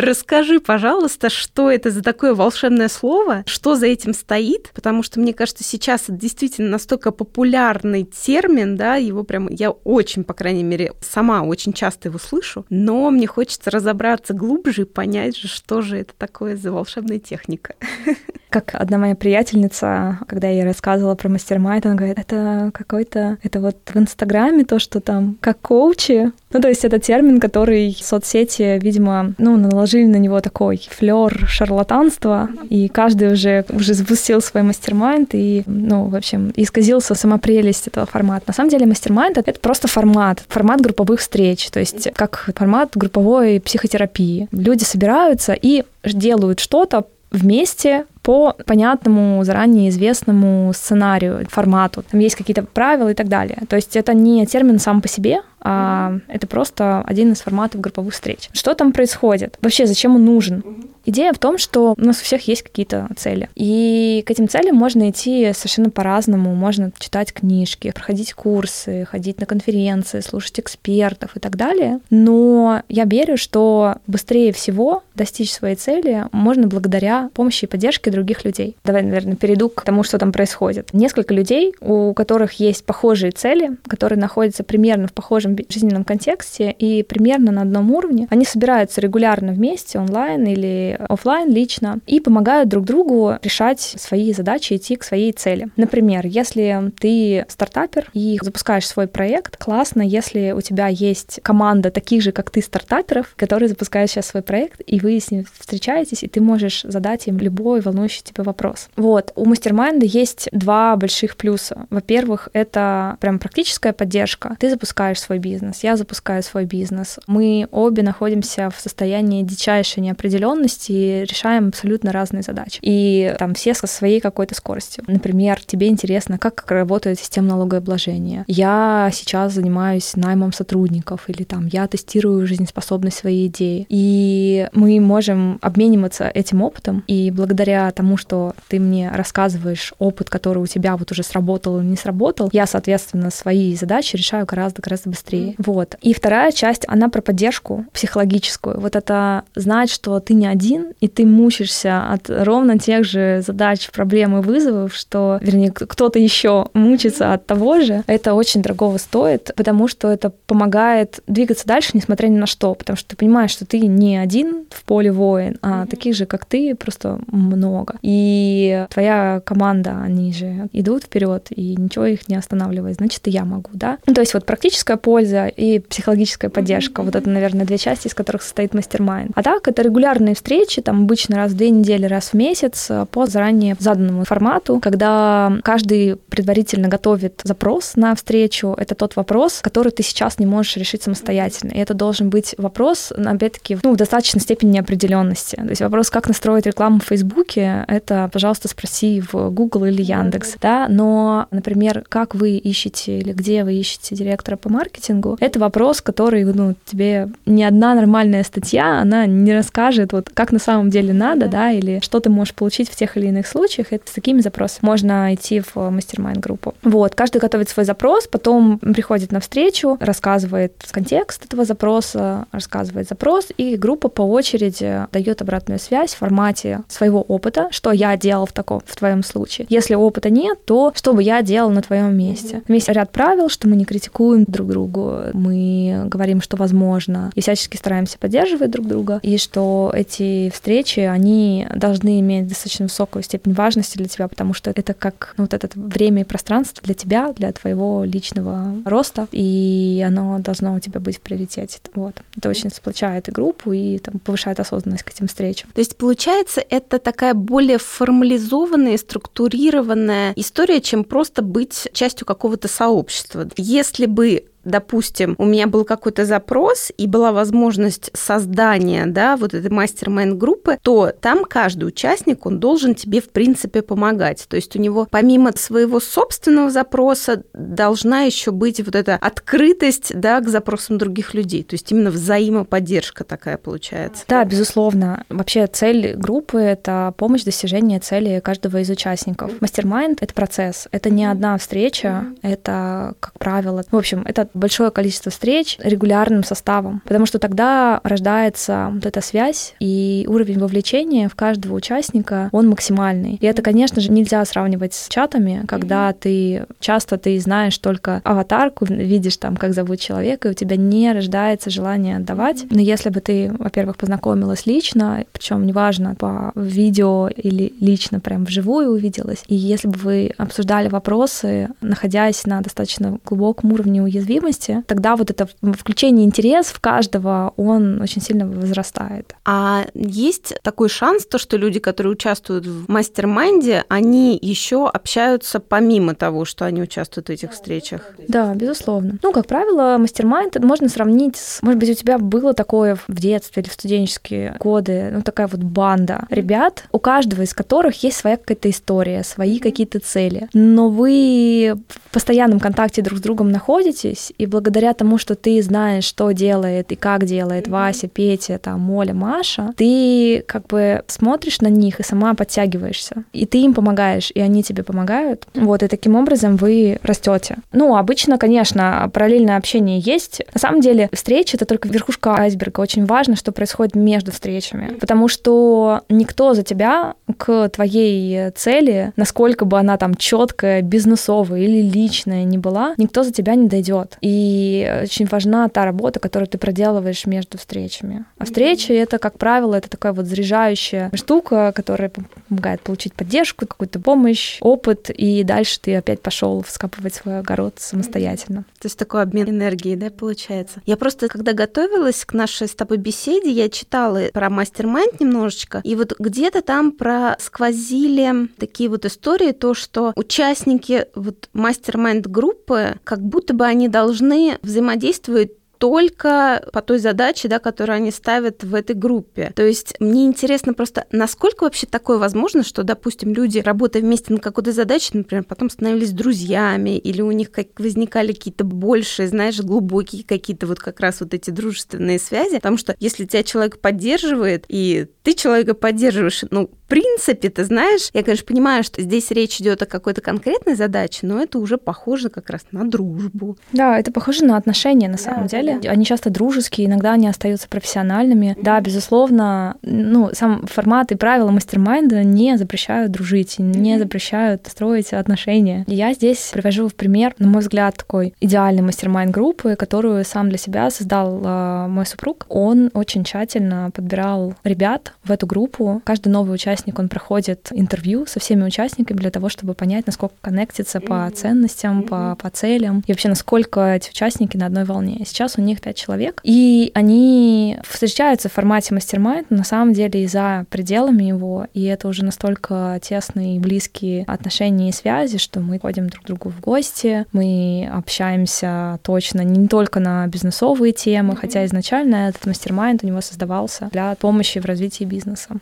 Расскажи, 0.00 0.60
пожалуйста, 0.60 1.28
что 1.28 1.70
это 1.70 1.90
за 1.90 2.02
такое 2.02 2.34
волшебное 2.34 2.88
слово, 2.88 3.44
что 3.46 3.74
за 3.74 3.86
этим 3.86 4.14
стоит, 4.14 4.70
потому 4.74 5.02
что 5.02 5.20
мне 5.20 5.34
кажется, 5.34 5.62
сейчас 5.62 6.04
это 6.04 6.12
действительно 6.12 6.70
настолько 6.70 7.10
популярный 7.10 8.04
термин, 8.04 8.76
да, 8.76 8.96
его 8.96 9.24
прям 9.24 9.48
я 9.50 9.70
очень, 9.70 10.24
по 10.24 10.32
крайней 10.32 10.62
мере, 10.62 10.94
сама 11.02 11.42
очень 11.42 11.74
часто 11.74 12.08
его 12.08 12.18
слышу, 12.18 12.64
но 12.70 13.10
мне 13.10 13.26
хочется 13.26 13.70
разобраться 13.70 14.32
глубже 14.32 14.82
и 14.82 14.86
понять 14.86 15.36
же, 15.36 15.48
что 15.48 15.82
же 15.82 15.98
это 15.98 16.14
такое 16.16 16.56
за 16.56 16.72
волшебная 16.72 17.18
техника. 17.18 17.74
Как 18.48 18.74
одна 18.74 18.98
моя 18.98 19.14
приятельница, 19.14 20.18
когда 20.26 20.48
я 20.48 20.54
ей 20.54 20.64
рассказывала 20.64 21.14
про 21.14 21.28
mastermind, 21.28 21.86
она 21.86 21.94
говорит, 21.94 22.18
это 22.18 22.72
какой-то, 22.74 23.38
это 23.44 23.60
вот 23.60 23.76
в 23.86 23.96
Инстаграме 23.96 24.64
то, 24.64 24.80
что 24.80 25.00
там 25.00 25.38
как 25.40 25.60
коучи. 25.60 26.32
Ну, 26.52 26.60
то 26.60 26.66
есть 26.66 26.84
это 26.84 26.98
термин, 26.98 27.38
который 27.38 27.96
соцсети, 27.96 28.80
видимо, 28.82 29.34
ну, 29.38 29.56
наложили 29.56 29.89
на 29.98 30.16
него 30.16 30.40
такой 30.40 30.88
флер 30.90 31.46
шарлатанства, 31.48 32.48
и 32.68 32.88
каждый 32.88 33.32
уже, 33.32 33.64
уже 33.70 33.94
запустил 33.94 34.40
свой 34.40 34.62
mastermind, 34.62 35.30
и, 35.34 35.62
ну, 35.66 36.06
в 36.06 36.16
общем, 36.16 36.52
исказился 36.56 37.14
сама 37.14 37.38
прелесть 37.38 37.88
этого 37.88 38.06
формата. 38.06 38.44
На 38.46 38.52
самом 38.52 38.70
деле 38.70 38.86
mastermind— 38.86 39.38
это 39.46 39.52
просто 39.60 39.88
формат, 39.88 40.42
формат 40.48 40.80
групповых 40.80 41.20
встреч, 41.20 41.70
то 41.70 41.80
есть 41.80 42.08
как 42.14 42.50
формат 42.54 42.90
групповой 42.94 43.60
психотерапии. 43.60 44.48
Люди 44.52 44.84
собираются 44.84 45.52
и 45.52 45.84
делают 46.04 46.60
что-то 46.60 47.04
вместе 47.30 48.06
по 48.30 48.54
понятному, 48.64 49.42
заранее 49.42 49.88
известному 49.88 50.72
сценарию, 50.72 51.44
формату. 51.50 52.04
Там 52.08 52.20
есть 52.20 52.36
какие-то 52.36 52.62
правила 52.62 53.08
и 53.08 53.14
так 53.14 53.26
далее. 53.26 53.58
То 53.68 53.74
есть 53.74 53.96
это 53.96 54.14
не 54.14 54.46
термин 54.46 54.78
сам 54.78 55.02
по 55.02 55.08
себе, 55.08 55.40
а 55.62 56.14
это 56.28 56.46
просто 56.46 57.02
один 57.02 57.32
из 57.32 57.40
форматов 57.40 57.80
групповых 57.80 58.14
встреч. 58.14 58.48
Что 58.52 58.74
там 58.74 58.92
происходит? 58.92 59.58
Вообще, 59.60 59.86
зачем 59.86 60.14
он 60.14 60.24
нужен? 60.24 60.62
Идея 61.04 61.32
в 61.32 61.38
том, 61.38 61.58
что 61.58 61.94
у 61.96 62.00
нас 62.00 62.20
у 62.20 62.24
всех 62.24 62.46
есть 62.46 62.62
какие-то 62.62 63.08
цели. 63.16 63.48
И 63.54 64.22
к 64.26 64.30
этим 64.30 64.48
целям 64.48 64.76
можно 64.76 65.10
идти 65.10 65.52
совершенно 65.54 65.90
по-разному. 65.90 66.54
Можно 66.54 66.92
читать 66.98 67.32
книжки, 67.32 67.90
проходить 67.90 68.32
курсы, 68.34 69.06
ходить 69.10 69.40
на 69.40 69.46
конференции, 69.46 70.20
слушать 70.20 70.60
экспертов 70.60 71.36
и 71.36 71.40
так 71.40 71.56
далее. 71.56 72.00
Но 72.10 72.82
я 72.88 73.04
верю, 73.04 73.36
что 73.36 73.96
быстрее 74.06 74.52
всего 74.52 75.02
достичь 75.14 75.52
своей 75.52 75.76
цели 75.76 76.26
можно 76.32 76.68
благодаря 76.68 77.30
помощи 77.34 77.64
и 77.64 77.68
поддержке 77.68 78.10
других 78.10 78.19
людей. 78.44 78.76
Давай, 78.84 79.02
наверное, 79.02 79.36
перейду 79.36 79.68
к 79.68 79.82
тому, 79.82 80.02
что 80.02 80.18
там 80.18 80.32
происходит. 80.32 80.92
Несколько 80.92 81.34
людей, 81.34 81.74
у 81.80 82.14
которых 82.14 82.54
есть 82.54 82.84
похожие 82.84 83.32
цели, 83.32 83.78
которые 83.88 84.18
находятся 84.18 84.64
примерно 84.64 85.08
в 85.08 85.12
похожем 85.12 85.56
жизненном 85.68 86.04
контексте 86.04 86.70
и 86.70 87.02
примерно 87.02 87.52
на 87.52 87.62
одном 87.62 87.90
уровне, 87.92 88.26
они 88.30 88.44
собираются 88.44 89.00
регулярно 89.00 89.52
вместе, 89.52 89.98
онлайн 89.98 90.44
или 90.46 90.96
офлайн 91.08 91.50
лично, 91.50 92.00
и 92.06 92.20
помогают 92.20 92.68
друг 92.68 92.84
другу 92.84 93.34
решать 93.42 93.80
свои 93.80 94.32
задачи, 94.32 94.74
идти 94.74 94.96
к 94.96 95.04
своей 95.04 95.32
цели. 95.32 95.68
Например, 95.76 96.26
если 96.26 96.92
ты 96.98 97.44
стартапер 97.48 98.10
и 98.14 98.38
запускаешь 98.42 98.86
свой 98.86 99.06
проект, 99.06 99.56
классно, 99.56 100.02
если 100.02 100.52
у 100.52 100.60
тебя 100.60 100.88
есть 100.88 101.40
команда 101.42 101.90
таких 101.90 102.22
же, 102.22 102.32
как 102.32 102.50
ты, 102.50 102.62
стартаперов, 102.62 103.34
которые 103.36 103.68
запускают 103.68 104.10
сейчас 104.10 104.26
свой 104.26 104.42
проект, 104.42 104.80
и 104.86 105.00
вы 105.00 105.18
с 105.18 105.30
ним 105.30 105.44
встречаетесь, 105.58 106.22
и 106.22 106.28
ты 106.28 106.40
можешь 106.40 106.82
задать 106.82 107.26
им 107.26 107.38
любой 107.38 107.80
волнующий 108.00 108.22
тебя 108.22 108.44
вопрос. 108.44 108.88
Вот, 108.96 109.32
у 109.36 109.44
мастер-майнда 109.44 110.06
есть 110.06 110.48
два 110.52 110.96
больших 110.96 111.36
плюса. 111.36 111.86
Во-первых, 111.90 112.48
это 112.52 113.16
прям 113.20 113.38
практическая 113.38 113.92
поддержка. 113.92 114.56
Ты 114.58 114.70
запускаешь 114.70 115.20
свой 115.20 115.38
бизнес, 115.38 115.82
я 115.82 115.96
запускаю 115.96 116.42
свой 116.42 116.64
бизнес. 116.64 117.18
Мы 117.26 117.68
обе 117.70 118.02
находимся 118.02 118.70
в 118.70 118.80
состоянии 118.80 119.42
дичайшей 119.42 120.02
неопределенности, 120.02 120.92
и 120.92 121.24
решаем 121.28 121.68
абсолютно 121.68 122.12
разные 122.12 122.42
задачи. 122.42 122.78
И 122.82 123.34
там 123.38 123.54
все 123.54 123.74
со 123.74 123.86
своей 123.86 124.20
какой-то 124.20 124.54
скоростью. 124.54 125.04
Например, 125.06 125.60
тебе 125.64 125.88
интересно, 125.88 126.38
как 126.38 126.64
работает 126.70 127.18
система 127.18 127.48
налогообложения. 127.48 128.44
Я 128.46 129.10
сейчас 129.12 129.52
занимаюсь 129.52 130.16
наймом 130.16 130.52
сотрудников 130.52 131.28
или 131.28 131.44
там 131.44 131.66
я 131.66 131.86
тестирую 131.86 132.46
жизнеспособность 132.46 133.18
своей 133.18 133.48
идеи. 133.48 133.86
И 133.88 134.68
мы 134.72 135.00
можем 135.00 135.58
обмениваться 135.60 136.28
этим 136.28 136.62
опытом, 136.62 137.04
и 137.06 137.30
благодаря 137.30 137.89
тому, 137.92 138.16
что 138.16 138.54
ты 138.68 138.78
мне 138.78 139.10
рассказываешь 139.10 139.92
опыт, 139.98 140.30
который 140.30 140.62
у 140.62 140.66
тебя 140.66 140.96
вот 140.96 141.10
уже 141.12 141.22
сработал 141.22 141.78
или 141.80 141.86
не 141.86 141.96
сработал, 141.96 142.48
я, 142.52 142.66
соответственно, 142.66 143.30
свои 143.30 143.74
задачи 143.74 144.16
решаю 144.16 144.46
гораздо-гораздо 144.46 145.10
быстрее. 145.10 145.54
Вот. 145.58 145.96
И 146.00 146.14
вторая 146.14 146.52
часть, 146.52 146.84
она 146.88 147.08
про 147.08 147.22
поддержку 147.22 147.86
психологическую. 147.92 148.80
Вот 148.80 148.96
это 148.96 149.44
знать, 149.54 149.90
что 149.90 150.20
ты 150.20 150.34
не 150.34 150.46
один, 150.46 150.60
один, 150.60 150.92
и 151.00 151.08
ты 151.08 151.26
мучишься 151.26 152.12
от 152.12 152.28
ровно 152.28 152.78
тех 152.78 153.04
же 153.04 153.42
задач, 153.46 153.90
проблем 153.90 154.38
и 154.38 154.42
вызовов, 154.42 154.94
что, 154.94 155.38
вернее, 155.40 155.72
кто-то 155.72 156.18
еще 156.18 156.66
мучится 156.74 157.32
от 157.32 157.46
того 157.46 157.80
же, 157.80 158.04
это 158.06 158.34
очень 158.34 158.62
дорого 158.62 158.98
стоит, 158.98 159.50
потому 159.56 159.88
что 159.88 160.08
это 160.08 160.30
помогает 160.46 161.20
двигаться 161.26 161.66
дальше, 161.66 161.90
несмотря 161.94 162.28
ни 162.28 162.36
на 162.36 162.46
что, 162.46 162.74
потому 162.74 162.96
что 162.96 163.10
ты 163.10 163.16
понимаешь, 163.16 163.50
что 163.50 163.64
ты 163.64 163.80
не 163.80 164.18
один 164.18 164.66
в 164.70 164.84
поле 164.84 165.10
воин, 165.10 165.58
а 165.62 165.84
mm-hmm. 165.84 165.88
таких 165.88 166.14
же, 166.14 166.26
как 166.26 166.44
ты, 166.44 166.74
просто 166.74 167.20
много 167.28 167.79
много. 167.80 167.98
И 168.02 168.86
твоя 168.90 169.40
команда, 169.44 170.00
они 170.02 170.32
же 170.32 170.68
идут 170.72 171.04
вперед, 171.04 171.48
и 171.50 171.76
ничего 171.76 172.06
их 172.06 172.28
не 172.28 172.36
останавливает, 172.36 172.96
значит, 172.96 173.26
и 173.28 173.30
я 173.30 173.44
могу, 173.44 173.70
да? 173.72 173.98
Ну, 174.06 174.14
то 174.14 174.20
есть 174.20 174.34
вот 174.34 174.44
практическая 174.44 174.96
польза 174.96 175.46
и 175.46 175.78
психологическая 175.78 176.50
поддержка, 176.50 177.02
вот 177.02 177.16
это, 177.16 177.28
наверное, 177.28 177.64
две 177.64 177.78
части, 177.78 178.08
из 178.08 178.14
которых 178.14 178.42
состоит 178.42 178.74
мастер-майнд. 178.74 179.32
А 179.34 179.42
так, 179.42 179.68
это 179.68 179.82
регулярные 179.82 180.34
встречи, 180.34 180.82
там 180.82 181.02
обычно 181.02 181.36
раз 181.36 181.52
в 181.52 181.56
две 181.56 181.70
недели, 181.70 182.06
раз 182.06 182.28
в 182.28 182.34
месяц 182.34 182.86
э, 182.90 183.06
по 183.10 183.26
заранее 183.26 183.76
заданному 183.78 184.24
формату, 184.24 184.80
когда 184.80 185.52
каждый 185.62 186.16
предварительно 186.16 186.88
готовит 186.88 187.40
запрос 187.44 187.92
на 187.96 188.14
встречу. 188.14 188.74
Это 188.76 188.94
тот 188.94 189.16
вопрос, 189.16 189.60
который 189.62 189.92
ты 189.92 190.02
сейчас 190.02 190.38
не 190.38 190.46
можешь 190.46 190.76
решить 190.76 191.02
самостоятельно. 191.02 191.72
И 191.72 191.78
это 191.78 191.94
должен 191.94 192.30
быть 192.30 192.54
вопрос, 192.58 193.12
опять-таки, 193.12 193.78
ну, 193.82 193.92
в 193.92 193.96
достаточной 193.96 194.40
степени 194.40 194.72
неопределенности. 194.72 195.56
То 195.56 195.68
есть 195.68 195.80
вопрос, 195.80 196.10
как 196.10 196.28
настроить 196.28 196.66
рекламу 196.66 196.98
в 196.98 197.04
Фейсбуке, 197.04 197.69
это, 197.88 198.28
пожалуйста, 198.32 198.68
спроси 198.68 199.20
в 199.20 199.50
Google 199.50 199.86
или 199.86 200.02
Яндекс, 200.02 200.56
да, 200.60 200.86
но, 200.88 201.46
например, 201.50 202.04
как 202.08 202.34
вы 202.34 202.52
ищете 202.56 203.18
или 203.18 203.32
где 203.32 203.64
вы 203.64 203.74
ищете 203.74 204.14
директора 204.14 204.56
по 204.56 204.68
маркетингу, 204.68 205.36
это 205.40 205.58
вопрос, 205.58 206.00
который, 206.00 206.44
ну, 206.44 206.74
тебе 206.84 207.28
ни 207.46 207.62
одна 207.62 207.94
нормальная 207.94 208.44
статья, 208.44 209.00
она 209.00 209.26
не 209.26 209.54
расскажет, 209.54 210.12
вот, 210.12 210.30
как 210.32 210.52
на 210.52 210.58
самом 210.58 210.90
деле 210.90 211.12
надо, 211.12 211.48
да, 211.48 211.72
или 211.72 212.00
что 212.02 212.20
ты 212.20 212.30
можешь 212.30 212.54
получить 212.54 212.90
в 212.90 212.96
тех 212.96 213.16
или 213.16 213.26
иных 213.26 213.46
случаях. 213.46 213.88
Это 213.92 214.08
с 214.08 214.12
такими 214.12 214.40
запросами. 214.40 214.86
Можно 214.86 215.34
идти 215.34 215.60
в 215.60 215.76
мастер 215.90 216.20
группу. 216.36 216.74
Вот, 216.82 217.14
каждый 217.14 217.40
готовит 217.40 217.68
свой 217.68 217.86
запрос, 217.86 218.26
потом 218.26 218.78
приходит 218.78 219.32
на 219.32 219.40
встречу, 219.40 219.96
рассказывает 220.00 220.74
контекст 220.90 221.44
этого 221.44 221.64
запроса, 221.64 222.46
рассказывает 222.52 223.08
запрос, 223.08 223.48
и 223.56 223.76
группа 223.76 224.08
по 224.08 224.22
очереди 224.22 225.06
дает 225.12 225.40
обратную 225.40 225.78
связь 225.78 226.14
в 226.14 226.18
формате 226.18 226.82
своего 226.88 227.22
опыта, 227.22 227.59
что 227.70 227.92
я 227.92 228.16
делал 228.16 228.46
в 228.46 228.52
таком, 228.52 228.80
в 228.84 228.96
твоем 228.96 229.22
случае. 229.22 229.66
Если 229.68 229.94
опыта 229.94 230.30
нет, 230.30 230.64
то 230.64 230.92
что 230.94 231.12
бы 231.12 231.22
я 231.22 231.42
делал 231.42 231.70
на 231.70 231.82
твоем 231.82 232.16
месте. 232.16 232.62
Есть 232.68 232.88
ряд 232.88 233.10
правил, 233.12 233.48
что 233.48 233.68
мы 233.68 233.76
не 233.76 233.84
критикуем 233.84 234.44
друг 234.44 234.68
другу, 234.68 235.18
мы 235.32 236.04
говорим, 236.06 236.40
что 236.40 236.56
возможно, 236.56 237.30
и 237.34 237.40
всячески 237.40 237.76
стараемся 237.76 238.18
поддерживать 238.18 238.70
друг 238.70 238.86
друга, 238.86 239.20
и 239.22 239.38
что 239.38 239.92
эти 239.94 240.50
встречи, 240.50 241.00
они 241.00 241.66
должны 241.74 242.20
иметь 242.20 242.48
достаточно 242.48 242.86
высокую 242.86 243.22
степень 243.22 243.52
важности 243.52 243.98
для 243.98 244.08
тебя, 244.08 244.28
потому 244.28 244.54
что 244.54 244.70
это 244.70 244.94
как 244.94 245.34
ну, 245.36 245.44
вот 245.44 245.54
это 245.54 245.68
время 245.74 246.22
и 246.22 246.24
пространство 246.24 246.82
для 246.82 246.94
тебя, 246.94 247.32
для 247.32 247.52
твоего 247.52 248.04
личного 248.04 248.74
роста, 248.84 249.28
и 249.32 250.04
оно 250.06 250.38
должно 250.38 250.74
у 250.74 250.80
тебя 250.80 251.00
быть 251.00 251.18
в 251.18 251.20
приоритете. 251.20 251.78
Вот. 251.94 252.14
Это 252.36 252.48
очень 252.48 252.70
сплочает 252.70 253.28
и 253.28 253.32
группу, 253.32 253.72
и 253.72 253.98
там, 253.98 254.18
повышает 254.18 254.60
осознанность 254.60 255.02
к 255.02 255.10
этим 255.10 255.26
встречам. 255.26 255.70
То 255.74 255.80
есть, 255.80 255.96
получается, 255.96 256.62
это 256.68 256.98
такая 256.98 257.34
более 257.50 257.78
формализованная, 257.78 258.96
структурированная 258.96 260.32
история, 260.36 260.80
чем 260.80 261.02
просто 261.02 261.42
быть 261.42 261.88
частью 261.92 262.24
какого-то 262.24 262.68
сообщества. 262.68 263.48
Если 263.56 264.06
бы 264.06 264.44
допустим, 264.64 265.34
у 265.38 265.44
меня 265.44 265.66
был 265.66 265.84
какой-то 265.84 266.24
запрос 266.24 266.92
и 266.96 267.06
была 267.06 267.32
возможность 267.32 268.10
создания, 268.14 269.06
да, 269.06 269.36
вот 269.36 269.54
этой 269.54 269.70
мастер-майнд 269.70 270.36
группы, 270.36 270.78
то 270.82 271.12
там 271.20 271.44
каждый 271.44 271.84
участник, 271.84 272.46
он 272.46 272.60
должен 272.60 272.94
тебе, 272.94 273.20
в 273.20 273.30
принципе, 273.30 273.82
помогать. 273.82 274.46
То 274.48 274.56
есть 274.56 274.76
у 274.76 274.78
него 274.78 275.06
помимо 275.10 275.52
своего 275.56 276.00
собственного 276.00 276.70
запроса 276.70 277.42
должна 277.52 278.22
еще 278.22 278.50
быть 278.50 278.80
вот 278.84 278.94
эта 278.94 279.16
открытость, 279.16 280.12
да, 280.14 280.40
к 280.40 280.48
запросам 280.48 280.98
других 280.98 281.34
людей. 281.34 281.62
То 281.62 281.74
есть 281.74 281.90
именно 281.92 282.10
взаимоподдержка 282.10 283.24
такая 283.24 283.56
получается. 283.56 284.24
Да, 284.28 284.44
безусловно. 284.44 285.24
Вообще 285.28 285.66
цель 285.66 286.14
группы— 286.16 286.58
это 286.58 287.14
помощь 287.16 287.44
достижения 287.44 288.00
цели 288.00 288.40
каждого 288.40 288.78
из 288.78 288.90
участников. 288.90 289.52
Мастер-майнд— 289.60 290.18
это 290.22 290.34
процесс. 290.34 290.88
Это 290.90 291.10
не 291.10 291.24
одна 291.24 291.56
встреча, 291.58 292.26
это, 292.42 293.14
как 293.20 293.38
правило, 293.38 293.84
в 293.90 293.96
общем, 293.96 294.22
это 294.26 294.48
большое 294.54 294.90
количество 294.90 295.30
встреч 295.30 295.76
регулярным 295.82 296.44
составом, 296.44 297.02
потому 297.04 297.26
что 297.26 297.38
тогда 297.38 298.00
рождается 298.02 298.90
вот 298.92 299.06
эта 299.06 299.20
связь, 299.20 299.74
и 299.80 300.24
уровень 300.28 300.58
вовлечения 300.58 301.28
в 301.28 301.34
каждого 301.34 301.74
участника, 301.74 302.48
он 302.52 302.68
максимальный. 302.68 303.38
И 303.40 303.46
это, 303.46 303.62
конечно 303.62 304.00
же, 304.00 304.10
нельзя 304.10 304.44
сравнивать 304.44 304.94
с 304.94 305.08
чатами, 305.08 305.64
когда 305.66 306.12
ты 306.12 306.66
часто 306.78 307.18
ты 307.18 307.38
знаешь 307.40 307.76
только 307.78 308.20
аватарку, 308.24 308.86
видишь 308.86 309.36
там, 309.36 309.56
как 309.56 309.74
зовут 309.74 310.00
человека, 310.00 310.48
и 310.48 310.50
у 310.52 310.54
тебя 310.54 310.76
не 310.76 311.12
рождается 311.12 311.70
желание 311.70 312.16
отдавать. 312.16 312.64
Но 312.70 312.80
если 312.80 313.10
бы 313.10 313.20
ты, 313.20 313.52
во-первых, 313.58 313.96
познакомилась 313.96 314.66
лично, 314.66 315.24
причем 315.32 315.66
неважно, 315.66 316.14
по 316.14 316.52
видео 316.54 317.28
или 317.28 317.72
лично 317.80 318.20
прям 318.20 318.44
вживую 318.44 318.90
увиделась, 318.92 319.44
и 319.46 319.54
если 319.54 319.88
бы 319.88 319.98
вы 319.98 320.32
обсуждали 320.36 320.88
вопросы, 320.88 321.68
находясь 321.80 322.44
на 322.46 322.60
достаточно 322.60 323.18
глубоком 323.24 323.72
уровне 323.72 324.02
уязвимости, 324.02 324.39
уязвимости, 324.44 324.82
тогда 324.86 325.16
вот 325.16 325.30
это 325.30 325.48
включение 325.74 326.26
интересов 326.26 326.80
каждого, 326.80 327.52
он 327.56 328.00
очень 328.00 328.22
сильно 328.22 328.46
возрастает. 328.46 329.34
А 329.44 329.86
есть 329.94 330.54
такой 330.62 330.88
шанс, 330.88 331.26
то, 331.26 331.38
что 331.38 331.56
люди, 331.56 331.80
которые 331.80 332.12
участвуют 332.12 332.66
в 332.66 332.90
мастер-майнде, 332.90 333.84
они 333.88 334.38
еще 334.40 334.88
общаются 334.88 335.60
помимо 335.60 336.14
того, 336.14 336.44
что 336.44 336.64
они 336.64 336.82
участвуют 336.82 337.28
в 337.28 337.30
этих 337.30 337.52
встречах? 337.52 338.14
Да, 338.28 338.54
безусловно. 338.54 339.18
Ну, 339.22 339.32
как 339.32 339.46
правило, 339.46 339.96
mastermind 339.98 340.58
можно 340.60 340.88
сравнить 340.88 341.36
с... 341.36 341.62
Может 341.62 341.78
быть, 341.78 341.90
у 341.90 341.94
тебя 341.94 342.18
было 342.18 342.54
такое 342.54 342.96
в 343.06 343.14
детстве 343.14 343.62
или 343.62 343.70
в 343.70 343.74
студенческие 343.74 344.56
годы, 344.58 345.10
ну, 345.12 345.22
такая 345.22 345.46
вот 345.46 345.60
банда 345.60 346.26
ребят, 346.30 346.84
у 346.92 346.98
каждого 346.98 347.42
из 347.42 347.54
которых 347.54 348.02
есть 348.02 348.16
своя 348.16 348.36
какая-то 348.36 348.70
история, 348.70 349.22
свои 349.22 349.58
какие-то 349.58 350.00
цели. 350.00 350.48
Но 350.52 350.88
вы 350.88 351.74
в 351.88 352.12
постоянном 352.12 352.60
контакте 352.60 353.02
друг 353.02 353.18
с 353.18 353.22
другом 353.22 353.50
находитесь, 353.50 354.29
и 354.38 354.46
благодаря 354.46 354.94
тому, 354.94 355.18
что 355.18 355.34
ты 355.34 355.60
знаешь, 355.62 356.04
что 356.04 356.30
делает 356.32 356.92
и 356.92 356.96
как 356.96 357.24
делает 357.24 357.68
Вася, 357.68 358.08
Петя, 358.08 358.58
там, 358.58 358.80
Оля, 358.80 359.14
Маша, 359.14 359.72
ты 359.76 360.42
как 360.46 360.66
бы 360.66 361.02
смотришь 361.06 361.60
на 361.60 361.68
них 361.68 362.00
и 362.00 362.02
сама 362.02 362.34
подтягиваешься. 362.34 363.24
И 363.32 363.46
ты 363.46 363.58
им 363.58 363.74
помогаешь, 363.74 364.30
и 364.34 364.40
они 364.40 364.62
тебе 364.62 364.82
помогают. 364.82 365.46
Вот, 365.54 365.82
и 365.82 365.88
таким 365.88 366.16
образом 366.16 366.56
вы 366.56 366.98
растете. 367.02 367.56
Ну, 367.72 367.96
обычно, 367.96 368.38
конечно, 368.38 369.10
параллельное 369.12 369.56
общение 369.56 369.98
есть. 369.98 370.42
На 370.54 370.60
самом 370.60 370.80
деле, 370.80 371.08
встреча— 371.12 371.56
это 371.58 371.66
только 371.66 371.88
верхушка 371.88 372.34
айсберга. 372.36 372.80
Очень 372.80 373.06
важно, 373.06 373.36
что 373.36 373.52
происходит 373.52 373.94
между 373.94 374.32
встречами. 374.32 374.94
Потому 374.98 375.28
что 375.28 376.02
никто 376.08 376.54
за 376.54 376.62
тебя 376.62 377.14
к 377.36 377.68
твоей 377.70 378.50
цели, 378.50 379.12
насколько 379.16 379.64
бы 379.64 379.78
она 379.78 379.96
там 379.96 380.14
четкая, 380.14 380.82
бизнесовая 380.82 381.60
или 381.60 381.82
личная 381.82 382.44
не 382.44 382.58
была, 382.58 382.94
никто 382.96 383.22
за 383.22 383.32
тебя 383.32 383.54
не 383.54 383.68
дойдет. 383.68 384.16
И 384.20 385.00
очень 385.02 385.26
важна 385.26 385.68
та 385.68 385.84
работа, 385.84 386.20
которую 386.20 386.48
ты 386.48 386.58
проделываешь 386.58 387.26
между 387.26 387.58
встречами. 387.58 388.24
А 388.38 388.44
встречи 388.44 388.92
это, 388.92 389.18
как 389.18 389.38
правило, 389.38 389.74
это 389.74 389.88
такая 389.88 390.12
вот 390.12 390.26
заряжающая 390.26 391.10
штука, 391.14 391.72
которая 391.74 392.10
помогает 392.48 392.80
получить 392.82 393.14
поддержку, 393.14 393.66
какую-то 393.66 394.00
помощь, 394.00 394.58
опыт, 394.60 395.10
и 395.10 395.42
дальше 395.42 395.80
ты 395.80 395.96
опять 395.96 396.20
пошел 396.20 396.62
вскапывать 396.62 397.14
свой 397.14 397.38
огород 397.38 397.74
самостоятельно. 397.78 398.64
То 398.80 398.86
есть 398.86 398.98
такой 398.98 399.22
обмен 399.22 399.48
энергией, 399.48 399.96
да, 399.96 400.10
получается. 400.10 400.82
Я 400.86 400.96
просто, 400.96 401.28
когда 401.28 401.52
готовилась 401.52 402.24
к 402.24 402.32
нашей 402.32 402.68
с 402.68 402.74
тобой 402.74 402.98
беседе, 402.98 403.50
я 403.50 403.68
читала 403.68 404.28
про 404.32 404.50
мастер-майнд 404.50 405.20
немножечко, 405.20 405.80
и 405.84 405.96
вот 405.96 406.14
где-то 406.18 406.62
там 406.62 406.92
просквозили 406.92 408.48
такие 408.58 408.88
вот 408.88 409.04
истории, 409.04 409.52
то, 409.52 409.74
что 409.74 410.12
участники 410.16 411.06
вот 411.14 411.48
мастер-майнд 411.52 412.26
группы, 412.26 412.96
как 413.04 413.20
будто 413.20 413.54
бы 413.54 413.64
они 413.64 413.88
должны 413.88 414.09
должны 414.10 414.58
взаимодействовать 414.62 415.52
только 415.80 416.62
по 416.74 416.82
той 416.82 416.98
задаче, 416.98 417.48
да, 417.48 417.58
которую 417.58 417.96
они 417.96 418.10
ставят 418.10 418.62
в 418.62 418.74
этой 418.74 418.94
группе. 418.94 419.50
То 419.56 419.62
есть 419.62 419.94
мне 419.98 420.26
интересно 420.26 420.74
просто, 420.74 421.06
насколько 421.10 421.64
вообще 421.64 421.86
такое 421.86 422.18
возможно, 422.18 422.62
что, 422.62 422.82
допустим, 422.82 423.32
люди, 423.32 423.60
работая 423.60 424.02
вместе 424.02 424.34
на 424.34 424.40
какой-то 424.40 424.72
задаче, 424.72 425.12
например, 425.14 425.44
потом 425.44 425.70
становились 425.70 426.12
друзьями, 426.12 426.98
или 426.98 427.22
у 427.22 427.32
них 427.32 427.50
как 427.50 427.68
возникали 427.78 428.34
какие-то 428.34 428.64
большие, 428.64 429.26
знаешь, 429.26 429.58
глубокие 429.60 430.22
какие-то 430.22 430.66
вот 430.66 430.80
как 430.80 431.00
раз 431.00 431.20
вот 431.20 431.32
эти 431.32 431.48
дружественные 431.48 432.18
связи, 432.18 432.56
потому 432.56 432.76
что 432.76 432.94
если 433.00 433.24
тебя 433.24 433.42
человек 433.42 433.80
поддерживает, 433.80 434.66
и 434.68 435.06
ты 435.22 435.32
человека 435.32 435.72
поддерживаешь, 435.72 436.44
ну, 436.50 436.70
принципе, 436.90 437.48
ты 437.48 437.64
знаешь, 437.64 438.10
я, 438.12 438.22
конечно, 438.22 438.44
понимаю, 438.44 438.82
что 438.82 439.00
здесь 439.00 439.30
речь 439.30 439.60
идет 439.60 439.80
о 439.80 439.86
какой-то 439.86 440.20
конкретной 440.20 440.74
задаче, 440.74 441.20
но 441.22 441.40
это 441.40 441.58
уже 441.58 441.78
похоже 441.78 442.28
как 442.28 442.50
раз 442.50 442.62
на 442.72 442.84
дружбу. 442.84 443.56
Да, 443.72 443.98
это 443.98 444.12
похоже 444.12 444.44
на 444.44 444.56
отношения 444.56 445.08
на 445.08 445.16
самом 445.16 445.46
да, 445.46 445.48
деле. 445.78 445.90
Они 445.90 446.04
часто 446.04 446.30
дружеские, 446.30 446.86
иногда 446.86 447.12
они 447.12 447.28
остаются 447.28 447.68
профессиональными. 447.68 448.56
Да, 448.60 448.80
безусловно, 448.80 449.76
ну, 449.82 450.30
сам 450.32 450.66
формат 450.66 451.12
и 451.12 451.14
правила 451.14 451.50
мастер-майнда 451.50 452.24
не 452.24 452.56
запрещают 452.56 453.12
дружить, 453.12 453.58
не 453.58 453.98
запрещают 453.98 454.66
строить 454.66 455.12
отношения. 455.12 455.84
И 455.86 455.94
я 455.94 456.12
здесь 456.12 456.50
привожу 456.52 456.88
в 456.88 456.94
пример, 456.94 457.34
на 457.38 457.48
мой 457.48 457.60
взгляд, 457.60 457.96
такой 457.96 458.34
идеальный 458.40 458.82
мастер-майнд 458.82 459.32
группы, 459.32 459.76
которую 459.76 460.24
сам 460.24 460.48
для 460.48 460.58
себя 460.58 460.90
создал 460.90 461.40
э, 461.42 461.86
мой 461.88 462.06
супруг. 462.06 462.46
Он 462.48 462.90
очень 462.94 463.24
тщательно 463.24 463.90
подбирал 463.94 464.54
ребят 464.64 465.12
в 465.24 465.30
эту 465.30 465.46
группу. 465.46 466.02
Каждый 466.04 466.28
новый 466.28 466.54
участник, 466.54 466.98
он 466.98 467.08
проходит 467.08 467.68
интервью 467.72 468.26
со 468.26 468.40
всеми 468.40 468.64
участниками 468.64 469.18
для 469.18 469.30
того, 469.30 469.48
чтобы 469.48 469.74
понять, 469.74 470.06
насколько 470.06 470.34
коннектится 470.40 471.00
по 471.00 471.30
ценностям, 471.30 472.02
по, 472.02 472.36
по 472.36 472.50
целям, 472.50 473.02
и 473.06 473.12
вообще 473.12 473.28
насколько 473.28 473.94
эти 473.94 474.10
участники 474.10 474.56
на 474.56 474.66
одной 474.66 474.84
волне. 474.84 475.22
Сейчас 475.26 475.56
у 475.60 475.64
них 475.64 475.80
пять 475.80 475.96
человек, 475.96 476.40
и 476.42 476.90
они 476.94 477.78
встречаются 477.86 478.48
в 478.48 478.52
формате 478.52 478.94
мастер-майнд, 478.94 479.50
но 479.50 479.58
на 479.58 479.64
самом 479.64 479.92
деле 479.92 480.24
и 480.24 480.26
за 480.26 480.66
пределами 480.70 481.24
его, 481.24 481.66
и 481.74 481.84
это 481.84 482.08
уже 482.08 482.24
настолько 482.24 482.98
тесные 483.02 483.56
и 483.56 483.58
близкие 483.60 484.24
отношения 484.24 484.88
и 484.88 484.92
связи, 484.92 485.38
что 485.38 485.60
мы 485.60 485.78
ходим 485.78 486.08
друг 486.08 486.24
к 486.24 486.26
другу 486.26 486.50
в 486.50 486.60
гости, 486.60 487.26
мы 487.32 487.88
общаемся 487.92 488.98
точно 489.02 489.42
не 489.42 489.68
только 489.68 490.00
на 490.00 490.26
бизнесовые 490.26 490.92
темы, 490.92 491.36
хотя 491.36 491.64
изначально 491.66 492.28
этот 492.28 492.46
мастер-майнд 492.46 493.04
у 493.04 493.06
него 493.06 493.20
создавался 493.20 493.88
для 493.92 494.14
помощи 494.16 494.58
в 494.58 494.64
развитии 494.64 495.04
бизнеса. 495.04 495.60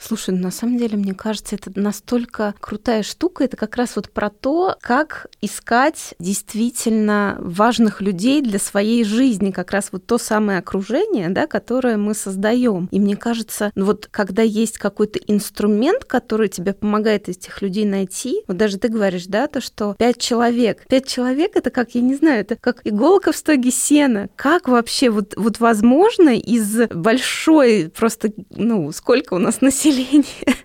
Слушай, 0.00 0.34
на 0.34 0.50
самом 0.50 0.78
деле, 0.78 0.96
мне 0.96 1.12
кажется, 1.12 1.56
это 1.56 1.70
настолько 1.74 2.54
крутая 2.58 3.02
штука. 3.02 3.44
Это 3.44 3.56
как 3.56 3.76
раз 3.76 3.96
вот 3.96 4.10
про 4.10 4.30
то, 4.30 4.76
как 4.80 5.26
искать 5.42 6.14
действительно 6.18 7.36
важных 7.38 8.00
людей 8.00 8.40
для 8.40 8.58
своей 8.58 9.04
жизни. 9.04 9.50
Как 9.50 9.70
раз 9.72 9.90
вот 9.92 10.06
то 10.06 10.16
самое 10.16 10.58
окружение, 10.58 11.28
да, 11.28 11.46
которое 11.46 11.98
мы 11.98 12.14
создаем. 12.14 12.88
И 12.90 12.98
мне 12.98 13.14
кажется, 13.14 13.72
ну 13.74 13.84
вот 13.84 14.08
когда 14.10 14.42
есть 14.42 14.78
какой-то 14.78 15.18
инструмент, 15.26 16.04
который 16.04 16.48
тебе 16.48 16.72
помогает 16.72 17.28
этих 17.28 17.60
людей 17.60 17.84
найти, 17.84 18.42
вот 18.46 18.56
даже 18.56 18.78
ты 18.78 18.88
говоришь, 18.88 19.26
да, 19.26 19.48
то, 19.48 19.60
что 19.60 19.94
пять 19.98 20.18
человек. 20.18 20.86
Пять 20.88 21.06
человек 21.06 21.56
это 21.56 21.70
как, 21.70 21.94
я 21.94 22.00
не 22.00 22.14
знаю, 22.14 22.40
это 22.40 22.56
как 22.56 22.80
иголка 22.84 23.32
в 23.32 23.36
стоге 23.36 23.70
сена. 23.70 24.30
Как 24.34 24.66
вообще 24.66 25.10
вот, 25.10 25.34
вот 25.36 25.60
возможно 25.60 26.30
из 26.30 26.88
большой 26.88 27.92
просто, 27.94 28.32
ну, 28.50 28.90
сколько 28.92 29.34
у 29.34 29.38
нас 29.38 29.60
населения 29.60 29.89
населения. 29.90 30.24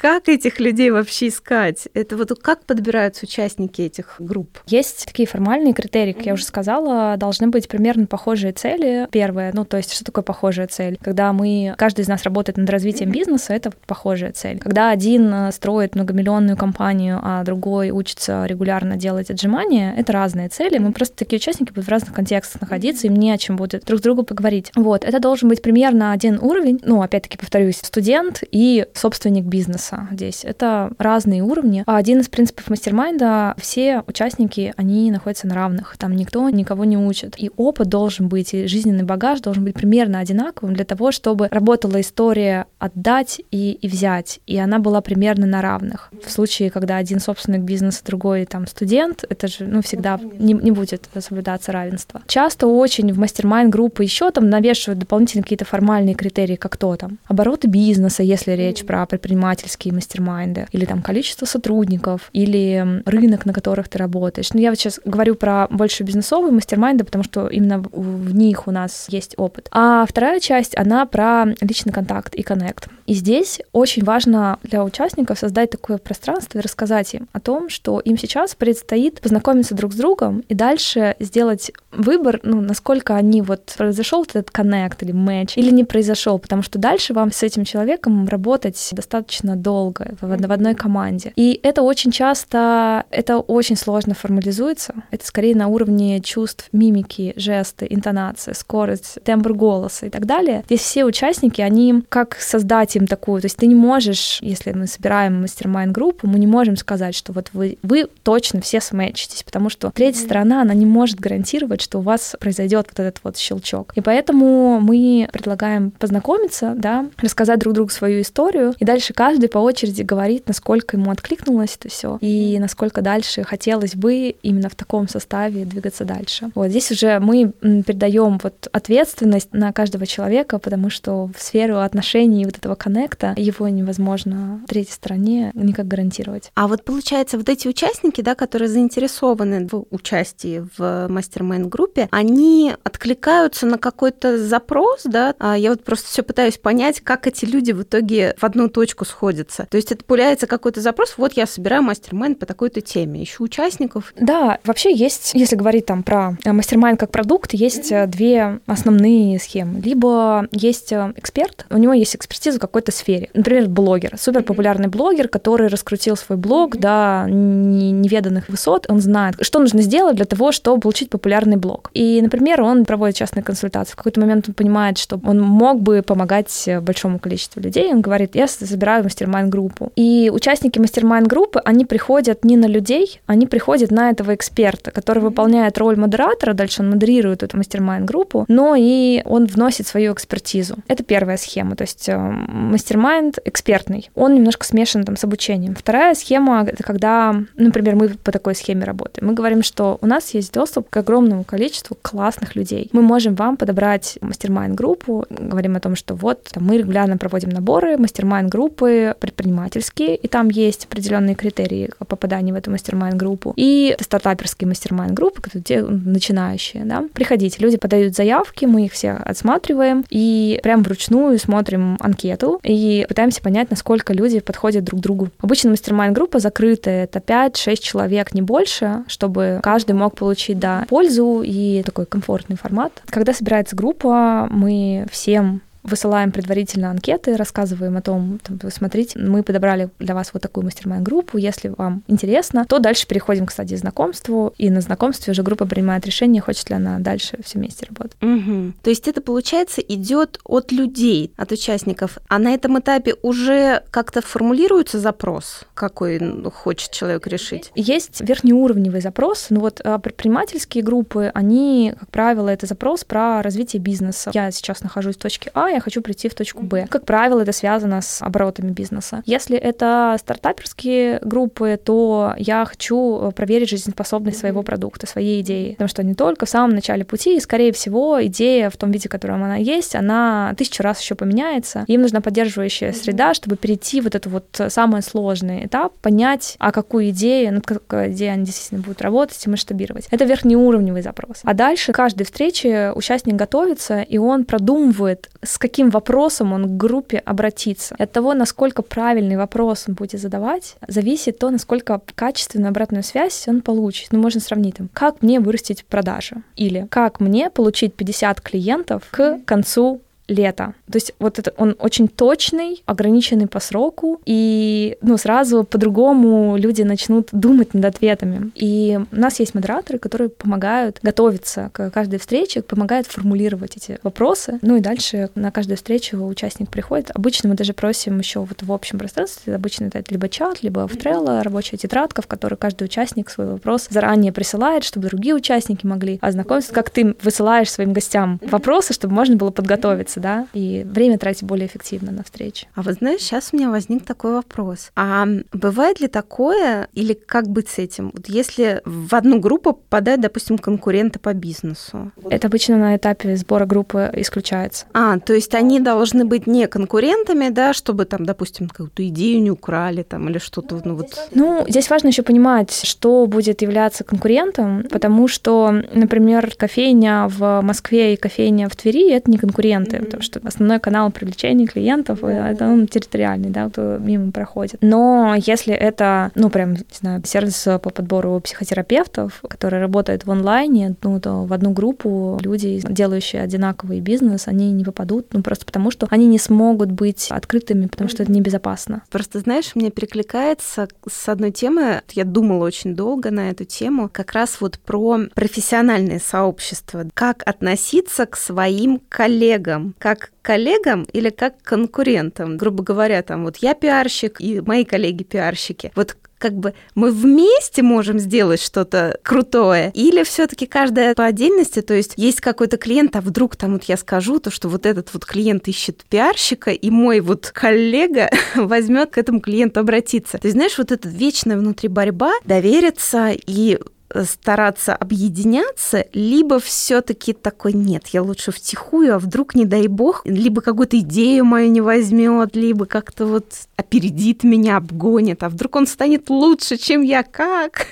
Как 0.00 0.28
этих 0.28 0.60
людей 0.60 0.90
вообще 0.90 1.28
искать? 1.28 1.88
Это 1.94 2.16
вот 2.16 2.32
как 2.40 2.64
подбираются 2.64 3.24
участники 3.24 3.82
этих 3.82 4.16
групп? 4.18 4.58
Есть 4.66 5.06
такие 5.06 5.26
формальные 5.26 5.74
критерии, 5.74 6.12
как 6.12 6.26
я 6.26 6.34
уже 6.34 6.44
сказала, 6.44 7.16
должны 7.16 7.48
быть 7.48 7.68
примерно 7.68 8.06
похожие 8.06 8.52
цели. 8.52 9.06
Первое, 9.10 9.52
ну 9.54 9.64
то 9.64 9.76
есть 9.76 9.92
что 9.92 10.04
такое 10.04 10.22
похожая 10.22 10.66
цель? 10.66 10.98
Когда 11.00 11.32
мы, 11.32 11.74
каждый 11.78 12.02
из 12.02 12.08
нас 12.08 12.22
работает 12.24 12.56
над 12.56 12.68
развитием 12.70 13.10
бизнеса, 13.10 13.54
это 13.54 13.72
похожая 13.86 14.32
цель. 14.32 14.58
Когда 14.58 14.90
один 14.90 15.32
э, 15.32 15.52
строит 15.52 15.94
многомиллионную 15.94 16.56
компанию, 16.56 17.20
а 17.22 17.44
другой 17.44 17.90
учится 17.90 18.44
регулярно 18.46 18.96
делать 18.96 19.30
отжимания, 19.30 19.94
это 19.96 20.12
разные 20.12 20.48
цели. 20.48 20.78
Мы 20.78 20.92
просто 20.92 21.16
такие 21.16 21.38
участники 21.38 21.70
будут 21.70 21.86
в 21.86 21.90
разных 21.90 22.12
контекстах 22.12 22.60
находиться, 22.62 23.06
им 23.06 23.16
не 23.16 23.30
о 23.30 23.38
чем 23.38 23.56
будет 23.56 23.84
друг 23.84 24.00
с 24.00 24.02
другу 24.02 24.22
поговорить. 24.22 24.72
Вот, 24.74 25.04
это 25.04 25.20
должен 25.20 25.48
быть 25.48 25.62
примерно 25.62 26.12
один 26.12 26.38
уровень. 26.40 26.80
Ну, 26.82 27.02
опять-таки 27.02 27.38
повторюсь, 27.38 27.76
студент 27.76 28.42
и 28.50 28.71
собственник 28.94 29.44
бизнеса 29.44 30.08
здесь. 30.10 30.44
Это 30.44 30.90
разные 30.98 31.42
уровни. 31.42 31.84
А 31.86 31.96
один 31.96 32.20
из 32.20 32.28
принципов 32.28 32.68
мастер-майнда— 32.68 33.54
все 33.58 34.02
участники, 34.06 34.72
они 34.76 35.10
находятся 35.10 35.46
на 35.46 35.54
равных. 35.54 35.96
Там 35.98 36.14
никто 36.16 36.48
никого 36.50 36.84
не 36.84 36.96
учит. 36.96 37.34
И 37.38 37.50
опыт 37.56 37.88
должен 37.88 38.28
быть, 38.28 38.54
и 38.54 38.66
жизненный 38.66 39.04
багаж 39.04 39.40
должен 39.40 39.64
быть 39.64 39.74
примерно 39.74 40.18
одинаковым 40.18 40.74
для 40.74 40.84
того, 40.84 41.12
чтобы 41.12 41.48
работала 41.50 42.00
история 42.00 42.66
отдать 42.78 43.40
и, 43.50 43.72
и 43.72 43.88
взять, 43.88 44.40
и 44.46 44.56
она 44.58 44.78
была 44.78 45.00
примерно 45.00 45.46
на 45.46 45.62
равных. 45.62 46.10
В 46.24 46.30
случае, 46.30 46.70
когда 46.70 46.96
один 46.96 47.20
собственник 47.20 47.60
бизнеса, 47.60 48.02
другой 48.04 48.46
там 48.46 48.66
студент, 48.66 49.24
это 49.28 49.48
же 49.48 49.64
ну, 49.64 49.82
всегда 49.82 50.18
не, 50.38 50.54
не 50.54 50.70
будет 50.70 51.08
соблюдаться 51.18 51.72
равенство. 51.72 52.22
Часто 52.26 52.66
очень 52.66 53.12
в 53.12 53.18
мастер-майнд 53.18 53.70
группы 53.70 54.02
еще 54.02 54.30
там 54.30 54.48
навешивают 54.50 54.98
дополнительные 54.98 55.42
какие-то 55.42 55.64
формальные 55.64 56.14
критерии, 56.14 56.56
как 56.56 56.76
то 56.76 56.96
там 56.96 57.18
обороты 57.26 57.68
бизнеса, 57.68 58.22
если 58.22 58.52
речь 58.68 58.84
про 58.84 59.06
предпринимательские 59.06 59.94
мастер-майнды, 59.94 60.66
или 60.72 60.84
там 60.84 61.02
количество 61.02 61.46
сотрудников, 61.46 62.30
или 62.32 63.02
рынок, 63.04 63.46
на 63.46 63.52
которых 63.52 63.88
ты 63.88 63.98
работаешь. 63.98 64.50
Но 64.52 64.58
ну, 64.58 64.62
я 64.62 64.70
вот 64.70 64.78
сейчас 64.78 65.00
говорю 65.04 65.34
про 65.34 65.66
больше 65.70 66.02
бизнесовые 66.02 66.52
мастер-майнды, 66.52 67.04
потому 67.04 67.24
что 67.24 67.48
именно 67.48 67.78
в 67.78 68.34
них 68.34 68.66
у 68.66 68.70
нас 68.70 69.06
есть 69.08 69.34
опыт. 69.36 69.68
А 69.70 70.04
вторая 70.08 70.40
часть, 70.40 70.76
она 70.76 71.06
про 71.06 71.46
личный 71.60 71.92
контакт 71.92 72.34
и 72.34 72.42
коннект. 72.42 72.88
И 73.06 73.14
здесь 73.14 73.60
очень 73.72 74.04
важно 74.04 74.58
для 74.62 74.84
участников 74.84 75.38
создать 75.38 75.70
такое 75.70 75.98
пространство 75.98 76.58
и 76.58 76.62
рассказать 76.62 77.14
им 77.14 77.28
о 77.32 77.40
том, 77.40 77.68
что 77.68 78.00
им 78.00 78.16
сейчас 78.16 78.54
предстоит 78.54 79.20
познакомиться 79.20 79.74
друг 79.74 79.92
с 79.92 79.96
другом 79.96 80.44
и 80.48 80.54
дальше 80.54 81.16
сделать 81.18 81.72
выбор, 81.90 82.40
ну, 82.42 82.60
насколько 82.60 83.16
они 83.16 83.42
вот 83.42 83.74
произошел 83.76 84.22
этот 84.22 84.50
коннект 84.50 85.02
или 85.02 85.12
матч, 85.12 85.56
или 85.56 85.70
не 85.70 85.84
произошел, 85.84 86.38
потому 86.38 86.62
что 86.62 86.78
дальше 86.78 87.12
вам 87.12 87.32
с 87.32 87.42
этим 87.42 87.64
человеком 87.64 88.28
работать 88.28 88.51
работать 88.52 88.90
достаточно 88.92 89.56
долго 89.56 90.14
в, 90.20 90.28
в 90.28 90.52
одной 90.52 90.74
команде. 90.74 91.32
И 91.36 91.58
это 91.62 91.82
очень 91.82 92.10
часто, 92.10 93.04
это 93.10 93.38
очень 93.38 93.76
сложно 93.76 94.14
формализуется. 94.14 94.94
Это 95.10 95.24
скорее 95.26 95.56
на 95.56 95.68
уровне 95.68 96.20
чувств, 96.20 96.68
мимики, 96.72 97.32
жесты, 97.36 97.86
интонации, 97.88 98.52
скорость, 98.52 99.18
тембр 99.24 99.54
голоса 99.54 100.06
и 100.06 100.10
так 100.10 100.26
далее. 100.26 100.64
Здесь 100.66 100.80
все 100.80 101.04
участники, 101.06 101.62
они 101.62 102.02
как 102.10 102.36
создать 102.36 102.94
им 102.96 103.06
такую, 103.06 103.40
то 103.40 103.46
есть 103.46 103.56
ты 103.56 103.66
не 103.66 103.74
можешь, 103.74 104.38
если 104.42 104.72
мы 104.72 104.86
собираем 104.86 105.40
мастер-майн 105.40 105.92
группу, 105.92 106.26
мы 106.26 106.38
не 106.38 106.46
можем 106.46 106.76
сказать, 106.76 107.14
что 107.14 107.32
вот 107.32 107.48
вы, 107.54 107.78
вы 107.82 108.06
точно 108.22 108.60
все 108.60 108.80
сметчитесь, 108.82 109.44
потому 109.44 109.70
что 109.70 109.90
третья 109.90 110.20
сторона, 110.20 110.60
она 110.60 110.74
не 110.74 110.86
может 110.86 111.18
гарантировать, 111.20 111.80
что 111.80 111.98
у 111.98 112.02
вас 112.02 112.36
произойдет 112.38 112.88
вот 112.90 113.00
этот 113.00 113.24
вот 113.24 113.38
щелчок. 113.38 113.92
И 113.94 114.02
поэтому 114.02 114.78
мы 114.80 115.28
предлагаем 115.32 115.90
познакомиться, 115.92 116.74
да, 116.76 117.06
рассказать 117.16 117.58
друг 117.58 117.74
другу 117.74 117.90
свою 117.90 118.20
историю, 118.20 118.31
историю, 118.32 118.74
и 118.78 118.84
дальше 118.84 119.12
каждый 119.12 119.48
по 119.48 119.58
очереди 119.58 120.02
говорит, 120.02 120.48
насколько 120.48 120.96
ему 120.96 121.10
откликнулось 121.10 121.76
это 121.78 121.88
все, 121.90 122.16
и 122.22 122.58
насколько 122.58 123.02
дальше 123.02 123.44
хотелось 123.44 123.94
бы 123.94 124.34
именно 124.42 124.70
в 124.70 124.74
таком 124.74 125.06
составе 125.06 125.66
двигаться 125.66 126.04
дальше. 126.04 126.50
Вот 126.54 126.68
здесь 126.68 126.90
уже 126.90 127.20
мы 127.20 127.52
передаем 127.60 128.40
вот 128.42 128.68
ответственность 128.72 129.52
на 129.52 129.72
каждого 129.72 130.06
человека, 130.06 130.58
потому 130.58 130.88
что 130.88 131.30
в 131.36 131.42
сферу 131.42 131.78
отношений 131.78 132.46
вот 132.46 132.56
этого 132.56 132.74
коннекта 132.74 133.34
его 133.36 133.68
невозможно 133.68 134.62
третьей 134.66 134.94
стороне 134.94 135.50
никак 135.54 135.86
гарантировать. 135.86 136.50
А 136.54 136.68
вот 136.68 136.84
получается, 136.84 137.36
вот 137.36 137.48
эти 137.48 137.68
участники, 137.68 138.22
да, 138.22 138.34
которые 138.34 138.68
заинтересованы 138.68 139.68
в 139.70 139.84
участии 139.90 140.64
в 140.76 141.08
mastermind-группе, 141.08 142.08
они 142.10 142.72
откликаются 142.82 143.66
на 143.66 143.76
какой-то 143.76 144.38
запрос, 144.38 145.02
да? 145.04 145.34
А 145.38 145.58
я 145.58 145.70
вот 145.70 145.84
просто 145.84 146.08
все 146.08 146.22
пытаюсь 146.22 146.56
понять, 146.56 147.00
как 147.00 147.26
эти 147.26 147.44
люди 147.44 147.72
в 147.72 147.82
итоге 147.82 148.21
в 148.38 148.44
одну 148.44 148.68
точку 148.68 149.04
сходятся. 149.04 149.66
То 149.70 149.76
есть 149.76 149.92
это 149.92 150.04
появляется 150.04 150.46
какой-то 150.46 150.80
запрос, 150.80 151.14
вот 151.16 151.32
я 151.34 151.46
собираю 151.46 151.82
mastermind 151.82 152.38
по 152.38 152.46
такой-то 152.46 152.80
теме, 152.80 153.22
ищу 153.22 153.44
участников. 153.44 154.12
Да, 154.18 154.58
вообще 154.64 154.94
есть, 154.94 155.32
если 155.34 155.56
говорить 155.56 155.86
там 155.86 156.02
про 156.02 156.36
э, 156.44 156.52
mastermind 156.52 156.98
как 157.00 157.10
продукт, 157.10 157.54
есть 157.54 157.92
mm-hmm. 157.92 158.06
две 158.06 158.60
основные 158.66 159.38
схемы. 159.38 159.80
Либо 159.80 160.46
есть 160.52 160.92
э, 160.92 161.12
эксперт, 161.16 161.66
у 161.70 161.76
него 161.76 161.92
есть 161.92 162.16
экспертиза 162.16 162.58
в 162.58 162.60
какой-то 162.60 162.92
сфере. 162.92 163.30
Например, 163.34 163.68
блогер, 163.68 164.16
супер 164.18 164.42
популярный 164.42 164.88
блогер, 164.88 165.28
который 165.28 165.68
раскрутил 165.68 166.16
свой 166.16 166.38
блог 166.38 166.76
до 166.76 167.26
неведанных 167.28 168.48
высот, 168.48 168.86
он 168.88 169.00
знает, 169.00 169.36
что 169.40 169.58
нужно 169.58 169.82
сделать 169.82 170.16
для 170.16 170.24
того, 170.24 170.52
чтобы 170.52 170.80
получить 170.80 171.10
популярный 171.10 171.56
блог. 171.56 171.90
И, 171.94 172.20
например, 172.22 172.62
он 172.62 172.84
проводит 172.84 173.16
частные 173.16 173.42
консультации. 173.42 173.92
В 173.92 173.96
какой-то 173.96 174.20
момент 174.20 174.48
он 174.48 174.54
понимает, 174.54 174.98
что 174.98 175.20
он 175.24 175.40
мог 175.40 175.80
бы 175.80 176.02
помогать 176.02 176.68
большому 176.82 177.18
количеству 177.18 177.60
людей, 177.60 177.92
он 177.92 178.00
говорит, 178.00 178.11
говорит, 178.12 178.34
я 178.34 178.46
собираю 178.46 179.04
мастер-майнд-группу. 179.04 179.92
И 179.96 180.30
участники 180.32 180.78
мастер-майнд-группы, 180.78 181.60
они 181.64 181.86
приходят 181.86 182.44
не 182.44 182.56
на 182.56 182.66
людей, 182.66 183.20
они 183.26 183.46
приходят 183.46 183.90
на 183.90 184.10
этого 184.10 184.34
эксперта, 184.34 184.90
который 184.90 185.20
выполняет 185.20 185.78
роль 185.78 185.96
модератора, 185.96 186.52
дальше 186.52 186.82
он 186.82 186.90
модерирует 186.90 187.42
эту 187.42 187.56
мастер-майнд-группу, 187.56 188.44
но 188.48 188.74
и 188.76 189.22
он 189.24 189.46
вносит 189.46 189.86
свою 189.86 190.12
экспертизу. 190.12 190.76
Это 190.88 191.02
первая 191.02 191.38
схема, 191.38 191.74
то 191.74 191.82
есть 191.82 192.06
э, 192.08 192.18
мастер-майнд 192.18 193.38
экспертный, 193.46 194.10
он 194.14 194.34
немножко 194.34 194.66
смешан 194.66 195.04
там 195.04 195.16
с 195.16 195.24
обучением. 195.24 195.74
Вторая 195.74 196.14
схема, 196.14 196.66
это 196.66 196.82
когда, 196.82 197.34
например, 197.56 197.96
мы 197.96 198.08
по 198.10 198.30
такой 198.30 198.54
схеме 198.54 198.84
работаем. 198.84 199.28
Мы 199.28 199.32
говорим, 199.32 199.62
что 199.62 199.98
у 200.02 200.06
нас 200.06 200.34
есть 200.34 200.52
доступ 200.52 200.90
к 200.90 200.96
огромному 200.98 201.44
количеству 201.44 201.96
классных 202.02 202.56
людей. 202.56 202.90
Мы 202.92 203.00
можем 203.00 203.34
вам 203.36 203.56
подобрать 203.56 204.18
мастер-майнд-группу, 204.20 205.24
говорим 205.30 205.76
о 205.76 205.80
том, 205.80 205.96
что 205.96 206.14
вот 206.14 206.44
там, 206.52 206.66
мы 206.66 206.76
регулярно 206.76 207.16
проводим 207.16 207.48
наборы, 207.48 207.96
мастер-майнд-группы 208.02 209.16
предпринимательские, 209.18 210.16
и 210.16 210.28
там 210.28 210.48
есть 210.48 210.84
определенные 210.84 211.34
критерии 211.34 211.90
попадания 212.06 212.52
в 212.52 212.56
эту 212.56 212.70
мастер-майнд-группу, 212.70 213.54
и 213.56 213.96
стартаперские 214.00 214.68
мастер-майнд-группы, 214.68 215.42
где 215.54 215.82
начинающие, 215.82 216.84
да. 216.84 217.04
Приходите, 217.12 217.56
люди 217.60 217.78
подают 217.78 218.14
заявки, 218.14 218.64
мы 218.64 218.86
их 218.86 218.92
все 218.92 219.12
отсматриваем, 219.12 220.04
и 220.10 220.60
прям 220.62 220.82
вручную 220.82 221.38
смотрим 221.38 221.96
анкету, 222.00 222.60
и 222.62 223.06
пытаемся 223.08 223.40
понять, 223.40 223.70
насколько 223.70 224.12
люди 224.12 224.40
подходят 224.40 224.84
друг 224.84 225.00
другу. 225.00 225.30
Обычно 225.40 225.70
мастер-майн-группа 225.70 226.38
закрытая, 226.38 227.04
это 227.04 227.18
5-6 227.18 227.76
человек, 227.76 228.34
не 228.34 228.42
больше, 228.42 229.04
чтобы 229.06 229.60
каждый 229.62 229.92
мог 229.92 230.16
получить, 230.16 230.58
да, 230.58 230.84
пользу 230.88 231.42
и 231.44 231.82
такой 231.82 232.06
комфортный 232.06 232.56
формат. 232.56 233.02
Когда 233.06 233.32
собирается 233.32 233.76
группа, 233.76 234.48
мы 234.50 235.06
всем 235.10 235.62
высылаем 235.82 236.32
предварительно 236.32 236.90
анкеты, 236.90 237.36
рассказываем 237.36 237.96
о 237.96 238.02
том, 238.02 238.38
там, 238.42 238.58
смотрите, 238.70 239.18
мы 239.18 239.42
подобрали 239.42 239.90
для 239.98 240.14
вас 240.14 240.30
вот 240.32 240.42
такую 240.42 240.64
мастер-майн-группу, 240.64 241.38
если 241.38 241.68
вам 241.76 242.02
интересно, 242.06 242.64
то 242.68 242.78
дальше 242.78 243.06
переходим 243.06 243.46
к 243.46 243.52
стадии 243.52 243.76
знакомства, 243.76 244.52
и 244.58 244.70
на 244.70 244.80
знакомстве 244.80 245.32
уже 245.32 245.42
группа 245.42 245.66
принимает 245.66 246.06
решение, 246.06 246.40
хочет 246.40 246.70
ли 246.70 246.76
она 246.76 246.98
дальше 246.98 247.38
все 247.44 247.58
вместе 247.58 247.86
работать. 247.86 248.16
Угу. 248.22 248.72
То 248.82 248.90
есть 248.90 249.08
это, 249.08 249.20
получается, 249.20 249.80
идет 249.80 250.38
от 250.44 250.72
людей, 250.72 251.32
от 251.36 251.52
участников, 251.52 252.18
а 252.28 252.38
на 252.38 252.54
этом 252.54 252.78
этапе 252.78 253.14
уже 253.22 253.82
как-то 253.90 254.22
формулируется 254.22 254.98
запрос, 254.98 255.64
какой 255.74 256.20
хочет 256.50 256.90
человек 256.92 257.26
решить? 257.26 257.70
Есть 257.74 258.20
верхнеуровневый 258.20 259.00
запрос, 259.00 259.46
но 259.50 259.60
вот 259.60 259.80
а, 259.84 259.98
предпринимательские 259.98 260.84
группы, 260.84 261.30
они, 261.34 261.94
как 261.98 262.10
правило, 262.10 262.48
это 262.48 262.66
запрос 262.66 263.04
про 263.04 263.42
развитие 263.42 263.80
бизнеса. 263.82 264.30
Я 264.32 264.50
сейчас 264.50 264.82
нахожусь 264.82 265.16
в 265.16 265.18
точке 265.18 265.50
А, 265.54 265.71
я 265.72 265.80
хочу 265.80 266.02
прийти 266.02 266.28
в 266.28 266.34
точку 266.34 266.62
Б. 266.62 266.86
Как 266.88 267.04
правило, 267.04 267.40
это 267.40 267.52
связано 267.52 268.00
с 268.00 268.22
оборотами 268.22 268.70
бизнеса. 268.70 269.22
Если 269.26 269.56
это 269.56 270.16
стартаперские 270.18 271.18
группы, 271.22 271.78
то 271.82 272.34
я 272.38 272.64
хочу 272.64 273.28
э, 273.28 273.32
проверить 273.32 273.70
жизнеспособность 273.70 274.38
своего 274.38 274.62
продукта, 274.62 275.06
своей 275.06 275.40
идеи. 275.40 275.72
Потому 275.72 275.88
что 275.88 276.02
не 276.02 276.14
только 276.14 276.46
в 276.46 276.48
самом 276.48 276.74
начале 276.74 277.04
пути, 277.04 277.36
и, 277.36 277.40
скорее 277.40 277.72
всего, 277.72 278.24
идея 278.26 278.70
в 278.70 278.76
том 278.76 278.90
виде, 278.90 279.08
в 279.08 279.12
котором 279.12 279.42
она 279.42 279.56
есть, 279.56 279.94
она 279.94 280.54
тысячу 280.56 280.82
раз 280.82 281.00
еще 281.00 281.14
поменяется. 281.14 281.84
Им 281.86 282.02
нужна 282.02 282.20
поддерживающая 282.20 282.92
среда, 282.92 283.34
чтобы 283.34 283.56
перейти 283.56 284.00
вот 284.00 284.14
это 284.14 284.28
вот 284.28 284.60
самый 284.68 285.02
сложный 285.02 285.66
этап, 285.66 285.92
понять, 285.98 286.56
а 286.58 286.72
какую 286.72 287.10
идею, 287.10 287.54
над 287.54 287.66
какой 287.66 288.12
идеей 288.12 288.32
они 288.32 288.44
действительно 288.44 288.82
будут 288.82 289.02
работать 289.02 289.44
и 289.46 289.50
масштабировать. 289.50 290.06
Это 290.10 290.24
верхнеуровневый 290.24 291.02
запрос. 291.02 291.40
А 291.42 291.54
дальше 291.54 291.92
каждой 291.92 292.24
встрече 292.24 292.92
участник 292.94 293.34
готовится, 293.34 294.00
и 294.02 294.18
он 294.18 294.44
продумывает, 294.44 295.30
с 295.42 295.58
каким 295.62 295.90
вопросом 295.90 296.52
он 296.52 296.64
к 296.64 296.76
группе 296.76 297.18
обратится. 297.18 297.94
от 297.96 298.10
того, 298.10 298.34
насколько 298.34 298.82
правильный 298.82 299.36
вопрос 299.36 299.84
он 299.88 299.94
будет 299.94 300.20
задавать, 300.20 300.74
зависит 300.88 301.38
то, 301.38 301.50
насколько 301.50 302.00
качественную 302.16 302.70
обратную 302.70 303.04
связь 303.04 303.46
он 303.46 303.60
получит. 303.60 304.12
Ну, 304.12 304.18
можно 304.18 304.40
сравнить 304.40 304.76
там, 304.76 304.88
как 304.92 305.22
мне 305.22 305.38
вырастить 305.38 305.84
продажи 305.84 306.42
или 306.56 306.88
как 306.90 307.20
мне 307.20 307.48
получить 307.48 307.94
50 307.94 308.40
клиентов 308.40 309.04
к 309.12 309.38
концу 309.44 310.00
лето. 310.28 310.74
То 310.90 310.96
есть 310.96 311.14
вот 311.18 311.38
это 311.38 311.52
он 311.56 311.76
очень 311.78 312.08
точный, 312.08 312.82
ограниченный 312.86 313.46
по 313.46 313.60
сроку, 313.60 314.20
и 314.24 314.96
ну 315.02 315.16
сразу 315.16 315.64
по-другому 315.64 316.56
люди 316.56 316.82
начнут 316.82 317.28
думать 317.32 317.74
над 317.74 317.84
ответами. 317.84 318.50
И 318.54 318.98
у 319.10 319.16
нас 319.16 319.40
есть 319.40 319.54
модераторы, 319.54 319.98
которые 319.98 320.28
помогают 320.28 321.00
готовиться 321.02 321.70
к 321.72 321.90
каждой 321.90 322.18
встрече, 322.18 322.62
помогают 322.62 323.06
формулировать 323.06 323.76
эти 323.76 323.98
вопросы. 324.02 324.58
Ну 324.62 324.76
и 324.76 324.80
дальше 324.80 325.30
на 325.34 325.50
каждую 325.50 325.76
встречу 325.76 326.16
участник 326.24 326.70
приходит. 326.70 327.10
Обычно 327.14 327.48
мы 327.48 327.54
даже 327.54 327.72
просим 327.72 328.18
еще 328.18 328.40
вот 328.40 328.62
в 328.62 328.72
общем 328.72 328.98
пространстве, 328.98 329.54
обычно 329.54 329.86
это 329.86 330.02
либо 330.08 330.28
чат, 330.28 330.62
либо 330.62 330.86
в 330.86 330.96
Trello 330.96 331.42
рабочая 331.42 331.76
тетрадка, 331.76 332.22
в 332.22 332.26
которой 332.26 332.54
каждый 332.56 332.84
участник 332.84 333.30
свой 333.30 333.46
вопрос 333.46 333.88
заранее 333.90 334.32
присылает, 334.32 334.84
чтобы 334.84 335.08
другие 335.08 335.34
участники 335.34 335.86
могли 335.86 336.18
ознакомиться, 336.20 336.72
как 336.72 336.90
ты 336.90 337.16
высылаешь 337.22 337.70
своим 337.70 337.92
гостям 337.92 338.40
вопросы, 338.42 338.92
чтобы 338.92 339.14
можно 339.14 339.36
было 339.36 339.50
подготовиться 339.50 340.11
да, 340.20 340.46
и 340.52 340.84
время 340.84 341.18
тратить 341.18 341.44
более 341.44 341.66
эффективно 341.66 342.12
на 342.12 342.22
встречи. 342.22 342.68
А 342.74 342.82
вот 342.82 342.94
знаешь, 342.94 343.20
сейчас 343.20 343.50
у 343.52 343.56
меня 343.56 343.70
возник 343.70 344.04
такой 344.04 344.32
вопрос. 344.32 344.90
А 344.96 345.26
бывает 345.52 346.00
ли 346.00 346.08
такое, 346.08 346.88
или 346.92 347.14
как 347.14 347.48
быть 347.48 347.68
с 347.68 347.78
этим? 347.78 348.10
Вот 348.12 348.28
если 348.28 348.82
в 348.84 349.14
одну 349.14 349.40
группу 349.40 349.72
попадают, 349.72 350.20
допустим, 350.20 350.58
конкуренты 350.58 351.18
по 351.18 351.32
бизнесу? 351.34 352.12
Это 352.28 352.48
обычно 352.48 352.76
на 352.76 352.96
этапе 352.96 353.36
сбора 353.36 353.66
группы 353.66 354.10
исключается. 354.14 354.86
А, 354.92 355.18
то 355.18 355.32
есть 355.32 355.54
они 355.54 355.80
должны 355.80 356.24
быть 356.24 356.46
не 356.46 356.66
конкурентами, 356.66 357.48
да, 357.48 357.72
чтобы 357.72 358.04
там, 358.04 358.24
допустим, 358.24 358.68
какую-то 358.68 359.06
идею 359.08 359.42
не 359.42 359.50
украли 359.50 360.02
там 360.02 360.28
или 360.28 360.38
что-то, 360.38 360.80
ну 360.84 360.96
вот. 360.96 361.28
Ну, 361.34 361.64
здесь 361.68 361.90
важно 361.90 362.08
еще 362.08 362.22
понимать, 362.22 362.72
что 362.72 363.26
будет 363.26 363.62
являться 363.62 364.04
конкурентом, 364.04 364.84
потому 364.90 365.28
что, 365.28 365.70
например, 365.92 366.52
кофейня 366.56 367.28
в 367.28 367.60
Москве 367.62 368.14
и 368.14 368.16
кофейня 368.16 368.68
в 368.68 368.76
Твери— 368.76 369.10
это 369.12 369.30
не 369.30 369.38
конкуренты 369.38 370.01
потому 370.02 370.22
что 370.22 370.40
основной 370.44 370.80
канал 370.80 371.10
привлечения 371.10 371.66
клиентов 371.66 372.24
это 372.24 372.66
он 372.66 372.86
территориальный, 372.86 373.50
да, 373.50 373.68
кто 373.68 373.98
мимо 373.98 374.32
проходит. 374.32 374.78
Но 374.80 375.34
если 375.36 375.74
это, 375.74 376.30
ну, 376.34 376.50
прям, 376.50 376.74
не 376.74 376.84
знаю, 376.92 377.22
сервис 377.24 377.64
по 377.64 377.90
подбору 377.90 378.40
психотерапевтов, 378.40 379.42
который 379.48 379.80
работает 379.80 380.26
в 380.26 380.30
онлайне, 380.30 380.94
ну, 381.02 381.20
то 381.20 381.44
в 381.44 381.52
одну 381.52 381.70
группу 381.70 382.38
люди, 382.42 382.80
делающие 382.88 383.42
одинаковый 383.42 384.00
бизнес, 384.00 384.48
они 384.48 384.72
не 384.72 384.84
попадут, 384.84 385.32
ну, 385.32 385.42
просто 385.42 385.66
потому 385.66 385.90
что 385.90 386.06
они 386.10 386.26
не 386.26 386.38
смогут 386.38 386.90
быть 386.90 387.28
открытыми, 387.30 387.86
потому 387.86 388.08
что 388.08 388.22
это 388.22 388.32
небезопасно. 388.32 389.02
Просто, 389.10 389.40
знаешь, 389.40 389.72
мне 389.74 389.90
перекликается 389.90 390.88
с 391.08 391.28
одной 391.28 391.50
темы, 391.50 392.02
я 392.12 392.24
думала 392.24 392.64
очень 392.64 392.94
долго 392.94 393.30
на 393.30 393.50
эту 393.50 393.64
тему, 393.64 394.08
как 394.12 394.32
раз 394.32 394.60
вот 394.60 394.78
про 394.78 395.20
профессиональное 395.34 396.20
сообщество, 396.20 397.06
как 397.14 397.42
относиться 397.46 398.26
к 398.26 398.36
своим 398.36 399.00
коллегам, 399.08 399.91
как 399.98 400.32
коллегам 400.42 401.04
или 401.12 401.30
как 401.30 401.62
конкурентам. 401.62 402.56
Грубо 402.56 402.82
говоря, 402.82 403.22
там 403.22 403.44
вот 403.44 403.58
я 403.58 403.74
пиарщик 403.74 404.40
и 404.40 404.60
мои 404.60 404.84
коллеги 404.84 405.22
пиарщики. 405.22 405.92
Вот 405.94 406.16
как 406.42 406.54
бы 406.54 406.74
мы 406.96 407.12
вместе 407.12 407.82
можем 407.82 408.18
сделать 408.18 408.60
что-то 408.60 409.16
крутое, 409.22 409.92
или 409.94 410.24
все-таки 410.24 410.66
каждая 410.66 411.14
по 411.14 411.24
отдельности, 411.24 411.82
то 411.82 411.94
есть 411.94 412.14
есть 412.16 412.40
какой-то 412.40 412.78
клиент, 412.78 413.14
а 413.14 413.20
вдруг 413.20 413.54
там 413.54 413.74
вот 413.74 413.84
я 413.84 413.96
скажу 413.96 414.40
то, 414.40 414.50
что 414.50 414.68
вот 414.68 414.84
этот 414.84 415.14
вот 415.14 415.24
клиент 415.24 415.68
ищет 415.68 416.04
пиарщика, 416.10 416.72
и 416.72 416.90
мой 416.90 417.20
вот 417.20 417.52
коллега 417.54 418.28
возьмет 418.56 419.10
к 419.10 419.18
этому 419.18 419.40
клиенту 419.40 419.78
обратиться. 419.78 420.38
Ты 420.38 420.50
знаешь, 420.50 420.78
вот 420.78 420.90
эта 420.90 421.08
вечная 421.08 421.56
внутри 421.56 421.88
борьба, 421.88 422.32
довериться 422.44 423.30
и 423.46 423.78
стараться 424.24 424.94
объединяться, 424.94 426.04
либо 426.12 426.58
все-таки 426.58 427.32
такой 427.32 427.72
нет, 427.72 428.08
я 428.08 428.22
лучше 428.22 428.52
втихую, 428.52 429.14
а 429.14 429.18
вдруг, 429.18 429.54
не 429.54 429.64
дай 429.64 429.86
бог, 429.86 430.22
либо 430.24 430.60
какую-то 430.60 430.98
идею 430.98 431.44
мою 431.44 431.70
не 431.70 431.80
возьмет, 431.80 432.54
либо 432.56 432.86
как-то 432.86 433.26
вот 433.26 433.46
опередит 433.76 434.44
меня, 434.44 434.76
обгонит, 434.76 435.42
а 435.42 435.48
вдруг 435.48 435.76
он 435.76 435.86
станет 435.86 436.30
лучше, 436.30 436.76
чем 436.76 437.02
я, 437.02 437.22
как? 437.22 437.86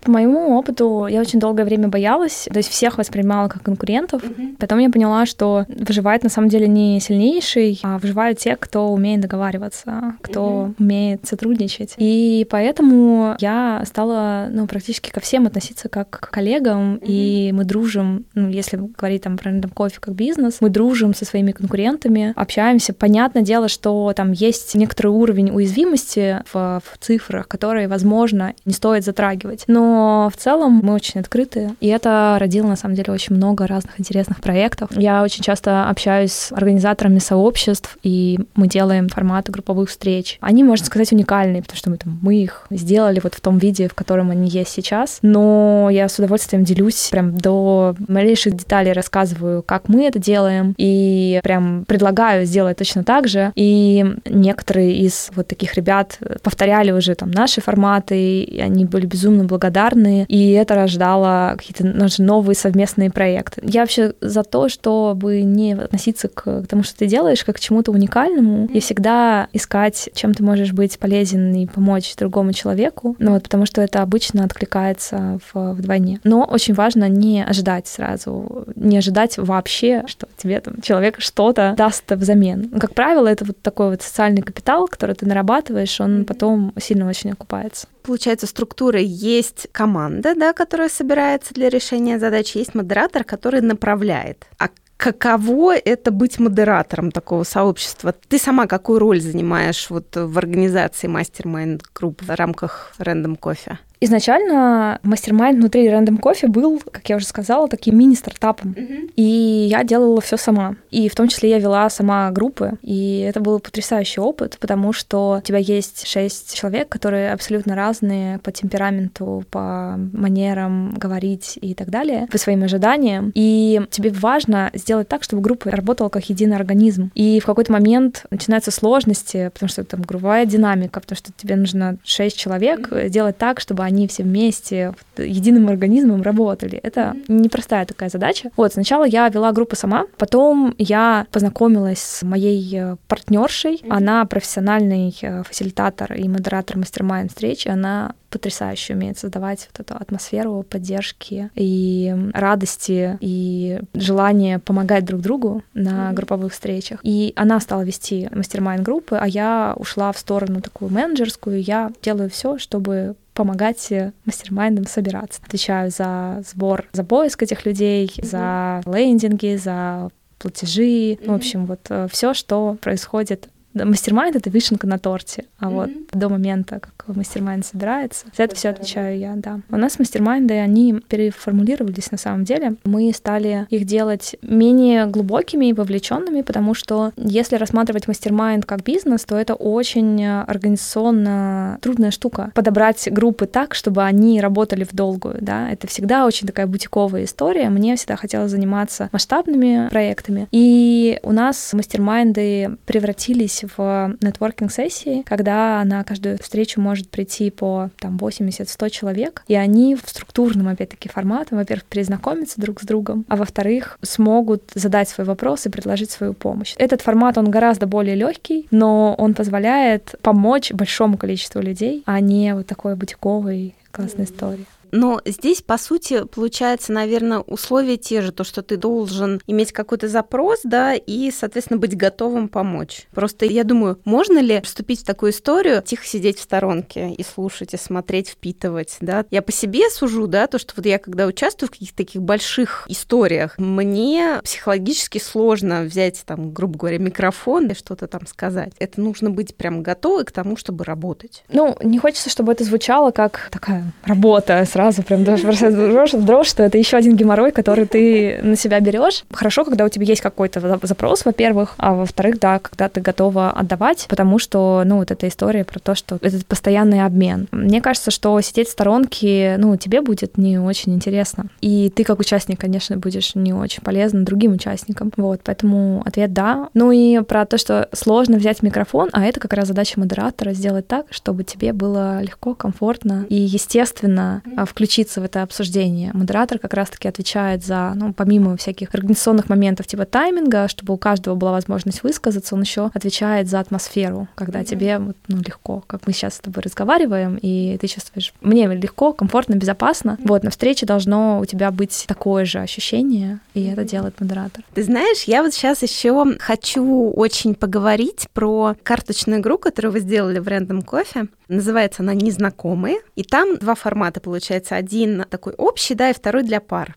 По 0.00 0.10
моему 0.10 0.56
опыту 0.56 1.06
я 1.06 1.20
очень 1.20 1.38
долгое 1.38 1.64
время 1.64 1.88
боялась, 1.88 2.48
то 2.50 2.56
есть 2.56 2.70
всех 2.70 2.96
воспринимала 2.98 3.48
как 3.48 3.62
конкурентов. 3.62 4.22
Mm-hmm. 4.22 4.56
Потом 4.58 4.78
я 4.78 4.90
поняла, 4.90 5.26
что 5.26 5.66
выживает 5.68 6.22
на 6.22 6.30
самом 6.30 6.48
деле 6.48 6.66
не 6.66 6.98
сильнейший, 7.00 7.78
а 7.82 7.98
выживают 7.98 8.38
те, 8.38 8.56
кто 8.56 8.88
умеет 8.88 9.20
договариваться, 9.20 10.14
кто 10.22 10.40
mm-hmm. 10.40 10.74
умеет 10.78 11.26
сотрудничать. 11.26 11.94
И 11.98 12.46
поэтому 12.48 13.36
я 13.38 13.82
стала 13.86 14.48
ну, 14.50 14.66
практически 14.66 15.10
ко 15.10 15.20
всем 15.20 15.37
всем 15.38 15.46
относиться 15.46 15.88
как 15.88 16.10
к 16.10 16.30
коллегам, 16.30 16.96
mm-hmm. 16.96 17.06
и 17.06 17.52
мы 17.52 17.64
дружим, 17.64 18.24
ну, 18.34 18.48
если 18.48 18.76
говорить 18.76 19.22
там 19.22 19.36
про 19.36 19.50
рандом 19.50 19.70
кофе 19.70 19.98
как 20.00 20.14
бизнес, 20.14 20.56
мы 20.60 20.68
дружим 20.68 21.14
со 21.14 21.24
своими 21.24 21.52
конкурентами, 21.52 22.32
общаемся. 22.34 22.92
Понятное 22.92 23.42
дело, 23.42 23.68
что 23.68 24.12
там 24.16 24.32
есть 24.32 24.74
некоторый 24.74 25.08
уровень 25.08 25.50
уязвимости 25.50 26.42
в, 26.52 26.82
в 26.84 26.98
цифрах, 26.98 27.46
которые, 27.46 27.86
возможно, 27.86 28.54
не 28.64 28.72
стоит 28.72 29.04
затрагивать. 29.04 29.62
Но 29.68 30.28
в 30.34 30.36
целом 30.36 30.80
мы 30.82 30.94
очень 30.94 31.20
открыты, 31.20 31.70
и 31.80 31.86
это 31.86 32.36
родило, 32.40 32.66
на 32.66 32.76
самом 32.76 32.96
деле, 32.96 33.12
очень 33.12 33.36
много 33.36 33.68
разных 33.68 34.00
интересных 34.00 34.40
проектов. 34.40 34.90
Я 34.90 35.22
очень 35.22 35.44
часто 35.44 35.88
общаюсь 35.88 36.32
с 36.32 36.52
организаторами 36.52 37.20
сообществ, 37.20 37.96
и 38.02 38.40
мы 38.56 38.66
делаем 38.66 39.08
форматы 39.08 39.52
групповых 39.52 39.88
встреч. 39.88 40.38
Они, 40.40 40.64
можно 40.64 40.84
сказать, 40.84 41.12
уникальные, 41.12 41.62
потому 41.62 41.76
что 41.76 41.90
мы, 41.90 41.96
там, 41.96 42.18
мы 42.22 42.42
их 42.42 42.66
сделали 42.70 43.20
вот 43.22 43.34
в 43.34 43.40
том 43.40 43.58
виде, 43.58 43.86
в 43.86 43.94
котором 43.94 44.30
они 44.30 44.48
есть 44.48 44.70
сейчас, 44.70 45.20
но 45.28 45.88
я 45.90 46.08
с 46.08 46.18
удовольствием 46.18 46.64
делюсь 46.64 47.08
прям 47.10 47.36
до 47.36 47.94
малейших 48.06 48.56
деталей 48.56 48.92
рассказываю, 48.92 49.62
как 49.62 49.88
мы 49.88 50.06
это 50.06 50.18
делаем, 50.18 50.74
и 50.78 51.40
прям 51.42 51.84
предлагаю 51.86 52.46
сделать 52.46 52.78
точно 52.78 53.04
так 53.04 53.28
же. 53.28 53.52
И 53.54 54.04
некоторые 54.24 54.96
из 54.96 55.30
вот 55.34 55.48
таких 55.48 55.74
ребят 55.74 56.18
повторяли 56.42 56.90
уже 56.90 57.14
там 57.14 57.30
наши 57.30 57.60
форматы, 57.60 58.42
и 58.42 58.60
они 58.60 58.84
были 58.84 59.06
безумно 59.06 59.44
благодарны, 59.44 60.24
и 60.28 60.52
это 60.52 60.74
рождало 60.74 61.54
какие-то 61.58 61.86
наши 61.86 62.22
новые 62.22 62.56
совместные 62.56 63.10
проекты. 63.10 63.62
Я 63.64 63.82
вообще 63.82 64.14
за 64.20 64.42
то, 64.42 64.68
чтобы 64.68 65.42
не 65.42 65.72
относиться 65.72 66.28
к 66.28 66.64
тому, 66.66 66.82
что 66.82 66.96
ты 66.96 67.06
делаешь, 67.06 67.44
как 67.44 67.56
к 67.56 67.60
чему-то 67.60 67.92
уникальному, 67.92 68.66
и 68.72 68.80
всегда 68.80 69.48
искать, 69.52 70.10
чем 70.14 70.34
ты 70.34 70.42
можешь 70.42 70.72
быть 70.72 70.98
полезен 70.98 71.54
и 71.54 71.66
помочь 71.66 72.14
другому 72.16 72.52
человеку, 72.52 73.16
ну 73.18 73.32
вот, 73.32 73.42
потому 73.42 73.66
что 73.66 73.82
это 73.82 74.02
обычно 74.02 74.44
откликается 74.44 75.17
в, 75.52 75.72
вдвойне. 75.74 76.20
Но 76.24 76.44
очень 76.44 76.74
важно 76.74 77.08
не 77.08 77.44
ожидать 77.44 77.86
сразу, 77.86 78.66
не 78.74 78.98
ожидать 78.98 79.38
вообще, 79.38 80.04
что 80.06 80.28
тебе 80.36 80.60
там 80.60 80.80
человек 80.80 81.20
что-то 81.20 81.74
даст 81.76 82.10
взамен. 82.10 82.70
Как 82.78 82.94
правило, 82.94 83.26
это 83.26 83.44
вот 83.44 83.60
такой 83.62 83.90
вот 83.90 84.02
социальный 84.02 84.42
капитал, 84.42 84.88
который 84.88 85.14
ты 85.14 85.26
нарабатываешь, 85.26 86.00
он 86.00 86.24
потом 86.24 86.72
сильно 86.78 87.08
очень 87.08 87.32
окупается 87.32 87.86
получается, 88.08 88.46
структура 88.46 88.98
есть 88.98 89.68
команда, 89.70 90.34
да, 90.34 90.54
которая 90.54 90.88
собирается 90.88 91.52
для 91.52 91.68
решения 91.68 92.18
задач, 92.18 92.56
есть 92.56 92.74
модератор, 92.74 93.22
который 93.22 93.60
направляет. 93.60 94.46
А 94.58 94.70
каково 94.98 95.76
это 95.76 96.10
быть 96.10 96.38
модератором 96.38 97.10
такого 97.10 97.44
сообщества? 97.44 98.14
Ты 98.28 98.38
сама 98.38 98.66
какую 98.66 98.98
роль 98.98 99.20
занимаешь 99.20 99.88
вот 99.90 100.14
в 100.14 100.38
организации 100.38 101.06
мастер-майнд 101.06 101.82
групп 101.94 102.20
в 102.22 102.30
рамках 102.34 102.92
Random 102.98 103.38
Coffee? 103.38 103.76
Изначально 104.00 105.00
мастер-майнд 105.02 105.58
внутри 105.58 105.88
Random 105.88 106.20
Coffee 106.20 106.48
был, 106.48 106.80
как 106.90 107.08
я 107.08 107.16
уже 107.16 107.26
сказала, 107.26 107.68
таким 107.68 107.98
мини-стартапом. 107.98 108.72
Mm-hmm. 108.72 109.12
И 109.16 109.68
я 109.70 109.82
делала 109.82 110.20
все 110.20 110.36
сама. 110.36 110.76
И 110.90 111.08
в 111.08 111.14
том 111.14 111.28
числе 111.28 111.50
я 111.50 111.58
вела 111.58 111.90
сама 111.90 112.30
группы. 112.30 112.74
И 112.82 113.20
это 113.28 113.40
был 113.40 113.58
потрясающий 113.58 114.20
опыт, 114.20 114.56
потому 114.60 114.92
что 114.92 115.38
у 115.38 115.42
тебя 115.42 115.58
есть 115.58 116.06
шесть 116.06 116.54
человек, 116.54 116.88
которые 116.88 117.32
абсолютно 117.32 117.74
разные 117.74 118.38
по 118.38 118.52
темпераменту, 118.52 119.44
по 119.50 119.96
манерам 120.12 120.94
говорить 120.94 121.58
и 121.60 121.74
так 121.74 121.90
далее, 121.90 122.28
по 122.30 122.38
своим 122.38 122.62
ожиданиям. 122.62 123.32
И 123.34 123.80
тебе 123.90 124.10
важно 124.10 124.70
сделать 124.74 125.08
так, 125.08 125.24
чтобы 125.24 125.42
группа 125.42 125.70
работала 125.70 126.08
как 126.08 126.28
единый 126.28 126.56
организм. 126.56 127.10
И 127.14 127.40
в 127.40 127.46
какой-то 127.46 127.72
момент 127.72 128.26
начинаются 128.30 128.70
сложности, 128.70 129.50
потому 129.52 129.68
что 129.68 129.82
там 129.84 130.02
групповая 130.02 130.46
динамика, 130.46 131.00
потому 131.00 131.16
что 131.16 131.32
тебе 131.36 131.56
нужно 131.56 131.98
шесть 132.04 132.38
человек 132.38 132.88
mm-hmm. 132.88 133.08
делать 133.08 133.38
так, 133.38 133.58
чтобы 133.58 133.87
они 133.88 134.06
все 134.06 134.22
вместе 134.22 134.94
единым 135.16 135.68
организмом 135.68 136.22
работали. 136.22 136.78
Это 136.82 137.16
непростая 137.26 137.86
такая 137.86 138.10
задача. 138.10 138.50
Вот, 138.56 138.72
сначала 138.72 139.04
я 139.04 139.28
вела 139.28 139.52
группу 139.52 139.76
сама, 139.76 140.06
потом 140.16 140.74
я 140.78 141.26
познакомилась 141.32 142.00
с 142.00 142.22
моей 142.22 142.76
э, 142.76 142.96
партнершей. 143.08 143.82
Она 143.88 144.24
профессиональный 144.26 145.16
э, 145.20 145.42
фасилитатор 145.42 146.12
и 146.12 146.28
модератор 146.28 146.76
мастер-майнд 146.76 147.28
встречи. 147.28 147.68
Она 147.68 148.14
потрясающе 148.30 148.94
умеет 148.94 149.18
создавать 149.18 149.68
вот 149.72 149.80
эту 149.80 149.94
атмосферу 149.98 150.64
поддержки 150.68 151.50
и 151.54 152.14
радости 152.34 153.16
и 153.20 153.80
желания 153.94 154.58
помогать 154.58 155.04
друг 155.04 155.20
другу 155.22 155.62
на 155.74 156.12
групповых 156.12 156.52
встречах. 156.52 157.00
И 157.02 157.32
она 157.36 157.58
стала 157.60 157.82
вести 157.82 158.28
мастер-майнд 158.32 158.82
группы, 158.82 159.16
а 159.16 159.26
я 159.26 159.74
ушла 159.76 160.12
в 160.12 160.18
сторону 160.18 160.60
такую 160.60 160.90
менеджерскую. 160.90 161.62
Я 161.62 161.90
делаю 162.02 162.30
все, 162.30 162.58
чтобы 162.58 163.16
помогать 163.38 163.92
мастер-майндам 164.24 164.88
собираться. 164.88 165.40
Отвечаю 165.46 165.92
за 165.92 166.42
сбор, 166.44 166.88
за 166.92 167.04
поиск 167.04 167.44
этих 167.44 167.64
людей, 167.66 168.06
mm-hmm. 168.06 168.26
за 168.26 168.82
лендинги, 168.84 169.54
за 169.54 170.10
платежи, 170.40 171.12
mm-hmm. 171.12 171.30
в 171.30 171.34
общем, 171.34 171.66
вот 171.66 171.80
э, 171.88 172.08
все, 172.10 172.34
что 172.34 172.76
происходит 172.80 173.48
Мастер-майнд— 173.74 174.34
это 174.36 174.50
вишенка 174.50 174.88
на 174.88 174.98
торте, 174.98 175.44
а 175.58 175.66
mm-hmm. 175.66 175.74
вот 175.74 175.90
до 176.12 176.28
момента, 176.28 176.80
как 176.80 176.97
мастер-майнд 177.14 177.64
собирается, 177.64 178.26
за 178.36 178.44
это 178.44 178.54
все 178.54 178.70
отвечаю 178.70 179.18
я, 179.18 179.34
да. 179.36 179.60
У 179.70 179.76
нас 179.76 179.98
мастер-майнды, 179.98 180.54
они 180.54 181.00
переформулировались 181.08 182.10
на 182.10 182.18
самом 182.18 182.44
деле. 182.44 182.74
Мы 182.84 183.12
стали 183.12 183.66
их 183.70 183.84
делать 183.84 184.36
менее 184.42 185.06
глубокими 185.06 185.66
и 185.66 185.72
вовлеченными, 185.72 186.42
потому 186.42 186.74
что 186.74 187.12
если 187.16 187.56
рассматривать 187.56 188.08
мастер-майнд 188.08 188.64
как 188.64 188.82
бизнес, 188.82 189.24
то 189.24 189.36
это 189.36 189.54
очень 189.54 190.24
организационно 190.24 191.78
трудная 191.80 192.10
штука. 192.10 192.52
Подобрать 192.54 193.08
группы 193.10 193.46
так, 193.46 193.74
чтобы 193.74 194.04
они 194.04 194.40
работали 194.40 194.84
в 194.84 194.92
долгую, 194.92 195.38
да, 195.40 195.70
это 195.70 195.86
всегда 195.86 196.26
очень 196.26 196.46
такая 196.46 196.66
бутиковая 196.66 197.24
история. 197.24 197.68
Мне 197.68 197.96
всегда 197.96 198.16
хотелось 198.16 198.50
заниматься 198.50 199.08
масштабными 199.12 199.88
проектами, 199.88 200.48
и 200.50 201.18
у 201.22 201.32
нас 201.32 201.72
мастер-майнды 201.72 202.76
превратились 202.86 203.64
в 203.76 204.16
нетворкинг-сессии, 204.20 205.22
когда 205.26 205.82
на 205.84 206.04
каждую 206.04 206.38
встречу 206.38 206.80
может 206.98 207.10
прийти 207.10 207.50
по 207.50 207.90
там 207.98 208.16
80-100 208.16 208.90
человек, 208.90 209.44
и 209.46 209.54
они 209.54 209.94
в 209.94 210.08
структурном, 210.08 210.68
опять-таки, 210.68 211.08
формате, 211.08 211.54
во-первых, 211.54 211.84
перезнакомиться 211.84 212.60
друг 212.60 212.80
с 212.80 212.84
другом, 212.84 213.24
а 213.28 213.36
во-вторых, 213.36 213.98
смогут 214.02 214.62
задать 214.74 215.08
свой 215.08 215.26
вопрос 215.26 215.66
и 215.66 215.70
предложить 215.70 216.10
свою 216.10 216.34
помощь. 216.34 216.74
Этот 216.76 217.02
формат, 217.02 217.38
он 217.38 217.50
гораздо 217.50 217.86
более 217.86 218.16
легкий, 218.16 218.66
но 218.70 219.14
он 219.16 219.34
позволяет 219.34 220.16
помочь 220.22 220.72
большому 220.72 221.16
количеству 221.16 221.60
людей, 221.60 222.02
а 222.06 222.20
не 222.20 222.54
вот 222.54 222.66
такой 222.66 222.96
бутиковой 222.96 223.74
классной 223.92 224.24
истории. 224.24 224.66
Но 224.92 225.20
здесь, 225.24 225.62
по 225.62 225.78
сути, 225.78 226.24
получается, 226.24 226.92
наверное, 226.92 227.40
условия 227.40 227.96
те 227.96 228.22
же, 228.22 228.32
то, 228.32 228.44
что 228.44 228.62
ты 228.62 228.76
должен 228.76 229.40
иметь 229.46 229.72
какой-то 229.72 230.08
запрос, 230.08 230.60
да, 230.64 230.94
и, 230.94 231.30
соответственно, 231.30 231.78
быть 231.78 231.96
готовым 231.96 232.48
помочь. 232.48 233.06
Просто 233.12 233.46
я 233.46 233.64
думаю, 233.64 233.98
можно 234.04 234.38
ли 234.38 234.60
вступить 234.62 235.02
в 235.02 235.04
такую 235.04 235.32
историю, 235.32 235.82
тихо 235.82 236.06
сидеть 236.06 236.38
в 236.38 236.42
сторонке 236.42 237.10
и 237.10 237.22
слушать, 237.22 237.74
и 237.74 237.76
смотреть, 237.76 238.28
впитывать, 238.28 238.96
да? 239.00 239.24
Я 239.30 239.42
по 239.42 239.52
себе 239.52 239.90
сужу, 239.90 240.26
да, 240.26 240.46
то, 240.46 240.58
что 240.58 240.74
вот 240.76 240.86
я, 240.86 240.98
когда 240.98 241.26
участвую 241.26 241.68
в 241.68 241.72
каких-то 241.72 241.96
таких 241.96 242.22
больших 242.22 242.84
историях, 242.88 243.56
мне 243.58 244.40
психологически 244.42 245.18
сложно 245.18 245.82
взять, 245.82 246.22
там, 246.24 246.52
грубо 246.52 246.78
говоря, 246.78 246.98
микрофон 246.98 247.68
и 247.68 247.74
что-то 247.74 248.06
там 248.06 248.26
сказать. 248.26 248.72
Это 248.78 249.00
нужно 249.00 249.30
быть 249.30 249.56
прям 249.56 249.82
готовой 249.82 250.24
к 250.24 250.32
тому, 250.32 250.56
чтобы 250.56 250.84
работать. 250.84 251.44
Ну, 251.50 251.76
не 251.82 251.98
хочется, 251.98 252.30
чтобы 252.30 252.52
это 252.52 252.64
звучало 252.64 253.10
как 253.10 253.48
такая 253.50 253.92
работа 254.04 254.64
с 254.64 254.74
сразу 254.78 255.02
прям 255.02 255.24
бросает 255.24 255.74
дрожь, 255.74 256.12
дрожь, 256.12 256.46
что 256.46 256.62
это 256.62 256.78
еще 256.78 256.96
один 256.96 257.16
геморрой, 257.16 257.50
который 257.50 257.84
ты 257.84 258.38
на 258.44 258.54
себя 258.54 258.78
берешь. 258.78 259.24
Хорошо, 259.32 259.64
когда 259.64 259.84
у 259.84 259.88
тебя 259.88 260.04
есть 260.04 260.20
какой-то 260.20 260.78
запрос, 260.82 261.24
во-первых, 261.24 261.74
а 261.78 261.94
во-вторых, 261.94 262.38
да, 262.38 262.60
когда 262.60 262.88
ты 262.88 263.00
готова 263.00 263.50
отдавать, 263.50 264.06
потому 264.08 264.38
что, 264.38 264.84
ну, 264.86 264.98
вот 264.98 265.10
эта 265.10 265.26
история 265.26 265.64
про 265.64 265.80
то, 265.80 265.96
что 265.96 266.18
это 266.22 266.38
постоянный 266.46 267.04
обмен. 267.04 267.48
Мне 267.50 267.80
кажется, 267.80 268.12
что 268.12 268.40
сидеть 268.40 268.68
в 268.68 268.70
сторонке, 268.70 269.56
ну, 269.58 269.76
тебе 269.76 270.00
будет 270.00 270.38
не 270.38 270.60
очень 270.60 270.94
интересно. 270.94 271.46
И 271.60 271.90
ты 271.90 272.04
как 272.04 272.20
участник, 272.20 272.60
конечно, 272.60 272.96
будешь 272.96 273.34
не 273.34 273.52
очень 273.52 273.82
полезен 273.82 274.24
другим 274.24 274.52
участникам. 274.52 275.10
Вот, 275.16 275.40
поэтому 275.42 276.04
ответ 276.06 276.32
да. 276.32 276.68
Ну 276.74 276.92
и 276.92 277.20
про 277.22 277.46
то, 277.46 277.58
что 277.58 277.88
сложно 277.92 278.36
взять 278.36 278.62
микрофон, 278.62 279.08
а 279.12 279.24
это 279.24 279.40
как 279.40 279.54
раз 279.54 279.66
задача 279.66 279.98
модератора 279.98 280.52
сделать 280.52 280.86
так, 280.86 281.06
чтобы 281.10 281.42
тебе 281.42 281.72
было 281.72 282.22
легко, 282.22 282.54
комфортно 282.54 283.26
и 283.28 283.34
естественно 283.34 284.42
включиться 284.68 285.20
в 285.20 285.24
это 285.24 285.42
обсуждение. 285.42 286.10
Модератор 286.14 286.58
как 286.58 286.74
раз-таки 286.74 287.08
отвечает 287.08 287.64
за, 287.64 287.92
ну, 287.94 288.12
помимо 288.12 288.56
всяких 288.56 288.94
организационных 288.94 289.48
моментов 289.48 289.86
типа 289.86 290.04
тайминга, 290.04 290.68
чтобы 290.68 290.94
у 290.94 290.96
каждого 290.96 291.34
была 291.34 291.52
возможность 291.52 292.02
высказаться, 292.02 292.54
он 292.54 292.62
еще 292.62 292.90
отвечает 292.94 293.48
за 293.48 293.60
атмосферу, 293.60 294.28
когда 294.34 294.60
mm-hmm. 294.60 294.64
тебе 294.64 294.98
ну, 294.98 295.14
легко, 295.38 295.82
как 295.86 296.06
мы 296.06 296.12
сейчас 296.12 296.34
с 296.34 296.40
тобой 296.40 296.62
разговариваем, 296.62 297.38
и 297.40 297.76
ты 297.80 297.86
чувствуешь, 297.86 298.32
мне 298.40 298.66
легко, 298.66 299.12
комфортно, 299.12 299.54
безопасно. 299.54 300.16
Mm-hmm. 300.18 300.28
Вот, 300.28 300.42
на 300.44 300.50
встрече 300.50 300.86
должно 300.86 301.40
у 301.40 301.44
тебя 301.44 301.70
быть 301.70 302.04
такое 302.06 302.44
же 302.44 302.60
ощущение, 302.60 303.40
и 303.54 303.60
mm-hmm. 303.60 303.72
это 303.72 303.84
делает 303.84 304.20
модератор. 304.20 304.64
Ты 304.74 304.82
знаешь, 304.82 305.24
я 305.24 305.42
вот 305.42 305.54
сейчас 305.54 305.82
еще 305.82 306.24
хочу 306.38 307.10
очень 307.10 307.54
поговорить 307.54 308.28
про 308.32 308.74
карточную 308.82 309.40
игру, 309.40 309.58
которую 309.58 309.92
вы 309.92 310.00
сделали 310.00 310.38
в 310.38 310.48
Random 310.48 310.84
Coffee. 310.84 311.28
Называется 311.48 312.02
она 312.02 312.12
«Незнакомые». 312.12 312.98
И 313.16 313.22
там 313.22 313.56
два 313.56 313.74
формата, 313.74 314.20
получается. 314.20 314.76
Один 314.76 315.24
такой 315.30 315.54
общий, 315.54 315.94
да, 315.94 316.10
и 316.10 316.14
второй 316.14 316.42
для 316.42 316.60
пар. 316.60 316.94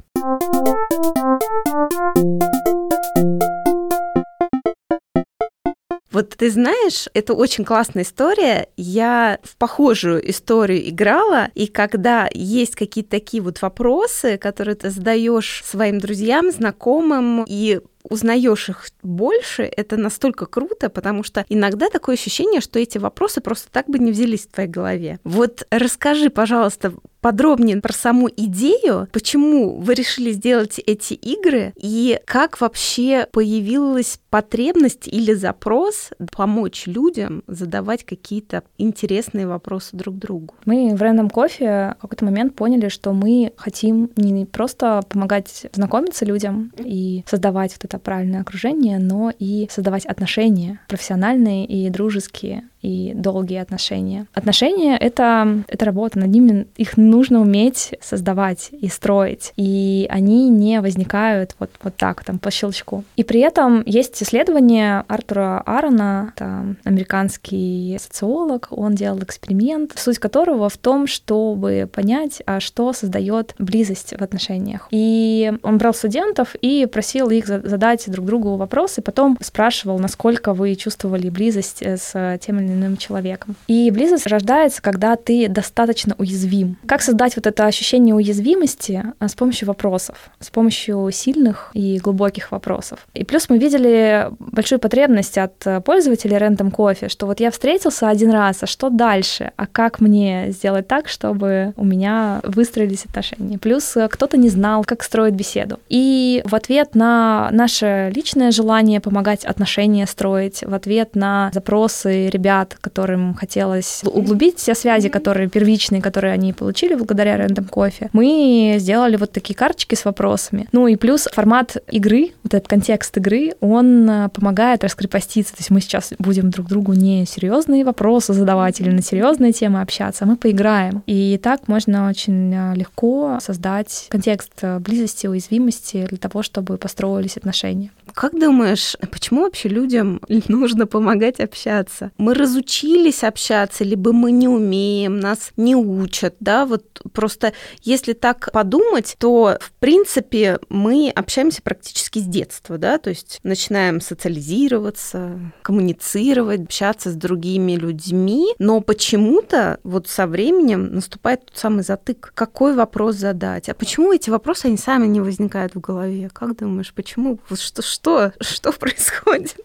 Вот 6.12 6.36
ты 6.36 6.52
знаешь, 6.52 7.08
это 7.14 7.34
очень 7.34 7.64
классная 7.64 8.04
история. 8.04 8.68
Я 8.76 9.39
в 9.43 9.56
похожую 9.56 10.30
историю 10.30 10.89
играла, 10.89 11.47
и 11.56 11.68
когда 11.68 12.28
есть 12.34 12.76
какие-то 12.76 13.12
такие 13.12 13.41
вот 13.41 13.62
вопросы, 13.62 14.38
которые 14.38 14.76
ты 14.76 14.89
задаешь 14.89 15.64
своим 15.64 15.99
друзьям, 15.99 16.52
знакомым, 16.52 17.45
и 17.47 17.80
узнаешь 18.04 18.70
их 18.70 18.88
больше, 19.04 19.64
это 19.64 19.97
настолько 19.97 20.45
круто, 20.45 20.89
потому 20.89 21.24
что 21.24 21.45
иногда 21.49 21.89
такое 21.89 22.16
ощущение, 22.16 22.62
что 22.62 22.80
эти 22.80 22.97
вопросы 22.97 23.41
просто 23.41 23.70
так 23.72 23.88
бы 23.88 23.99
не 23.99 24.12
взялись 24.12 24.45
в 24.45 24.52
твоей 24.52 24.70
голове. 24.70 25.20
Вот 25.24 25.66
расскажи, 25.70 26.30
пожалуйста, 26.30 26.93
подробнее 27.22 27.80
про 27.80 27.93
саму 27.93 28.30
идею, 28.36 29.07
почему 29.11 29.80
вы 29.80 29.93
решили 29.93 30.32
сделать 30.32 30.80
эти 30.86 31.13
игры 31.13 31.74
и 31.78 32.19
как 32.26 32.59
вообще 32.59 33.28
появилась 33.32 34.19
потребность 34.30 35.07
или 35.07 35.34
запрос 35.34 36.09
помочь 36.32 36.88
людям 36.88 37.43
задавать 37.47 38.03
какие-то 38.03 38.63
интересные 38.78 39.47
вопросы 39.47 39.95
друг 39.95 40.17
другу. 40.17 40.55
Мы 40.65 40.95
в 40.95 41.01
Random 41.01 41.32
Coffee 41.32 41.95
в 41.97 42.01
какой-то 42.01 42.26
момент 42.26 42.55
поняли, 42.55 42.89
что 42.89 43.13
мы 43.13 43.53
хотим 43.55 44.09
не 44.15 44.45
просто 44.45 45.01
помогать 45.07 45.67
знакомиться 45.74 46.26
людям 46.26 46.72
и 46.78 47.24
создавать 47.28 47.74
вот 47.74 47.86
это 47.86 47.99
правильное 47.99 48.41
окружение, 48.41 48.99
но 48.99 49.32
и 49.38 49.67
создавать 49.69 50.05
отношения 50.05 50.80
профессиональные 50.88 51.65
и 51.65 51.89
дружеские 51.89 52.63
и 52.82 53.13
долгие 53.13 53.59
отношения. 53.59 54.27
Отношения— 54.34 54.97
это, 54.99 55.63
это 55.67 55.86
работа, 55.86 56.19
над 56.19 56.29
ними 56.29 56.67
их 56.77 56.97
нужно 56.97 57.41
уметь 57.41 57.93
создавать 58.01 58.69
и 58.71 58.88
строить, 58.88 59.53
и 59.55 60.07
они 60.09 60.49
не 60.49 60.82
возникают 60.82 61.55
вот, 61.59 61.69
вот 61.84 61.95
так, 61.95 62.23
там, 62.23 62.39
по 62.39 62.51
щелчку. 62.51 63.03
И 63.15 63.23
при 63.23 63.41
этом 63.41 63.84
есть 63.86 64.21
исследование 64.21 65.03
Артура 65.07 65.61
Аарона, 65.65 66.34
это 66.36 66.75
американский 66.84 67.97
социолог, 67.99 68.67
он 68.71 68.95
делал 68.95 69.19
эксперимент, 69.19 69.93
суть 69.95 70.19
которого 70.19 70.69
в 70.69 70.77
том, 70.77 71.07
чтобы 71.07 71.89
понять, 71.91 72.41
а 72.45 72.59
что 72.59 72.93
создает 72.93 73.53
близость 73.59 74.13
в 74.17 74.21
отношениях. 74.21 74.88
И 74.91 75.53
он 75.63 75.77
брал 75.77 75.93
студентов 75.93 76.55
и 76.61 76.86
просил 76.86 77.29
их 77.29 77.45
задать 77.47 78.09
друг 78.09 78.25
другу 78.25 78.55
вопросы, 78.55 79.01
потом 79.01 79.38
спрашивал, 79.41 79.99
насколько 79.99 80.53
вы 80.53 80.75
чувствовали 80.75 81.29
близость 81.29 81.84
с 81.84 82.39
тем 82.41 82.59
или 82.59 82.70
иным 82.72 82.97
человеком. 82.97 83.55
И 83.67 83.91
близость 83.91 84.28
рождается, 84.28 84.82
когда 84.82 85.15
ты 85.15 85.47
достаточно 85.47 86.15
уязвим. 86.17 86.78
Как 86.86 87.01
создать 87.01 87.36
вот 87.36 87.47
это 87.47 87.65
ощущение 87.65 88.15
уязвимости 88.15 89.03
а, 89.19 89.28
с 89.28 89.34
помощью 89.34 89.67
вопросов, 89.67 90.17
с 90.39 90.49
помощью 90.49 91.09
сильных 91.11 91.72
и 91.74 91.99
глубоких 91.99 92.51
вопросов. 92.51 93.07
И 93.13 93.24
плюс 93.24 93.49
мы 93.49 93.57
видели 93.57 94.28
большую 94.39 94.80
потребность 94.80 95.38
от 95.38 95.84
пользователей 95.86 96.38
Random 96.38 96.72
Coffee, 96.72 97.09
что 97.09 97.26
вот 97.26 97.39
я 97.39 97.51
встретился 97.51 98.09
один 98.09 98.32
раз, 98.32 98.63
а 98.63 98.67
что 98.67 98.89
дальше? 98.89 99.51
А 99.55 99.67
как 99.67 99.99
мне 99.99 100.47
сделать 100.49 100.88
так, 100.88 101.07
чтобы 101.07 101.74
у 101.76 101.86
меня 101.86 102.41
выстроились 102.43 103.05
отношения? 103.05 103.57
Плюс 103.57 103.97
кто-то 104.09 104.38
не 104.38 104.49
знал, 104.49 104.84
как 104.84 105.03
строить 105.03 105.34
беседу. 105.34 105.80
И 105.89 106.41
в 106.45 106.55
ответ 106.55 106.95
на 106.95 107.49
наше 107.51 108.11
личное 108.15 108.51
желание 108.51 108.99
помогать 108.99 109.45
отношения 109.45 110.05
строить, 110.05 110.63
в 110.63 110.74
ответ 110.74 111.15
на 111.15 111.51
запросы 111.53 112.30
ребят 112.30 112.61
ребят, 112.62 112.78
которым 112.82 113.34
хотелось 113.34 114.01
углубить 114.03 114.57
все 114.57 114.76
связи, 114.76 115.09
которые 115.09 115.49
первичные, 115.49 116.01
которые 116.01 116.34
они 116.34 116.53
получили 116.53 116.95
благодаря 116.95 117.38
Random 117.38 117.70
Coffee, 117.70 118.09
мы 118.14 118.76
сделали 118.80 119.18
вот 119.18 119.32
такие 119.32 119.55
карточки 119.55 119.95
с 119.95 120.05
вопросами. 120.05 120.68
Ну 120.72 120.88
и 120.88 120.95
плюс 120.95 121.28
формат 121.34 121.78
игры, 121.91 122.32
вот 122.43 122.53
этот 122.53 122.68
контекст 122.68 123.18
игры, 123.18 123.53
он 123.62 124.09
э, 124.09 124.30
помогает 124.30 124.84
раскрепоститься. 124.84 125.53
То 125.53 125.59
есть 125.59 125.72
мы 125.72 125.82
сейчас 125.82 126.14
будем 126.20 126.49
друг 126.49 126.68
другу 126.68 126.93
не 126.93 127.26
серьезные 127.26 127.84
вопросы 127.84 128.34
задавать 128.34 128.80
или 128.82 128.89
на 128.89 129.01
серьезные 129.01 129.51
темы 129.51 129.82
общаться, 129.82 130.26
а 130.26 130.28
мы 130.28 130.36
поиграем. 130.36 131.03
И 131.07 131.39
так 131.41 131.68
можно 131.68 132.09
очень 132.09 132.53
э, 132.53 132.76
легко 132.76 133.39
создать 133.41 134.07
контекст 134.09 134.51
э, 134.62 134.80
близости, 134.80 135.28
уязвимости 135.28 136.05
для 136.09 136.18
того, 136.18 136.43
чтобы 136.43 136.78
построились 136.78 137.38
отношения. 137.38 137.91
Как 138.14 138.39
думаешь, 138.39 138.95
почему 139.12 139.43
вообще 139.43 139.70
людям 139.70 140.22
нужно 140.47 140.88
помогать 140.88 141.39
общаться? 141.39 142.12
Мы 142.18 142.34
разучились 142.34 143.24
общаться, 143.24 143.84
либо 143.84 144.12
мы 144.12 144.32
не 144.32 144.47
умеем, 144.47 145.20
нас 145.20 145.51
не 145.57 145.76
учат, 145.76 146.36
да, 146.39 146.66
вот 146.66 147.01
просто 147.14 147.53
если 147.84 148.14
так 148.14 148.51
подумать, 148.51 149.16
то, 149.20 149.57
в 149.59 149.72
принципе, 149.80 150.59
мы 150.70 151.12
общаемся 151.16 151.62
практически 151.62 152.20
с 152.20 152.26
детства, 152.26 152.78
да, 152.78 152.97
то 152.97 153.09
есть 153.09 153.39
начинаем 153.43 154.01
социализироваться, 154.01 155.39
коммуницировать, 155.62 156.62
общаться 156.62 157.12
с 157.12 157.16
другими 157.16 157.74
людьми, 157.74 158.53
но 158.59 158.82
почему-то 158.82 159.80
вот 159.84 160.07
со 160.07 160.28
временем 160.28 160.93
наступает 160.93 161.45
тот 161.45 161.57
самый 161.57 161.84
затык. 161.84 162.32
Какой 162.36 162.76
вопрос 162.76 163.16
задать? 163.16 163.70
А 163.70 163.74
почему 163.74 164.14
эти 164.14 164.30
вопросы, 164.30 164.68
они 164.68 164.78
сами 164.78 165.07
не 165.07 165.22
возникают 165.22 165.76
в 165.76 165.80
голове? 165.80 166.30
Как 166.34 166.57
думаешь, 166.57 166.93
почему? 166.93 167.39
Что, 167.53 167.82
что, 167.82 168.01
что 168.39 168.72
происходит? 168.72 169.56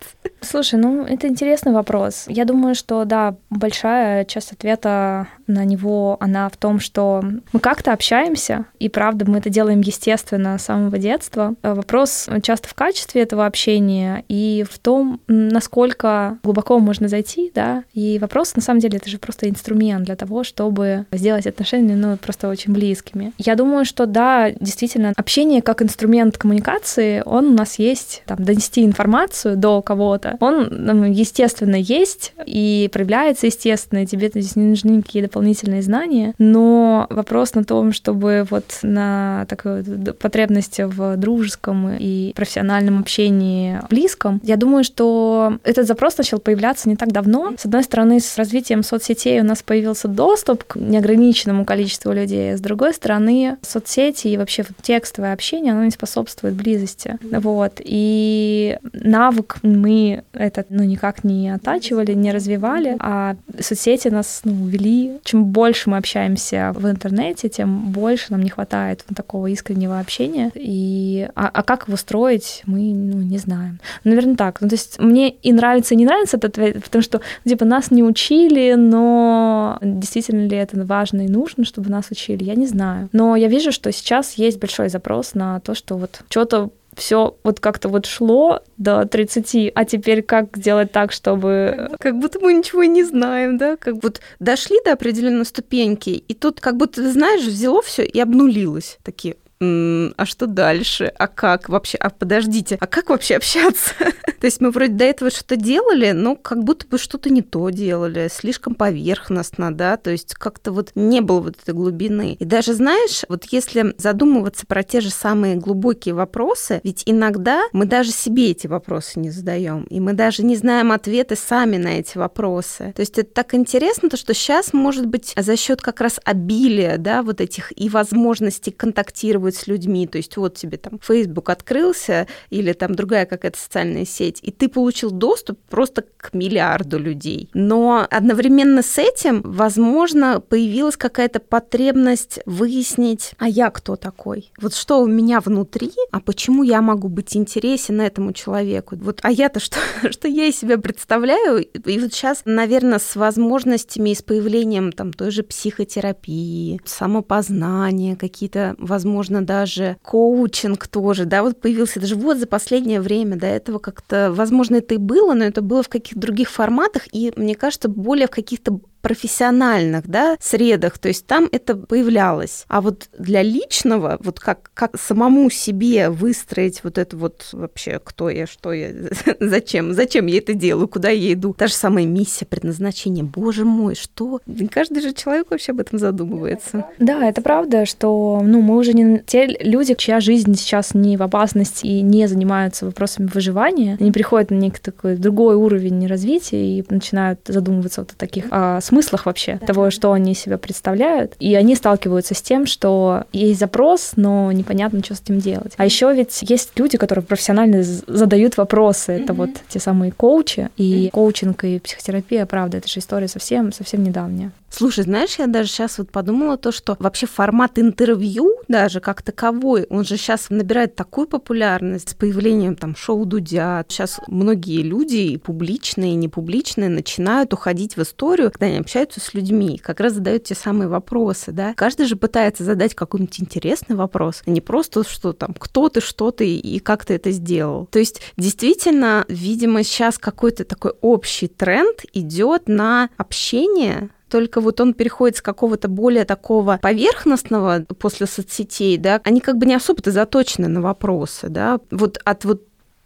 Слушай, 0.40 0.78
ну 0.78 1.04
это 1.04 1.26
интересный 1.28 1.72
вопрос. 1.72 2.24
Я 2.28 2.44
думаю, 2.44 2.74
что 2.74 3.04
да, 3.04 3.36
большая 3.50 4.24
часть 4.24 4.52
ответа 4.52 5.28
на 5.46 5.64
него, 5.64 6.16
она 6.20 6.48
в 6.48 6.56
том, 6.56 6.80
что 6.80 7.22
мы 7.52 7.60
как-то 7.60 7.92
общаемся, 7.92 8.66
и 8.78 8.88
правда 8.88 9.24
мы 9.30 9.38
это 9.38 9.50
делаем 9.50 9.80
естественно 9.80 10.58
с 10.58 10.64
самого 10.64 10.98
детства. 10.98 11.54
Э, 11.62 11.74
вопрос 11.74 12.28
часто 12.42 12.68
в 12.68 12.74
качестве 12.74 13.22
этого 13.22 13.46
общения 13.46 14.24
и 14.28 14.64
в 14.68 14.78
том, 14.78 15.20
насколько 15.28 16.38
глубоко 16.42 16.78
можно 16.78 17.08
зайти, 17.08 17.50
да, 17.54 17.84
и 17.92 18.18
вопрос, 18.18 18.54
на 18.56 18.62
самом 18.62 18.80
деле, 18.80 18.98
это 18.98 19.08
же 19.08 19.18
просто 19.18 19.48
инструмент 19.48 20.04
для 20.04 20.16
того, 20.16 20.44
чтобы 20.44 21.06
сделать 21.12 21.46
отношения, 21.46 21.96
ну, 21.96 22.16
просто 22.16 22.48
очень 22.48 22.72
близкими. 22.72 23.32
Я 23.38 23.54
думаю, 23.54 23.84
что 23.84 24.06
да, 24.06 24.50
действительно, 24.50 25.12
общение 25.16 25.62
как 25.62 25.82
инструмент 25.82 26.38
коммуникации, 26.38 27.22
он 27.24 27.46
у 27.46 27.52
нас 27.52 27.78
есть, 27.78 28.22
там, 28.26 28.42
донести 28.42 28.84
информацию 28.84 29.56
до 29.56 29.82
кого-то, 29.82 30.36
он, 30.40 31.12
естественно, 31.12 31.76
есть 31.76 32.32
и 32.44 32.88
проявляется 32.92 33.46
естественно, 33.46 34.02
и 34.02 34.06
тебе 34.06 34.28
здесь 34.28 34.56
не 34.56 34.64
нужны 34.64 34.90
никакие 34.90 35.22
дополнительные 35.36 35.82
знания, 35.82 36.34
но 36.38 37.06
вопрос 37.10 37.54
на 37.54 37.64
том, 37.64 37.92
чтобы 37.92 38.46
вот 38.50 38.64
на 38.82 39.44
такой 39.50 39.84
потребности 40.18 40.82
в 40.82 41.16
дружеском 41.18 41.90
и 41.98 42.32
профессиональном 42.34 43.00
общении 43.00 43.80
близком, 43.90 44.40
я 44.42 44.56
думаю, 44.56 44.82
что 44.82 45.58
этот 45.62 45.86
запрос 45.86 46.16
начал 46.16 46.38
появляться 46.38 46.88
не 46.88 46.96
так 46.96 47.12
давно. 47.12 47.52
С 47.58 47.66
одной 47.66 47.82
стороны, 47.82 48.20
с 48.20 48.38
развитием 48.38 48.82
соцсетей 48.82 49.40
у 49.40 49.44
нас 49.44 49.62
появился 49.62 50.08
доступ 50.08 50.64
к 50.64 50.76
неограниченному 50.76 51.66
количеству 51.66 52.12
людей, 52.12 52.56
с 52.56 52.60
другой 52.60 52.94
стороны, 52.94 53.58
соцсети 53.60 54.28
и 54.28 54.38
вообще 54.38 54.64
текстовое 54.80 55.34
общение, 55.34 55.72
оно 55.72 55.84
не 55.84 55.90
способствует 55.90 56.54
близости. 56.54 57.18
Вот. 57.20 57.80
И 57.84 58.78
навык 58.94 59.56
мы 59.62 60.22
этот 60.32 60.68
ну, 60.70 60.82
никак 60.84 61.24
не 61.24 61.50
оттачивали, 61.50 62.14
не 62.14 62.32
развивали, 62.32 62.96
а 63.00 63.36
соцсети 63.60 64.08
нас 64.08 64.40
ну, 64.44 64.66
вели. 64.66 65.18
Чем 65.26 65.46
больше 65.46 65.90
мы 65.90 65.96
общаемся 65.96 66.72
в 66.76 66.88
интернете, 66.88 67.48
тем 67.48 67.90
больше 67.90 68.26
нам 68.30 68.42
не 68.42 68.48
хватает 68.48 69.04
вот 69.08 69.16
такого 69.16 69.48
искреннего 69.48 69.98
общения. 69.98 70.52
И, 70.54 71.28
а, 71.34 71.50
а 71.52 71.62
как 71.64 71.88
его 71.88 71.96
строить, 71.96 72.62
мы 72.64 72.78
ну, 72.94 73.18
не 73.18 73.38
знаем. 73.38 73.80
Наверное, 74.04 74.36
так. 74.36 74.60
Ну, 74.60 74.68
то 74.68 74.74
есть 74.74 75.00
мне 75.00 75.30
и 75.30 75.52
нравится, 75.52 75.94
и 75.94 75.96
не 75.96 76.04
нравится 76.04 76.36
этот 76.36 76.52
ответ, 76.52 76.84
потому 76.84 77.02
что 77.02 77.20
типа 77.44 77.64
нас 77.64 77.90
не 77.90 78.04
учили, 78.04 78.74
но 78.76 79.78
действительно 79.82 80.46
ли 80.46 80.56
это 80.56 80.80
важно 80.84 81.22
и 81.22 81.28
нужно, 81.28 81.64
чтобы 81.64 81.90
нас 81.90 82.06
учили, 82.12 82.44
я 82.44 82.54
не 82.54 82.68
знаю. 82.68 83.08
Но 83.12 83.34
я 83.34 83.48
вижу, 83.48 83.72
что 83.72 83.90
сейчас 83.90 84.34
есть 84.34 84.60
большой 84.60 84.90
запрос 84.90 85.34
на 85.34 85.58
то, 85.58 85.74
что 85.74 85.96
вот 85.96 86.22
что-то 86.28 86.70
все 86.96 87.36
вот 87.44 87.60
как-то 87.60 87.88
вот 87.88 88.06
шло 88.06 88.60
до 88.78 89.06
30, 89.06 89.72
а 89.74 89.84
теперь 89.84 90.22
как 90.22 90.56
сделать 90.56 90.92
так, 90.92 91.12
чтобы... 91.12 91.90
Как 92.00 92.18
будто 92.18 92.40
мы 92.40 92.54
ничего 92.54 92.84
не 92.84 93.04
знаем, 93.04 93.58
да? 93.58 93.76
Как 93.76 93.98
будто 93.98 94.20
дошли 94.40 94.78
до 94.84 94.92
определенной 94.92 95.44
ступеньки, 95.44 96.10
и 96.10 96.34
тут 96.34 96.60
как 96.60 96.76
будто, 96.76 97.10
знаешь, 97.10 97.44
взяло 97.44 97.82
все 97.82 98.04
и 98.04 98.18
обнулилось. 98.18 98.98
Такие, 99.02 99.36
а 99.60 100.26
что 100.26 100.46
дальше? 100.46 101.12
А 101.18 101.26
как 101.28 101.68
вообще? 101.68 101.96
А 101.98 102.10
подождите, 102.10 102.76
а 102.80 102.86
как 102.86 103.08
вообще 103.10 103.36
общаться? 103.36 103.94
То 104.40 104.46
есть 104.46 104.60
мы 104.60 104.70
вроде 104.70 104.92
до 104.92 105.04
этого 105.04 105.30
что-то 105.30 105.56
делали, 105.56 106.12
но 106.12 106.36
как 106.36 106.62
будто 106.62 106.86
бы 106.86 106.98
что-то 106.98 107.30
не 107.30 107.42
то 107.42 107.70
делали, 107.70 108.28
слишком 108.30 108.74
поверхностно, 108.74 109.74
да, 109.74 109.96
то 109.96 110.10
есть 110.10 110.34
как-то 110.34 110.72
вот 110.72 110.92
не 110.94 111.20
было 111.20 111.40
вот 111.40 111.56
этой 111.60 111.74
глубины. 111.74 112.36
И 112.38 112.44
даже, 112.44 112.74
знаешь, 112.74 113.22
вот 113.28 113.44
если 113.46 113.94
задумываться 113.96 114.66
про 114.66 114.82
те 114.82 115.00
же 115.00 115.10
самые 115.10 115.56
глубокие 115.56 116.14
вопросы, 116.14 116.80
ведь 116.84 117.02
иногда 117.06 117.62
мы 117.72 117.86
даже 117.86 118.10
себе 118.10 118.50
эти 118.50 118.66
вопросы 118.66 119.18
не 119.20 119.30
задаем, 119.30 119.84
и 119.84 120.00
мы 120.00 120.12
даже 120.12 120.44
не 120.44 120.56
знаем 120.56 120.92
ответы 120.92 121.34
сами 121.34 121.78
на 121.78 121.98
эти 121.98 122.18
вопросы. 122.18 122.92
То 122.94 123.00
есть 123.00 123.18
это 123.18 123.32
так 123.32 123.54
интересно, 123.54 124.10
то, 124.10 124.16
что 124.16 124.34
сейчас, 124.34 124.72
может 124.72 125.06
быть, 125.06 125.34
за 125.36 125.56
счет 125.56 125.80
как 125.80 126.00
раз 126.00 126.20
обилия, 126.24 126.98
да, 126.98 127.22
вот 127.22 127.40
этих 127.40 127.72
и 127.76 127.88
возможностей 127.88 128.70
контактировать 128.70 129.45
разговаривать 129.46 129.56
с 129.56 129.66
людьми. 129.66 130.06
То 130.06 130.18
есть 130.18 130.36
вот 130.36 130.54
тебе 130.54 130.76
там 130.76 130.98
Facebook 131.02 131.50
открылся 131.50 132.26
или 132.50 132.72
там 132.72 132.94
другая 132.94 133.26
какая-то 133.26 133.58
социальная 133.58 134.04
сеть, 134.04 134.40
и 134.42 134.50
ты 134.50 134.68
получил 134.68 135.10
доступ 135.10 135.58
просто 135.70 136.02
к 136.16 136.34
миллиарду 136.34 136.98
людей. 136.98 137.48
Но 137.54 138.06
одновременно 138.10 138.82
с 138.82 138.98
этим, 138.98 139.42
возможно, 139.42 140.40
появилась 140.40 140.96
какая-то 140.96 141.40
потребность 141.40 142.40
выяснить, 142.46 143.32
а 143.38 143.48
я 143.48 143.70
кто 143.70 143.96
такой? 143.96 144.50
Вот 144.60 144.74
что 144.74 145.00
у 145.00 145.06
меня 145.06 145.40
внутри, 145.40 145.92
а 146.12 146.20
почему 146.20 146.64
я 146.64 146.82
могу 146.82 147.08
быть 147.08 147.36
интересен 147.36 148.00
этому 148.00 148.32
человеку? 148.32 148.96
Вот, 148.96 149.20
а 149.22 149.30
я-то 149.30 149.60
что, 149.60 149.78
что 150.10 150.28
я 150.28 150.46
из 150.46 150.58
себя 150.58 150.78
представляю? 150.78 151.62
И 151.62 151.98
вот 151.98 152.12
сейчас, 152.12 152.42
наверное, 152.44 152.98
с 152.98 153.16
возможностями 153.16 154.10
и 154.10 154.14
с 154.14 154.22
появлением 154.22 154.92
там 154.92 155.12
той 155.12 155.30
же 155.30 155.42
психотерапии, 155.42 156.80
самопознания, 156.84 158.16
какие-то, 158.16 158.74
возможно, 158.78 159.35
даже 159.42 159.96
коучинг 160.02 160.86
тоже, 160.88 161.24
да, 161.24 161.42
вот 161.42 161.60
появился 161.60 162.00
даже 162.00 162.14
вот 162.14 162.38
за 162.38 162.46
последнее 162.46 163.00
время, 163.00 163.36
до 163.36 163.46
этого 163.46 163.78
как-то, 163.78 164.32
возможно, 164.32 164.76
это 164.76 164.94
и 164.94 164.98
было, 164.98 165.34
но 165.34 165.44
это 165.44 165.62
было 165.62 165.82
в 165.82 165.88
каких-то 165.88 166.20
других 166.20 166.50
форматах, 166.50 167.02
и, 167.12 167.32
мне 167.36 167.54
кажется, 167.54 167.88
более 167.88 168.26
в 168.26 168.30
каких-то 168.30 168.80
профессиональных 169.06 170.08
да, 170.08 170.36
средах, 170.40 170.98
то 170.98 171.06
есть 171.06 171.26
там 171.26 171.48
это 171.52 171.76
появлялось. 171.76 172.64
А 172.66 172.80
вот 172.80 173.08
для 173.16 173.40
личного, 173.40 174.18
вот 174.18 174.40
как, 174.40 174.72
как 174.74 174.98
самому 174.98 175.48
себе 175.48 176.10
выстроить 176.10 176.82
вот 176.82 176.98
это 176.98 177.16
вот 177.16 177.50
вообще, 177.52 178.00
кто 178.02 178.30
я, 178.30 178.48
что 178.48 178.72
я, 178.72 178.88
зачем, 179.40 179.92
зачем 179.92 180.26
я 180.26 180.38
это 180.38 180.54
делаю, 180.54 180.88
куда 180.88 181.10
я 181.10 181.34
иду. 181.34 181.54
Та 181.56 181.68
же 181.68 181.74
самая 181.74 182.04
миссия, 182.04 182.46
предназначение. 182.46 183.22
Боже 183.22 183.64
мой, 183.64 183.94
что? 183.94 184.40
Каждый 184.72 185.02
же 185.02 185.12
человек 185.12 185.46
вообще 185.50 185.70
об 185.70 185.78
этом 185.78 186.00
задумывается. 186.00 186.86
Да, 186.98 187.28
это 187.28 187.40
правда, 187.42 187.86
что 187.86 188.42
ну, 188.42 188.60
мы 188.60 188.76
уже 188.76 188.92
не 188.92 189.20
те 189.20 189.46
люди, 189.46 189.94
чья 189.94 190.18
жизнь 190.18 190.56
сейчас 190.56 190.94
не 190.94 191.16
в 191.16 191.22
опасности 191.22 191.86
и 191.86 192.00
не 192.00 192.26
занимаются 192.26 192.86
вопросами 192.86 193.30
выживания, 193.32 193.98
они 194.00 194.10
приходят 194.10 194.50
на 194.50 194.56
некий 194.56 194.80
такой 194.82 195.14
другой 195.14 195.54
уровень 195.54 196.08
развития 196.08 196.78
и 196.80 196.84
начинают 196.90 197.38
задумываться 197.46 198.00
вот 198.00 198.10
о 198.10 198.16
таких 198.16 198.46
о 198.50 198.80
смыслах 198.80 198.95
вообще 199.24 199.58
того, 199.58 199.90
что 199.90 200.12
они 200.12 200.34
себя 200.34 200.58
представляют. 200.58 201.34
И 201.38 201.54
они 201.54 201.74
сталкиваются 201.74 202.34
с 202.34 202.42
тем, 202.42 202.66
что 202.66 203.24
есть 203.32 203.60
запрос, 203.60 204.12
но 204.16 204.52
непонятно, 204.52 205.02
что 205.04 205.14
с 205.14 205.20
этим 205.20 205.38
делать. 205.38 205.72
А 205.76 205.84
еще 205.84 206.12
ведь 206.14 206.38
есть 206.42 206.72
люди, 206.76 206.98
которые 206.98 207.24
профессионально 207.24 207.82
задают 207.82 208.56
вопросы. 208.56 209.12
Это 209.12 209.32
вот 209.32 209.50
те 209.68 209.78
самые 209.80 210.12
коучи. 210.12 210.70
И 210.76 211.10
коучинг 211.12 211.64
и 211.64 211.78
психотерапия, 211.78 212.46
правда, 212.46 212.78
это 212.78 212.88
же 212.88 213.00
история 213.00 213.28
совсем, 213.28 213.72
совсем 213.72 214.02
недавняя. 214.02 214.52
Слушай, 214.68 215.04
знаешь, 215.04 215.38
я 215.38 215.46
даже 215.46 215.68
сейчас 215.70 215.96
вот 215.96 216.10
подумала 216.10 216.58
то, 216.58 216.70
что 216.70 216.96
вообще 216.98 217.26
формат 217.26 217.78
интервью 217.78 218.52
даже 218.68 219.00
как 219.00 219.22
таковой, 219.22 219.86
он 219.88 220.04
же 220.04 220.16
сейчас 220.16 220.50
набирает 220.50 220.96
такую 220.96 221.26
популярность 221.26 222.10
с 222.10 222.14
появлением 222.14 222.76
там 222.76 222.94
шоу 222.94 223.24
Дудя. 223.24 223.84
Сейчас 223.88 224.20
многие 224.26 224.82
люди, 224.82 225.16
и 225.16 225.36
публичные, 225.38 226.12
и 226.12 226.16
непубличные, 226.16 226.88
начинают 226.88 227.54
уходить 227.54 227.96
в 227.96 228.02
историю, 228.02 228.50
когда 228.50 228.66
они 228.66 228.80
общаются 228.86 229.18
с 229.18 229.34
людьми, 229.34 229.78
как 229.82 229.98
раз 229.98 230.12
задают 230.12 230.44
те 230.44 230.54
самые 230.54 230.88
вопросы, 230.88 231.50
да. 231.50 231.74
Каждый 231.74 232.06
же 232.06 232.14
пытается 232.14 232.62
задать 232.62 232.94
какой-нибудь 232.94 233.40
интересный 233.40 233.96
вопрос, 233.96 234.44
а 234.46 234.50
не 234.50 234.60
просто 234.60 235.02
что 235.02 235.32
там, 235.32 235.54
кто 235.58 235.88
ты, 235.88 236.00
что 236.00 236.30
ты 236.30 236.56
и 236.56 236.78
как 236.78 237.04
ты 237.04 237.14
это 237.14 237.32
сделал. 237.32 237.86
То 237.86 237.98
есть 237.98 238.22
действительно, 238.36 239.24
видимо, 239.28 239.82
сейчас 239.82 240.18
какой-то 240.18 240.64
такой 240.64 240.92
общий 241.00 241.48
тренд 241.48 242.04
идет 242.12 242.68
на 242.68 243.10
общение 243.16 244.10
только 244.28 244.60
вот 244.60 244.80
он 244.80 244.92
переходит 244.92 245.36
с 245.36 245.42
какого-то 245.42 245.88
более 245.88 246.24
такого 246.24 246.78
поверхностного 246.82 247.84
после 247.98 248.26
соцсетей, 248.26 248.98
да, 248.98 249.20
они 249.24 249.40
как 249.40 249.56
бы 249.56 249.66
не 249.66 249.74
особо-то 249.74 250.10
заточены 250.10 250.66
на 250.66 250.80
вопросы, 250.80 251.48
да, 251.48 251.78
вот 251.90 252.18
от 252.24 252.44
вот 252.44 252.62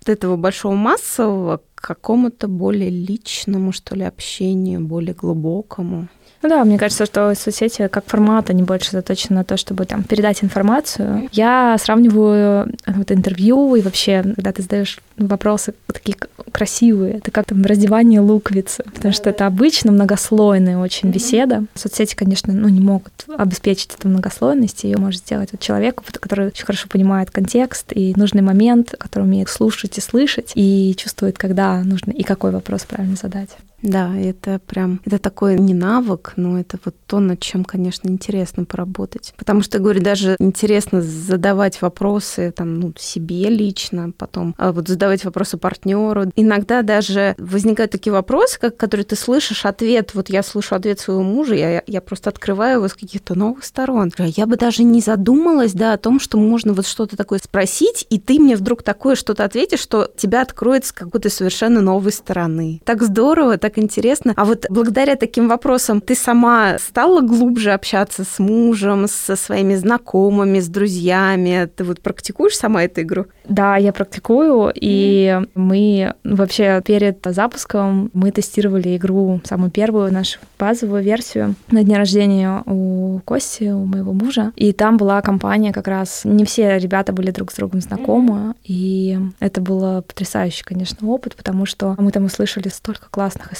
этого 0.06 0.36
большого 0.36 0.74
массового 0.74 1.60
какому-то 1.80 2.48
более 2.48 2.90
личному, 2.90 3.72
что 3.72 3.94
ли, 3.94 4.04
общению, 4.04 4.80
более 4.80 5.14
глубокому. 5.14 6.08
Ну 6.42 6.48
да, 6.48 6.64
мне 6.64 6.78
кажется, 6.78 7.04
что 7.04 7.34
соцсети 7.34 7.88
как 7.88 8.06
формат, 8.06 8.48
они 8.48 8.62
больше 8.62 8.92
заточены 8.92 9.36
на 9.36 9.44
то, 9.44 9.58
чтобы 9.58 9.84
там 9.84 10.02
передать 10.02 10.42
информацию. 10.42 11.28
Я 11.32 11.76
сравниваю 11.78 12.72
э, 12.86 12.92
вот 12.94 13.12
интервью 13.12 13.74
и 13.74 13.82
вообще, 13.82 14.22
когда 14.22 14.52
ты 14.52 14.62
задаешь 14.62 15.00
вопросы 15.18 15.74
такие 15.86 16.16
красивые, 16.50 17.16
это 17.18 17.30
как 17.30 17.46
там 17.46 17.62
раздевание 17.62 18.20
луковицы, 18.20 18.84
потому 18.94 19.12
что 19.12 19.28
это 19.28 19.46
обычно 19.46 19.92
многослойная 19.92 20.78
очень 20.78 21.10
беседа. 21.10 21.64
Соцсети, 21.74 22.14
конечно, 22.14 22.54
ну, 22.54 22.68
не 22.68 22.80
могут 22.80 23.12
обеспечить 23.36 23.94
эту 23.98 24.08
многослойность, 24.08 24.84
ее 24.84 24.96
может 24.96 25.20
сделать 25.20 25.50
вот 25.52 25.60
человек, 25.60 26.00
который 26.20 26.46
очень 26.46 26.64
хорошо 26.64 26.88
понимает 26.88 27.30
контекст 27.30 27.92
и 27.94 28.14
нужный 28.16 28.42
момент, 28.42 28.94
который 28.98 29.24
умеет 29.24 29.50
слушать 29.50 29.98
и 29.98 30.00
слышать, 30.00 30.52
и 30.54 30.94
чувствует, 30.96 31.36
когда 31.36 31.69
нужно 31.84 32.10
и 32.10 32.22
какой 32.22 32.50
вопрос 32.50 32.84
правильно 32.84 33.16
задать. 33.16 33.50
Да, 33.82 34.14
это 34.16 34.60
прям, 34.66 35.00
это 35.04 35.18
такой 35.18 35.58
не 35.58 35.74
навык, 35.74 36.34
но 36.36 36.58
это 36.58 36.78
вот 36.84 36.94
то, 37.06 37.18
над 37.18 37.40
чем, 37.40 37.64
конечно, 37.64 38.08
интересно 38.08 38.64
поработать. 38.64 39.34
Потому 39.36 39.62
что, 39.62 39.78
говорю, 39.78 40.02
даже 40.02 40.36
интересно 40.38 41.00
задавать 41.02 41.80
вопросы 41.80 42.52
там, 42.54 42.78
ну, 42.78 42.92
себе 42.98 43.48
лично, 43.48 44.12
потом 44.16 44.54
а 44.58 44.72
вот 44.72 44.88
задавать 44.88 45.24
вопросы 45.24 45.56
партнеру. 45.56 46.30
Иногда 46.36 46.82
даже 46.82 47.34
возникают 47.38 47.92
такие 47.92 48.12
вопросы, 48.12 48.58
как, 48.60 48.76
которые 48.76 49.04
ты 49.04 49.16
слышишь 49.16 49.64
ответ. 49.64 50.14
Вот 50.14 50.28
я 50.28 50.42
слышу 50.42 50.74
ответ 50.74 51.00
своего 51.00 51.22
мужа, 51.22 51.54
я, 51.54 51.82
я 51.86 52.00
просто 52.00 52.30
открываю 52.30 52.78
его 52.78 52.88
с 52.88 52.94
каких-то 52.94 53.34
новых 53.34 53.64
сторон. 53.64 54.12
Я 54.18 54.46
бы 54.46 54.56
даже 54.56 54.82
не 54.84 55.00
задумалась, 55.00 55.72
да, 55.72 55.94
о 55.94 55.98
том, 55.98 56.20
что 56.20 56.38
можно 56.38 56.72
вот 56.72 56.86
что-то 56.86 57.16
такое 57.16 57.38
спросить, 57.42 58.06
и 58.10 58.18
ты 58.18 58.38
мне 58.38 58.56
вдруг 58.56 58.82
такое 58.82 59.14
что-то 59.14 59.44
ответишь, 59.44 59.80
что 59.80 60.10
тебя 60.16 60.42
откроет 60.42 60.84
с 60.84 60.92
какой-то 60.92 61.30
совершенно 61.30 61.80
новой 61.80 62.12
стороны. 62.12 62.80
Так 62.84 63.02
здорово, 63.02 63.56
так 63.58 63.69
так 63.70 63.78
интересно. 63.78 64.32
А 64.36 64.44
вот 64.44 64.66
благодаря 64.68 65.16
таким 65.16 65.48
вопросам 65.48 66.00
ты 66.00 66.14
сама 66.14 66.78
стала 66.78 67.20
глубже 67.20 67.70
общаться 67.70 68.24
с 68.24 68.38
мужем, 68.38 69.06
со 69.08 69.36
своими 69.36 69.76
знакомыми, 69.76 70.58
с 70.58 70.68
друзьями? 70.68 71.68
Ты 71.76 71.84
вот 71.84 72.00
практикуешь 72.00 72.56
сама 72.56 72.82
эту 72.82 73.02
игру? 73.02 73.26
Да, 73.44 73.76
я 73.76 73.92
практикую, 73.92 74.72
и 74.74 75.40
мы 75.54 76.14
вообще 76.24 76.82
перед 76.84 77.18
запуском 77.24 78.10
мы 78.12 78.32
тестировали 78.32 78.96
игру, 78.96 79.40
самую 79.44 79.70
первую, 79.70 80.12
нашу 80.12 80.38
базовую 80.58 81.02
версию 81.02 81.54
на 81.70 81.82
дне 81.82 81.96
рождения 81.96 82.62
у 82.66 83.20
Кости, 83.24 83.64
у 83.64 83.84
моего 83.84 84.12
мужа. 84.12 84.52
И 84.56 84.72
там 84.72 84.96
была 84.96 85.22
компания 85.22 85.72
как 85.72 85.88
раз, 85.88 86.22
не 86.24 86.44
все 86.44 86.78
ребята 86.78 87.12
были 87.12 87.30
друг 87.30 87.52
с 87.52 87.56
другом 87.56 87.80
знакомы, 87.80 88.54
и 88.64 89.18
это 89.38 89.60
было 89.60 90.02
потрясающий, 90.06 90.64
конечно, 90.64 91.08
опыт, 91.08 91.36
потому 91.36 91.66
что 91.66 91.94
мы 91.98 92.10
там 92.10 92.24
услышали 92.24 92.68
столько 92.68 93.08
классных 93.10 93.52
историй, 93.52 93.59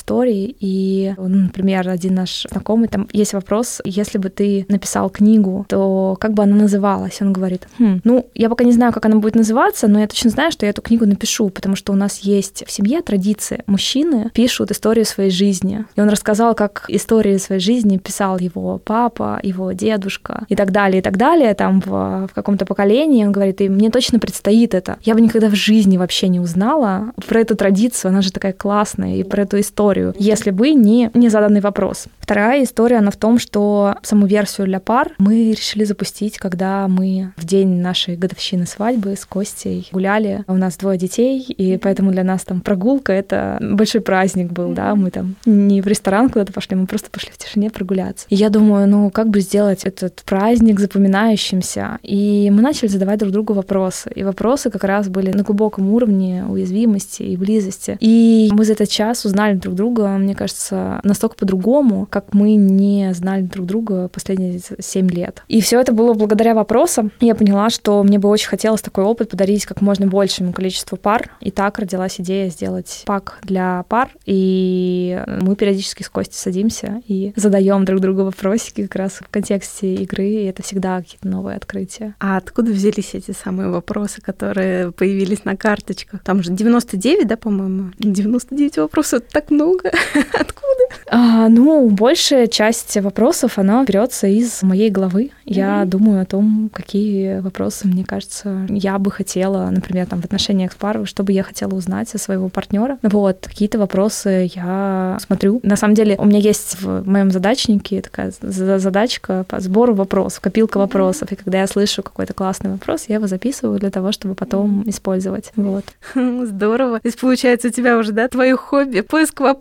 и, 0.60 1.14
ну, 1.16 1.28
например, 1.28 1.88
один 1.88 2.14
наш 2.14 2.46
знакомый, 2.50 2.88
там 2.88 3.08
есть 3.12 3.32
вопрос, 3.32 3.80
если 3.84 4.18
бы 4.18 4.28
ты 4.28 4.66
написал 4.68 5.10
книгу, 5.10 5.66
то 5.68 6.16
как 6.20 6.34
бы 6.34 6.42
она 6.42 6.56
называлась? 6.56 7.20
Он 7.20 7.32
говорит, 7.32 7.66
хм, 7.78 8.00
ну, 8.04 8.26
я 8.34 8.48
пока 8.48 8.64
не 8.64 8.72
знаю, 8.72 8.92
как 8.92 9.06
она 9.06 9.16
будет 9.16 9.34
называться, 9.34 9.88
но 9.88 10.00
я 10.00 10.06
точно 10.06 10.30
знаю, 10.30 10.52
что 10.52 10.66
я 10.66 10.70
эту 10.70 10.82
книгу 10.82 11.06
напишу, 11.06 11.48
потому 11.50 11.76
что 11.76 11.92
у 11.92 11.96
нас 11.96 12.18
есть 12.20 12.64
в 12.66 12.70
семье 12.70 13.02
традиция. 13.02 13.62
Мужчины 13.66 14.30
пишут 14.34 14.70
историю 14.70 15.04
своей 15.04 15.30
жизни. 15.30 15.84
И 15.96 16.00
он 16.00 16.08
рассказал, 16.08 16.54
как 16.54 16.84
истории 16.88 17.36
своей 17.36 17.60
жизни 17.60 17.98
писал 17.98 18.38
его 18.38 18.78
папа, 18.78 19.40
его 19.42 19.72
дедушка 19.72 20.44
и 20.48 20.56
так 20.56 20.72
далее, 20.72 21.00
и 21.00 21.02
так 21.02 21.16
далее, 21.16 21.54
там 21.54 21.80
в, 21.80 22.28
в 22.28 22.30
каком-то 22.34 22.66
поколении. 22.66 23.24
Он 23.24 23.32
говорит, 23.32 23.60
и 23.60 23.68
мне 23.68 23.90
точно 23.90 24.18
предстоит 24.18 24.74
это. 24.74 24.98
Я 25.02 25.14
бы 25.14 25.20
никогда 25.20 25.48
в 25.48 25.54
жизни 25.54 25.96
вообще 25.96 26.28
не 26.28 26.40
узнала 26.40 27.12
про 27.28 27.40
эту 27.40 27.56
традицию, 27.56 28.10
она 28.10 28.22
же 28.22 28.32
такая 28.32 28.52
классная, 28.52 29.16
и 29.16 29.22
про 29.22 29.42
эту 29.42 29.60
историю 29.60 29.89
историю, 29.90 30.14
если 30.18 30.50
бы 30.50 30.70
не, 30.70 31.10
не 31.14 31.28
заданный 31.28 31.60
вопрос. 31.60 32.06
Вторая 32.20 32.62
история, 32.62 32.98
она 32.98 33.10
в 33.10 33.16
том, 33.16 33.38
что 33.38 33.96
саму 34.02 34.26
версию 34.26 34.66
для 34.66 34.80
пар 34.80 35.12
мы 35.18 35.50
решили 35.50 35.84
запустить, 35.84 36.38
когда 36.38 36.86
мы 36.88 37.32
в 37.36 37.44
день 37.44 37.80
нашей 37.80 38.16
годовщины 38.16 38.66
свадьбы 38.66 39.16
с 39.16 39.24
Костей 39.24 39.88
гуляли. 39.92 40.44
У 40.46 40.54
нас 40.54 40.76
двое 40.76 40.98
детей, 40.98 41.40
и 41.40 41.76
поэтому 41.76 42.12
для 42.12 42.24
нас 42.24 42.42
там 42.44 42.60
прогулка— 42.60 43.12
это 43.20 43.58
большой 43.60 44.00
праздник 44.00 44.52
был, 44.52 44.72
да, 44.72 44.94
мы 44.94 45.10
там 45.10 45.34
не 45.44 45.80
в 45.80 45.86
ресторан 45.86 46.30
куда-то 46.30 46.52
пошли, 46.52 46.76
мы 46.76 46.86
просто 46.86 47.10
пошли 47.10 47.30
в 47.32 47.38
тишине 47.38 47.70
прогуляться. 47.70 48.26
И 48.28 48.36
я 48.36 48.48
думаю, 48.48 48.86
ну, 48.88 49.10
как 49.10 49.28
бы 49.28 49.40
сделать 49.40 49.84
этот 49.84 50.22
праздник 50.24 50.78
запоминающимся? 50.78 51.98
И 52.02 52.50
мы 52.52 52.62
начали 52.62 52.88
задавать 52.88 53.18
друг 53.18 53.32
другу 53.32 53.54
вопросы. 53.54 54.10
И 54.14 54.22
вопросы 54.22 54.70
как 54.70 54.84
раз 54.84 55.08
были 55.08 55.32
на 55.32 55.42
глубоком 55.42 55.90
уровне 55.92 56.44
уязвимости 56.48 57.22
и 57.22 57.36
близости. 57.36 57.96
И 58.00 58.50
мы 58.52 58.64
за 58.64 58.74
этот 58.74 58.88
час 58.88 59.24
узнали 59.24 59.54
друг 59.54 59.74
друга, 59.74 59.79
мне 59.88 60.34
кажется, 60.34 61.00
настолько 61.04 61.36
по-другому, 61.36 62.06
как 62.10 62.34
мы 62.34 62.54
не 62.54 63.12
знали 63.14 63.42
друг 63.42 63.66
друга 63.66 64.08
последние 64.08 64.60
семь 64.78 65.08
лет. 65.08 65.42
И 65.48 65.60
все 65.60 65.80
это 65.80 65.92
было 65.92 66.14
благодаря 66.14 66.54
вопросам. 66.54 67.12
Я 67.20 67.34
поняла, 67.34 67.70
что 67.70 68.02
мне 68.02 68.18
бы 68.18 68.28
очень 68.28 68.48
хотелось 68.48 68.82
такой 68.82 69.04
опыт 69.04 69.30
подарить 69.30 69.64
как 69.66 69.80
можно 69.80 70.06
большему 70.06 70.52
количеству 70.52 70.96
пар. 70.96 71.30
И 71.40 71.50
так 71.50 71.78
родилась 71.78 72.20
идея 72.20 72.50
сделать 72.50 73.02
пак 73.06 73.38
для 73.42 73.84
пар. 73.88 74.10
И 74.26 75.22
мы 75.40 75.56
периодически 75.56 76.02
с 76.02 76.08
Костей 76.08 76.36
садимся 76.36 77.02
и 77.06 77.32
задаем 77.36 77.84
друг 77.84 78.00
другу 78.00 78.24
вопросики 78.24 78.82
как 78.82 78.96
раз 78.96 79.12
в 79.14 79.28
контексте 79.28 79.94
игры. 79.94 80.28
И 80.28 80.44
это 80.44 80.62
всегда 80.62 80.98
какие-то 80.98 81.28
новые 81.28 81.56
открытия. 81.56 82.14
А 82.18 82.36
откуда 82.36 82.72
взялись 82.72 83.14
эти 83.14 83.32
самые 83.32 83.70
вопросы, 83.70 84.20
которые 84.20 84.92
появились 84.92 85.44
на 85.44 85.56
карточках? 85.56 86.22
Там 86.22 86.42
же 86.42 86.52
99, 86.52 87.26
да, 87.26 87.36
по-моему? 87.36 87.92
99 87.98 88.78
вопросов, 88.78 89.22
так 89.30 89.50
много. 89.50 89.69
Откуда? 90.34 90.84
А, 91.10 91.48
ну, 91.48 91.88
большая 91.88 92.46
часть 92.46 92.96
вопросов, 92.96 93.58
она 93.58 93.84
берется 93.84 94.26
из 94.26 94.62
моей 94.62 94.90
головы. 94.90 95.30
Я 95.44 95.82
mm-hmm. 95.82 95.86
думаю 95.86 96.22
о 96.22 96.24
том, 96.24 96.70
какие 96.72 97.40
вопросы, 97.40 97.88
мне 97.88 98.04
кажется, 98.04 98.66
я 98.68 98.98
бы 98.98 99.10
хотела, 99.10 99.68
например, 99.70 100.06
там 100.06 100.22
в 100.22 100.24
отношениях 100.24 100.72
с 100.72 100.76
парой, 100.76 101.06
что 101.06 101.24
бы 101.24 101.32
я 101.32 101.42
хотела 101.42 101.74
узнать 101.74 102.14
о 102.14 102.18
своего 102.18 102.48
партнера. 102.48 102.98
Вот, 103.02 103.46
какие-то 103.48 103.78
вопросы 103.78 104.50
я 104.54 105.18
смотрю. 105.20 105.60
На 105.64 105.76
самом 105.76 105.94
деле, 105.94 106.16
у 106.16 106.24
меня 106.24 106.38
есть 106.38 106.80
в 106.80 107.08
моем 107.08 107.32
задачнике 107.32 108.00
такая 108.02 108.32
задачка 108.40 109.44
по 109.48 109.58
сбору 109.60 109.94
вопросов, 109.94 110.40
копилка 110.40 110.78
mm-hmm. 110.78 110.82
вопросов. 110.82 111.32
И 111.32 111.36
когда 111.36 111.60
я 111.60 111.66
слышу 111.66 112.04
какой-то 112.04 112.34
классный 112.34 112.70
вопрос, 112.70 113.06
я 113.08 113.16
его 113.16 113.26
записываю 113.26 113.80
для 113.80 113.90
того, 113.90 114.12
чтобы 114.12 114.36
потом 114.36 114.82
mm-hmm. 114.82 114.90
использовать. 114.90 115.52
Вот. 115.56 115.84
Здорово. 116.14 117.00
То 117.00 117.08
есть, 117.08 117.18
получается, 117.18 117.68
у 117.68 117.70
тебя 117.72 117.98
уже, 117.98 118.12
да, 118.12 118.28
твое 118.28 118.56
хобби, 118.56 119.00
поиск 119.00 119.40
вопросов. 119.40 119.59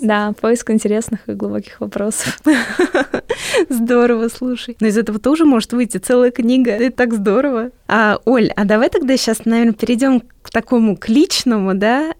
Да, 0.00 0.32
поиск 0.40 0.70
интересных 0.70 1.28
и 1.28 1.32
глубоких 1.32 1.80
вопросов. 1.80 2.38
Здорово, 3.68 4.28
слушай. 4.28 4.76
Но 4.80 4.86
из 4.86 4.98
этого 4.98 5.18
тоже 5.18 5.44
может 5.44 5.72
выйти 5.72 5.98
целая 5.98 6.30
книга. 6.30 6.72
Это 6.72 6.96
так 6.96 7.14
здорово. 7.14 7.70
А, 7.88 8.18
Оль, 8.24 8.50
а 8.56 8.64
давай 8.64 8.90
тогда 8.90 9.16
сейчас, 9.16 9.44
наверное, 9.44 9.74
перейдем 9.74 10.20
к 10.42 10.50
такому 10.50 10.96
к 10.96 11.08
личному, 11.08 11.74
да? 11.74 12.14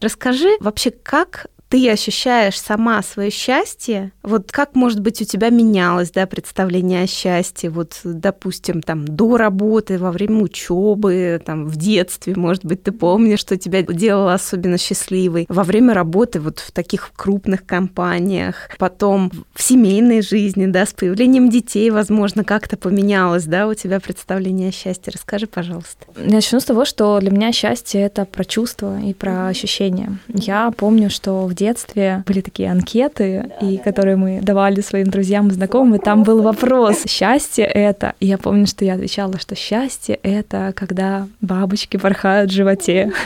Расскажи 0.00 0.56
вообще, 0.60 0.90
как 0.90 1.46
ты 1.72 1.88
ощущаешь 1.88 2.60
сама 2.60 3.02
свое 3.02 3.30
счастье, 3.30 4.12
вот 4.22 4.52
как, 4.52 4.74
может 4.74 5.00
быть, 5.00 5.22
у 5.22 5.24
тебя 5.24 5.48
менялось, 5.48 6.10
да, 6.10 6.26
представление 6.26 7.04
о 7.04 7.06
счастье, 7.06 7.70
вот, 7.70 7.98
допустим, 8.04 8.82
там, 8.82 9.08
до 9.08 9.38
работы, 9.38 9.96
во 9.96 10.12
время 10.12 10.42
учебы, 10.42 11.40
там, 11.42 11.64
в 11.66 11.76
детстве, 11.76 12.34
может 12.36 12.66
быть, 12.66 12.82
ты 12.82 12.92
помнишь, 12.92 13.38
что 13.38 13.56
тебя 13.56 13.80
делало 13.80 14.34
особенно 14.34 14.76
счастливой, 14.76 15.46
во 15.48 15.64
время 15.64 15.94
работы 15.94 16.40
вот 16.40 16.58
в 16.58 16.72
таких 16.72 17.10
крупных 17.16 17.64
компаниях, 17.64 18.68
потом 18.76 19.32
в 19.54 19.62
семейной 19.62 20.20
жизни, 20.20 20.66
да, 20.66 20.84
с 20.84 20.92
появлением 20.92 21.48
детей, 21.48 21.88
возможно, 21.88 22.44
как-то 22.44 22.76
поменялось, 22.76 23.44
да, 23.44 23.66
у 23.66 23.72
тебя 23.72 23.98
представление 23.98 24.68
о 24.68 24.72
счастье. 24.72 25.10
Расскажи, 25.10 25.46
пожалуйста. 25.46 26.04
Начну 26.16 26.60
с 26.60 26.64
того, 26.64 26.84
что 26.84 27.18
для 27.20 27.30
меня 27.30 27.50
счастье— 27.50 27.98
это 28.02 28.26
про 28.26 28.44
чувства 28.44 29.00
и 29.00 29.14
про 29.14 29.46
ощущения. 29.46 30.18
Я 30.28 30.70
помню, 30.76 31.08
что 31.08 31.46
в 31.46 31.61
детстве 31.62 32.24
были 32.26 32.40
такие 32.40 32.70
анкеты, 32.70 33.52
и 33.60 33.78
которые 33.78 34.16
мы 34.16 34.40
давали 34.40 34.80
своим 34.80 35.08
друзьям 35.08 35.48
и 35.48 35.52
знакомым, 35.52 35.96
и 35.96 35.98
там 35.98 36.22
был 36.22 36.42
вопрос, 36.42 37.02
счастье 37.06 37.64
это? 37.64 38.14
И 38.20 38.26
я 38.26 38.38
помню, 38.38 38.66
что 38.66 38.84
я 38.84 38.94
отвечала, 38.94 39.38
что 39.38 39.54
счастье 39.54 40.18
это 40.22 40.72
когда 40.74 41.28
бабочки 41.40 41.96
порхают 41.96 42.50
в 42.50 42.54
животе. 42.54 43.12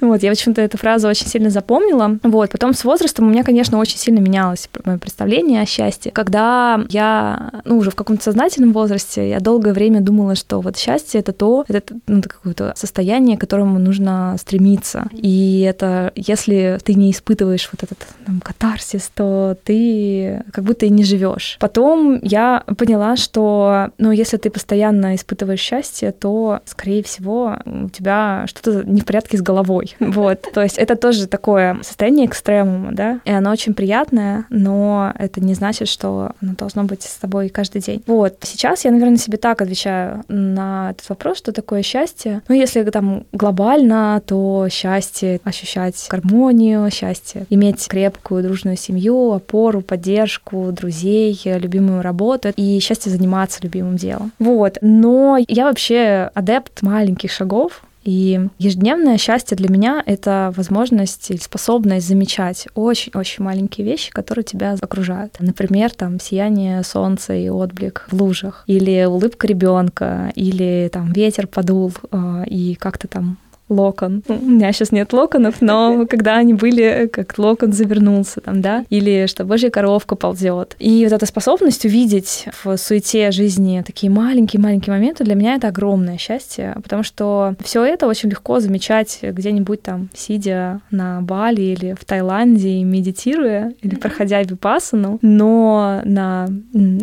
Вот, 0.00 0.22
я 0.22 0.30
почему-то 0.30 0.62
эту 0.62 0.78
фразу 0.78 1.08
очень 1.08 1.26
сильно 1.26 1.50
запомнила. 1.50 2.18
Вот, 2.22 2.50
потом 2.52 2.72
с 2.72 2.84
возрастом 2.84 3.26
у 3.26 3.30
меня, 3.30 3.44
конечно, 3.44 3.76
очень 3.76 3.98
сильно 3.98 4.18
менялось 4.20 4.66
мое 4.84 4.96
представление 4.96 5.60
о 5.60 5.66
счастье. 5.66 6.10
Когда 6.10 6.82
я, 6.88 7.50
ну, 7.66 7.76
уже 7.76 7.90
в 7.90 7.94
каком-то 7.94 8.22
сознательном 8.22 8.72
возрасте, 8.72 9.28
я 9.28 9.40
долгое 9.40 9.74
время 9.74 10.00
думала, 10.00 10.36
что 10.36 10.60
вот 10.60 10.78
счастье— 10.78 11.20
это 11.20 11.32
то, 11.32 11.66
это 11.68 11.94
ну, 12.06 12.22
какое-то 12.22 12.72
состояние, 12.76 13.36
к 13.36 13.40
которому 13.40 13.78
нужно 13.78 14.36
стремиться. 14.38 15.06
И 15.12 15.60
это, 15.68 16.12
если 16.14 16.78
ты 16.82 16.94
не 16.94 17.10
испытываешь 17.10 17.49
испытываешь 17.56 17.68
вот 17.72 17.82
этот 17.82 17.98
там, 18.26 18.40
катарсис, 18.40 19.10
то 19.14 19.56
ты 19.64 20.42
как 20.52 20.64
будто 20.64 20.86
и 20.86 20.90
не 20.90 21.04
живешь. 21.04 21.56
Потом 21.60 22.20
я 22.22 22.64
поняла, 22.78 23.16
что, 23.16 23.90
ну, 23.98 24.10
если 24.10 24.36
ты 24.36 24.50
постоянно 24.50 25.14
испытываешь 25.14 25.60
счастье, 25.60 26.12
то, 26.12 26.60
скорее 26.64 27.02
всего, 27.02 27.56
у 27.64 27.88
тебя 27.88 28.44
что-то 28.46 28.84
не 28.84 29.00
в 29.00 29.04
порядке 29.04 29.38
с 29.38 29.42
головой. 29.42 29.96
Вот. 30.20 30.42
То 30.52 30.62
есть 30.62 30.76
это 30.76 30.96
тоже 30.96 31.26
такое 31.28 31.78
состояние 31.82 32.26
экстремума, 32.26 32.90
да, 32.92 33.20
и 33.24 33.30
оно 33.30 33.52
очень 33.52 33.74
приятное, 33.74 34.44
но 34.50 35.12
это 35.18 35.40
не 35.40 35.54
значит, 35.54 35.88
что 35.88 36.32
оно 36.42 36.54
должно 36.54 36.84
быть 36.84 37.04
с 37.04 37.16
тобой 37.16 37.48
каждый 37.48 37.80
день. 37.80 38.02
Вот. 38.06 38.34
Сейчас 38.42 38.84
я, 38.84 38.90
наверное, 38.90 39.16
себе 39.16 39.38
так 39.38 39.62
отвечаю 39.62 40.24
на 40.28 40.90
этот 40.90 41.08
вопрос, 41.08 41.38
что 41.38 41.52
такое 41.52 41.82
счастье. 41.82 42.42
Ну, 42.48 42.54
если 42.54 42.82
там 42.82 43.24
глобально, 43.32 44.20
то 44.26 44.66
счастье 44.68 45.40
ощущать 45.44 46.06
гармонию, 46.10 46.90
счастье 46.90 47.39
иметь 47.48 47.86
крепкую, 47.88 48.42
дружную 48.42 48.76
семью, 48.76 49.32
опору, 49.32 49.80
поддержку, 49.80 50.72
друзей, 50.72 51.40
любимую 51.44 52.02
работу 52.02 52.50
и 52.54 52.78
счастье 52.80 53.10
заниматься 53.10 53.60
любимым 53.62 53.96
делом. 53.96 54.32
Вот. 54.38 54.78
Но 54.80 55.38
я 55.48 55.64
вообще 55.64 56.30
адепт 56.34 56.82
маленьких 56.82 57.30
шагов, 57.30 57.82
и 58.02 58.40
ежедневное 58.58 59.18
счастье 59.18 59.56
для 59.56 59.68
меня— 59.68 60.02
это 60.06 60.52
возможность 60.56 61.30
или 61.30 61.38
способность 61.38 62.08
замечать 62.08 62.66
очень-очень 62.74 63.44
маленькие 63.44 63.86
вещи, 63.86 64.10
которые 64.10 64.44
тебя 64.44 64.74
окружают. 64.80 65.36
Например, 65.38 65.90
там 65.90 66.18
сияние 66.18 66.82
солнца 66.82 67.34
и 67.34 67.48
отблик 67.50 68.06
в 68.10 68.20
лужах, 68.20 68.64
или 68.66 69.04
улыбка 69.04 69.46
ребенка, 69.46 70.32
или 70.34 70.88
там 70.92 71.12
ветер 71.12 71.46
подул, 71.46 71.92
э, 72.10 72.44
и 72.46 72.74
как-то 72.74 73.06
там 73.06 73.36
локон. 73.70 74.22
У 74.28 74.34
меня 74.34 74.72
сейчас 74.72 74.92
нет 74.92 75.12
локонов, 75.12 75.62
но 75.62 76.06
когда 76.10 76.36
они 76.36 76.54
были, 76.54 77.08
как 77.10 77.38
локон 77.38 77.72
завернулся 77.72 78.40
там, 78.40 78.60
да, 78.60 78.84
или 78.90 79.26
что 79.26 79.44
божья 79.44 79.70
коровка 79.70 80.16
ползет. 80.16 80.76
И 80.78 81.04
вот 81.04 81.12
эта 81.12 81.26
способность 81.26 81.84
увидеть 81.84 82.46
в 82.64 82.76
суете 82.76 83.30
жизни 83.30 83.82
такие 83.86 84.10
маленькие-маленькие 84.10 84.94
моменты, 84.94 85.24
для 85.24 85.34
меня 85.34 85.54
это 85.54 85.68
огромное 85.68 86.18
счастье, 86.18 86.76
потому 86.82 87.02
что 87.02 87.54
все 87.62 87.84
это 87.84 88.06
очень 88.06 88.28
легко 88.28 88.60
замечать 88.60 89.20
где-нибудь 89.22 89.82
там, 89.82 90.10
сидя 90.14 90.80
на 90.90 91.20
Бали 91.22 91.62
или 91.62 91.94
в 91.98 92.04
Таиланде, 92.04 92.82
медитируя, 92.82 93.72
или 93.80 93.94
проходя 93.94 94.42
випассану, 94.42 95.18
но 95.22 96.00
на 96.04 96.48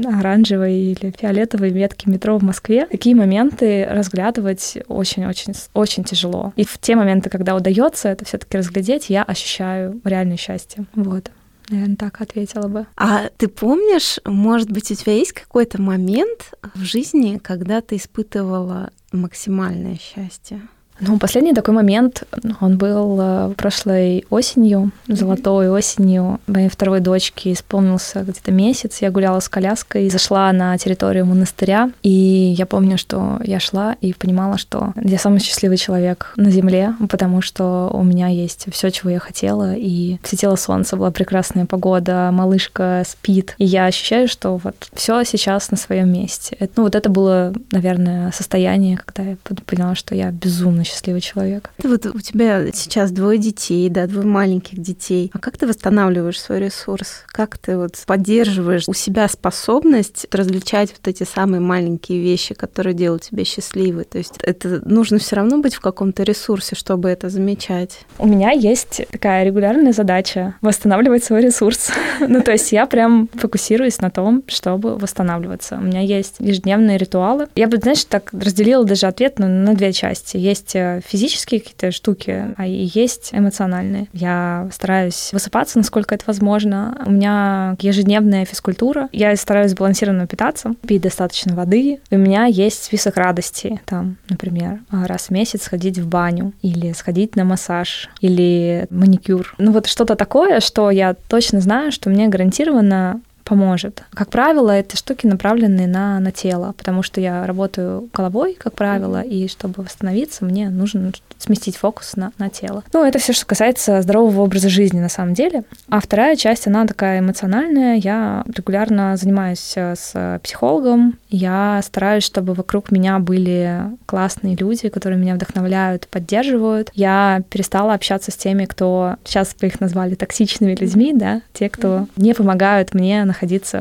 оранжевой 0.06 0.76
или 0.76 1.14
фиолетовой 1.18 1.70
ветке 1.70 2.10
метро 2.10 2.38
в 2.38 2.44
Москве 2.44 2.86
такие 2.90 3.16
моменты 3.16 3.88
разглядывать 3.90 4.78
очень-очень 4.88 5.54
очень 5.74 6.04
тяжело. 6.04 6.54
И 6.58 6.66
в 6.66 6.78
те 6.80 6.96
моменты, 6.96 7.30
когда 7.30 7.56
удается 7.56 8.10
это 8.10 8.26
все-таки 8.26 8.58
разглядеть, 8.58 9.10
я 9.10 9.24
ощущаю 9.24 10.02
реальное 10.04 10.38
счастье. 10.38 10.86
Вот. 10.94 11.32
Наверное, 11.70 11.98
так 11.98 12.22
ответила 12.22 12.68
бы. 12.68 12.88
А 12.96 13.30
ты 13.38 13.48
помнишь, 13.48 14.20
может 14.26 14.72
быть, 14.72 14.90
у 14.90 14.96
тебя 14.96 15.14
есть 15.14 15.34
какой-то 15.34 15.82
момент 15.82 16.54
в 16.74 16.82
жизни, 16.82 17.38
когда 17.38 17.82
ты 17.82 17.98
испытывала 17.98 18.92
максимальное 19.12 19.98
счастье? 19.98 20.62
Ну, 21.00 21.20
последний 21.20 21.54
такой 21.54 21.74
момент, 21.74 22.24
он 22.60 22.78
был 22.78 23.18
э, 23.22 23.54
прошлой 23.56 24.26
осенью, 24.30 24.92
золотой 25.08 25.70
осенью. 25.70 26.40
Моей 26.48 26.70
второй 26.70 27.02
дочке 27.02 27.54
исполнился 27.54 28.24
где-то 28.24 28.52
месяц. 28.52 28.98
Я 29.02 29.12
гуляла 29.12 29.40
с 29.40 29.48
коляской, 29.48 30.10
зашла 30.10 30.52
на 30.52 30.78
территорию 30.78 31.26
монастыря, 31.26 31.92
и 32.02 32.10
я 32.10 32.66
помню, 32.66 32.98
что 32.98 33.40
я 33.44 33.60
шла 33.60 33.96
и 34.02 34.14
понимала, 34.14 34.58
что 34.58 34.94
я 34.96 35.20
самый 35.20 35.40
счастливый 35.40 35.78
человек 35.78 36.34
на 36.36 36.50
земле, 36.50 36.96
потому 37.10 37.42
что 37.42 37.92
у 37.94 38.04
меня 38.04 38.28
есть 38.28 38.66
все, 38.72 38.90
чего 38.90 39.12
я 39.12 39.20
хотела, 39.20 39.76
и 39.76 40.18
светило 40.24 40.56
солнце, 40.56 40.98
была 40.98 41.12
прекрасная 41.12 41.66
погода, 41.66 42.32
малышка 42.34 43.04
спит, 43.08 43.54
и 43.60 43.66
я 43.66 43.86
ощущаю, 43.86 44.28
что 44.28 44.58
вот 44.58 44.90
все 44.94 45.24
сейчас 45.24 45.70
на 45.70 45.78
своем 45.78 46.12
месте. 46.12 46.58
Ну, 46.76 46.84
вот 46.84 46.96
это 46.96 47.10
было, 47.10 47.54
наверное, 47.72 48.32
состояние, 48.32 48.98
когда 48.98 49.24
я 49.32 49.38
поняла, 49.66 49.94
что 49.94 50.16
я 50.16 50.32
безумно 50.32 50.84
счастливый 50.88 51.22
человек. 51.22 51.70
Вот 51.84 52.06
у 52.06 52.20
тебя 52.20 52.72
сейчас 52.74 53.12
двое 53.12 53.38
детей, 53.38 53.90
да, 53.90 54.08
двое 54.08 54.26
маленьких 54.26 54.80
детей. 54.80 55.32
А 55.34 55.40
как 55.40 55.58
ты 55.58 55.68
восстанавливаешь 55.68 56.40
свой 56.40 56.60
ресурс? 56.60 57.24
Как 57.28 57.58
ты 57.58 57.78
вот 57.78 57.96
поддерживаешь 58.06 58.84
у 58.88 58.94
себя 58.94 59.28
способность 59.28 60.28
различать 60.32 60.92
вот 60.92 61.08
эти 61.08 61.24
самые 61.24 61.60
маленькие 61.60 62.22
вещи, 62.22 62.54
которые 62.54 62.94
делают 62.94 63.24
тебя 63.24 63.44
счастливой? 63.44 64.06
То 64.06 64.18
есть 64.18 64.34
это 64.42 64.82
нужно 64.88 65.20
все 65.20 65.36
равно 65.36 65.60
быть 65.60 65.76
в 65.76 65.82
каком-то 65.82 66.24
ресурсе, 66.24 66.76
чтобы 66.76 67.10
это 67.10 67.30
замечать. 67.30 68.00
У 68.18 68.28
меня 68.28 68.52
есть 68.52 69.02
такая 69.12 69.44
регулярная 69.44 69.94
задача 69.94 70.56
восстанавливать 70.62 71.24
свой 71.24 71.42
ресурс. 71.42 71.92
ну, 72.20 72.42
то 72.42 72.52
есть 72.52 72.72
я 72.72 72.86
прям 72.86 73.30
фокусируюсь 73.34 74.00
на 74.00 74.10
том, 74.10 74.44
чтобы 74.48 74.98
восстанавливаться. 74.98 75.78
У 75.78 75.84
меня 75.84 76.02
есть 76.02 76.36
ежедневные 76.40 76.98
ритуалы. 76.98 77.48
Я 77.56 77.68
бы, 77.68 77.78
знаешь, 77.78 78.06
так 78.06 78.32
разделила 78.34 78.86
даже 78.86 79.08
ответ 79.08 79.40
на, 79.40 79.48
на 79.48 79.74
две 79.74 79.94
части. 79.94 80.38
Есть 80.38 80.76
физические 81.06 81.62
какие-то 81.62 81.92
штуки, 81.92 82.54
а 82.58 82.66
и 82.66 82.90
есть 82.94 83.30
эмоциональные. 83.32 84.08
Я 84.14 84.70
стараюсь 84.72 85.30
высыпаться, 85.34 85.78
насколько 85.78 86.16
это 86.16 86.24
возможно. 86.28 87.02
У 87.06 87.12
меня 87.12 87.76
ежедневная 87.80 88.46
физкультура. 88.46 89.10
Я 89.12 89.36
стараюсь 89.36 89.72
сбалансированно 89.72 90.28
питаться, 90.28 90.76
пить 90.88 91.02
достаточно 91.02 91.56
воды. 91.56 92.00
У 92.12 92.18
меня 92.18 92.46
есть 92.46 92.84
список 92.84 93.18
радости. 93.18 93.80
Там, 93.86 94.18
например, 94.30 94.80
раз 94.92 95.28
в 95.28 95.30
месяц 95.32 95.64
сходить 95.64 95.98
в 95.98 96.08
баню 96.08 96.54
или 96.62 96.94
сходить 96.94 97.36
на 97.36 97.44
массаж 97.44 98.10
или 98.22 98.88
маникюр. 98.90 99.56
Ну 99.58 99.72
вот 99.72 99.88
что-то 99.88 100.16
такое, 100.16 100.60
что 100.60 100.92
я 100.92 101.14
точно 101.14 101.62
знаю, 101.62 101.92
что 101.92 102.10
мне 102.10 102.28
гарантированно 102.28 103.22
поможет. 103.48 104.04
Как 104.14 104.30
правило, 104.30 104.72
это 104.72 104.98
штуки 104.98 105.26
направлены 105.26 105.88
на, 105.88 106.20
на 106.20 106.32
тело, 106.32 106.74
потому 106.78 107.02
что 107.02 107.22
я 107.22 107.46
работаю 107.48 108.10
головой, 108.14 108.58
как 108.60 108.74
правило, 108.74 109.22
и 109.22 109.48
чтобы 109.48 109.84
восстановиться, 109.84 110.44
мне 110.44 110.70
нужно 110.70 111.12
сместить 111.38 111.78
фокус 111.78 112.16
на, 112.16 112.32
на 112.38 112.50
тело. 112.50 112.84
Ну, 112.94 113.06
это 113.06 113.20
все, 113.20 113.32
что 113.32 113.46
касается 113.46 114.02
здорового 114.02 114.42
образа 114.42 114.70
жизни 114.70 115.00
на 115.00 115.08
самом 115.08 115.34
деле. 115.34 115.64
А 115.88 116.02
вторая 116.02 116.36
часть, 116.36 116.68
она 116.68 116.86
такая 116.86 117.20
эмоциональная. 117.20 117.96
Я 117.96 118.44
регулярно 118.54 119.16
занимаюсь 119.18 119.74
э, 119.76 119.96
с 119.96 120.40
психологом. 120.44 121.18
Я 121.30 121.80
стараюсь, 121.84 122.24
чтобы 122.24 122.54
вокруг 122.54 122.92
меня 122.92 123.20
были 123.20 123.84
классные 124.08 124.56
люди, 124.56 124.90
которые 124.90 125.20
меня 125.20 125.36
вдохновляют, 125.36 126.08
поддерживают. 126.08 126.90
Я 126.94 127.44
перестала 127.50 127.94
общаться 127.94 128.32
с 128.32 128.36
теми, 128.36 128.66
кто 128.66 129.16
сейчас 129.24 129.56
вы 129.62 129.68
их 129.68 129.80
назвали 129.80 130.16
токсичными 130.16 130.76
людьми, 130.76 131.14
да, 131.14 131.42
те, 131.54 131.70
кто 131.70 132.08
не 132.18 132.34
помогают 132.34 132.94
мне 132.94 133.24
находиться 133.24 133.37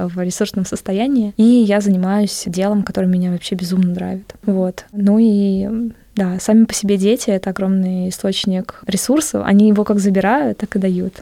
в 0.08 0.22
ресурсном 0.22 0.64
состоянии. 0.64 1.34
И 1.36 1.42
я 1.42 1.80
занимаюсь 1.80 2.44
делом, 2.46 2.82
которое 2.82 3.06
меня 3.06 3.30
вообще 3.30 3.54
безумно 3.54 3.94
драйвит. 3.94 4.34
Вот. 4.44 4.84
Ну 4.92 5.18
и 5.18 5.90
да, 6.14 6.38
сами 6.40 6.64
по 6.64 6.72
себе 6.72 6.96
дети— 6.96 7.28
это 7.30 7.50
огромный 7.50 8.08
источник 8.08 8.80
ресурсов. 8.86 9.42
Они 9.44 9.68
его 9.68 9.84
как 9.84 9.98
забирают, 9.98 10.58
так 10.58 10.74
и 10.76 10.78
дают. 10.78 11.14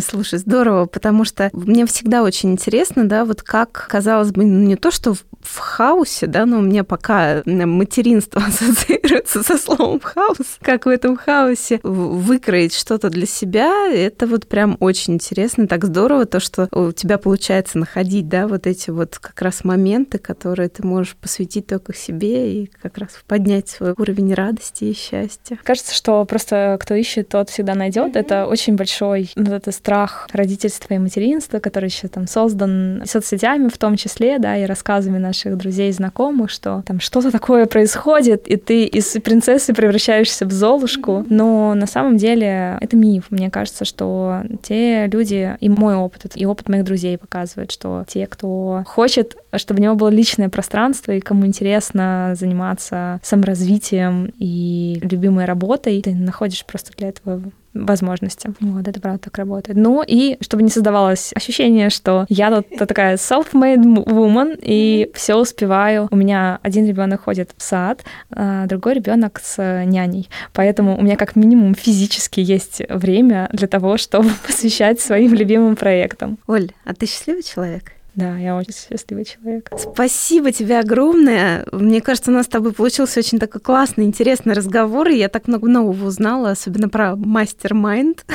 Слушай, 0.00 0.38
здорово, 0.38 0.86
потому 0.86 1.24
что 1.24 1.50
мне 1.52 1.86
всегда 1.86 2.22
очень 2.22 2.52
интересно, 2.52 3.08
да, 3.08 3.24
вот 3.24 3.42
как, 3.42 3.86
казалось 3.88 4.30
бы, 4.30 4.44
ну, 4.44 4.66
не 4.66 4.76
то, 4.76 4.90
что 4.90 5.14
в 5.14 5.58
хаосе, 5.58 6.26
да, 6.26 6.46
но 6.46 6.58
у 6.58 6.62
меня 6.62 6.84
пока 6.84 7.42
материнство 7.44 8.42
ассоциируется 8.46 9.42
со 9.42 9.58
словом 9.58 10.00
хаос, 10.00 10.58
как 10.60 10.86
в 10.86 10.88
этом 10.88 11.16
хаосе 11.16 11.80
выкроить 11.82 12.74
что-то 12.74 13.10
для 13.10 13.26
себя, 13.26 13.88
это 13.92 14.26
вот 14.26 14.46
прям 14.46 14.76
очень 14.80 15.14
интересно, 15.14 15.68
так 15.68 15.84
здорово, 15.84 16.24
то, 16.24 16.40
что 16.40 16.68
у 16.72 16.92
тебя 16.92 17.18
получается 17.18 17.78
находить, 17.78 18.28
да, 18.28 18.48
вот 18.48 18.66
эти 18.66 18.90
вот 18.90 19.18
как 19.18 19.40
раз 19.42 19.64
моменты, 19.64 20.18
которые 20.18 20.68
ты 20.68 20.86
можешь 20.86 21.16
посвятить 21.16 21.66
только 21.66 21.94
себе 21.94 22.62
и 22.62 22.70
как 22.82 22.98
раз 22.98 23.10
поднять 23.26 23.68
свой 23.68 23.94
уровень 23.96 24.34
радости 24.34 24.84
и 24.84 24.94
счастья. 24.94 25.58
Кажется, 25.62 25.94
что 25.94 26.24
просто 26.24 26.78
кто 26.80 26.94
ищет, 26.94 27.28
тот 27.28 27.50
всегда 27.50 27.74
найдет. 27.74 28.16
Это 28.16 28.46
очень 28.46 28.76
большой 28.76 29.30
вот 29.36 29.48
это 29.48 29.72
страх 29.74 30.28
родительства 30.32 30.94
и 30.94 30.98
материнства, 30.98 31.58
который 31.58 31.86
еще 31.86 32.08
там 32.08 32.26
создан 32.26 33.02
соцсетями 33.04 33.68
в 33.68 33.78
том 33.78 33.96
числе, 33.96 34.38
да, 34.38 34.56
и 34.56 34.64
рассказами 34.64 35.18
наших 35.18 35.56
друзей 35.56 35.90
и 35.90 35.92
знакомых, 35.92 36.50
что 36.50 36.82
там 36.86 37.00
что-то 37.00 37.30
такое 37.30 37.66
происходит, 37.66 38.46
и 38.48 38.56
ты 38.56 38.84
из 38.84 39.12
принцессы 39.22 39.74
превращаешься 39.74 40.46
в 40.46 40.52
Золушку. 40.52 41.24
Но 41.28 41.74
на 41.74 41.86
самом 41.86 42.16
деле 42.16 42.78
это 42.80 42.96
миф. 42.96 43.26
Мне 43.30 43.50
кажется, 43.50 43.84
что 43.84 44.42
те 44.62 45.06
люди, 45.06 45.56
и 45.60 45.68
мой 45.68 45.94
опыт, 45.94 46.32
и 46.34 46.46
опыт 46.46 46.68
моих 46.68 46.84
друзей 46.84 47.18
показывает, 47.18 47.70
что 47.70 48.04
те, 48.08 48.26
кто 48.26 48.82
хочет, 48.86 49.36
чтобы 49.56 49.80
у 49.80 49.82
него 49.82 49.94
было 49.94 50.08
личное 50.08 50.48
пространство, 50.48 51.12
и 51.12 51.20
кому 51.20 51.46
интересно 51.46 52.34
заниматься 52.38 53.20
саморазвитием 53.22 54.32
и 54.38 55.00
любимой 55.02 55.44
работой, 55.44 56.00
ты 56.02 56.14
находишь 56.14 56.64
просто 56.64 56.92
для 56.96 57.08
этого 57.08 57.42
возможности. 57.74 58.54
Вот, 58.60 58.86
это 58.86 59.00
правда 59.00 59.18
так 59.18 59.38
работает. 59.38 59.76
Ну 59.76 60.02
и 60.06 60.38
чтобы 60.40 60.62
не 60.62 60.70
создавалось 60.70 61.32
ощущение, 61.34 61.90
что 61.90 62.26
я 62.28 62.50
тут 62.50 62.88
такая 62.88 63.16
self-made 63.16 64.04
woman 64.04 64.58
и 64.62 65.10
все 65.14 65.34
успеваю. 65.36 66.08
У 66.10 66.16
меня 66.16 66.58
один 66.62 66.86
ребенок 66.86 67.22
ходит 67.22 67.50
в 67.56 67.62
сад, 67.62 68.04
а 68.30 68.66
другой 68.66 68.94
ребенок 68.94 69.40
с 69.42 69.84
няней. 69.84 70.28
Поэтому 70.52 70.96
у 70.98 71.02
меня 71.02 71.16
как 71.16 71.36
минимум 71.36 71.74
физически 71.74 72.40
есть 72.40 72.82
время 72.88 73.48
для 73.52 73.68
того, 73.68 73.96
чтобы 74.04 74.30
посвящать 74.46 75.00
своим 75.00 75.34
любимым 75.34 75.76
проектам. 75.76 76.38
Оль, 76.46 76.70
а 76.84 76.94
ты 76.94 77.06
счастливый 77.06 77.42
человек? 77.42 77.92
Да, 78.14 78.36
я 78.36 78.56
очень 78.56 78.72
счастливый 78.72 79.24
человек. 79.24 79.70
Спасибо 79.76 80.52
тебе 80.52 80.78
огромное. 80.78 81.66
Мне 81.72 82.00
кажется, 82.00 82.30
у 82.30 82.34
нас 82.34 82.46
с 82.46 82.48
тобой 82.48 82.72
получился 82.72 83.20
очень 83.20 83.38
такой 83.38 83.60
классный, 83.60 84.04
интересный 84.04 84.54
разговор, 84.54 85.08
и 85.08 85.18
я 85.18 85.28
так 85.28 85.48
много 85.48 85.68
нового 85.68 86.06
узнала, 86.06 86.50
особенно 86.50 86.88
про 86.88 87.16
мастер-майнд. 87.16 88.24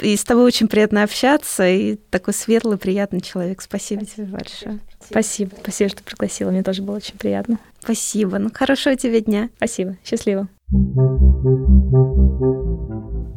И 0.00 0.16
с 0.16 0.22
тобой 0.22 0.44
очень 0.44 0.68
приятно 0.68 1.02
общаться, 1.02 1.68
и 1.68 1.96
такой 2.10 2.32
светлый, 2.32 2.78
приятный 2.78 3.20
человек. 3.20 3.60
Спасибо 3.60 4.04
тебе 4.04 4.26
большое. 4.26 4.78
Спасибо, 5.04 5.50
спасибо, 5.60 5.90
что 5.90 6.04
пригласила. 6.04 6.50
Мне 6.50 6.62
тоже 6.62 6.82
было 6.82 6.96
очень 6.96 7.18
приятно. 7.18 7.58
Спасибо. 7.80 8.38
Ну, 8.38 8.50
хорошего 8.52 8.94
тебе 8.94 9.20
дня. 9.20 9.50
Спасибо. 9.56 9.96
Счастливо. 10.04 10.48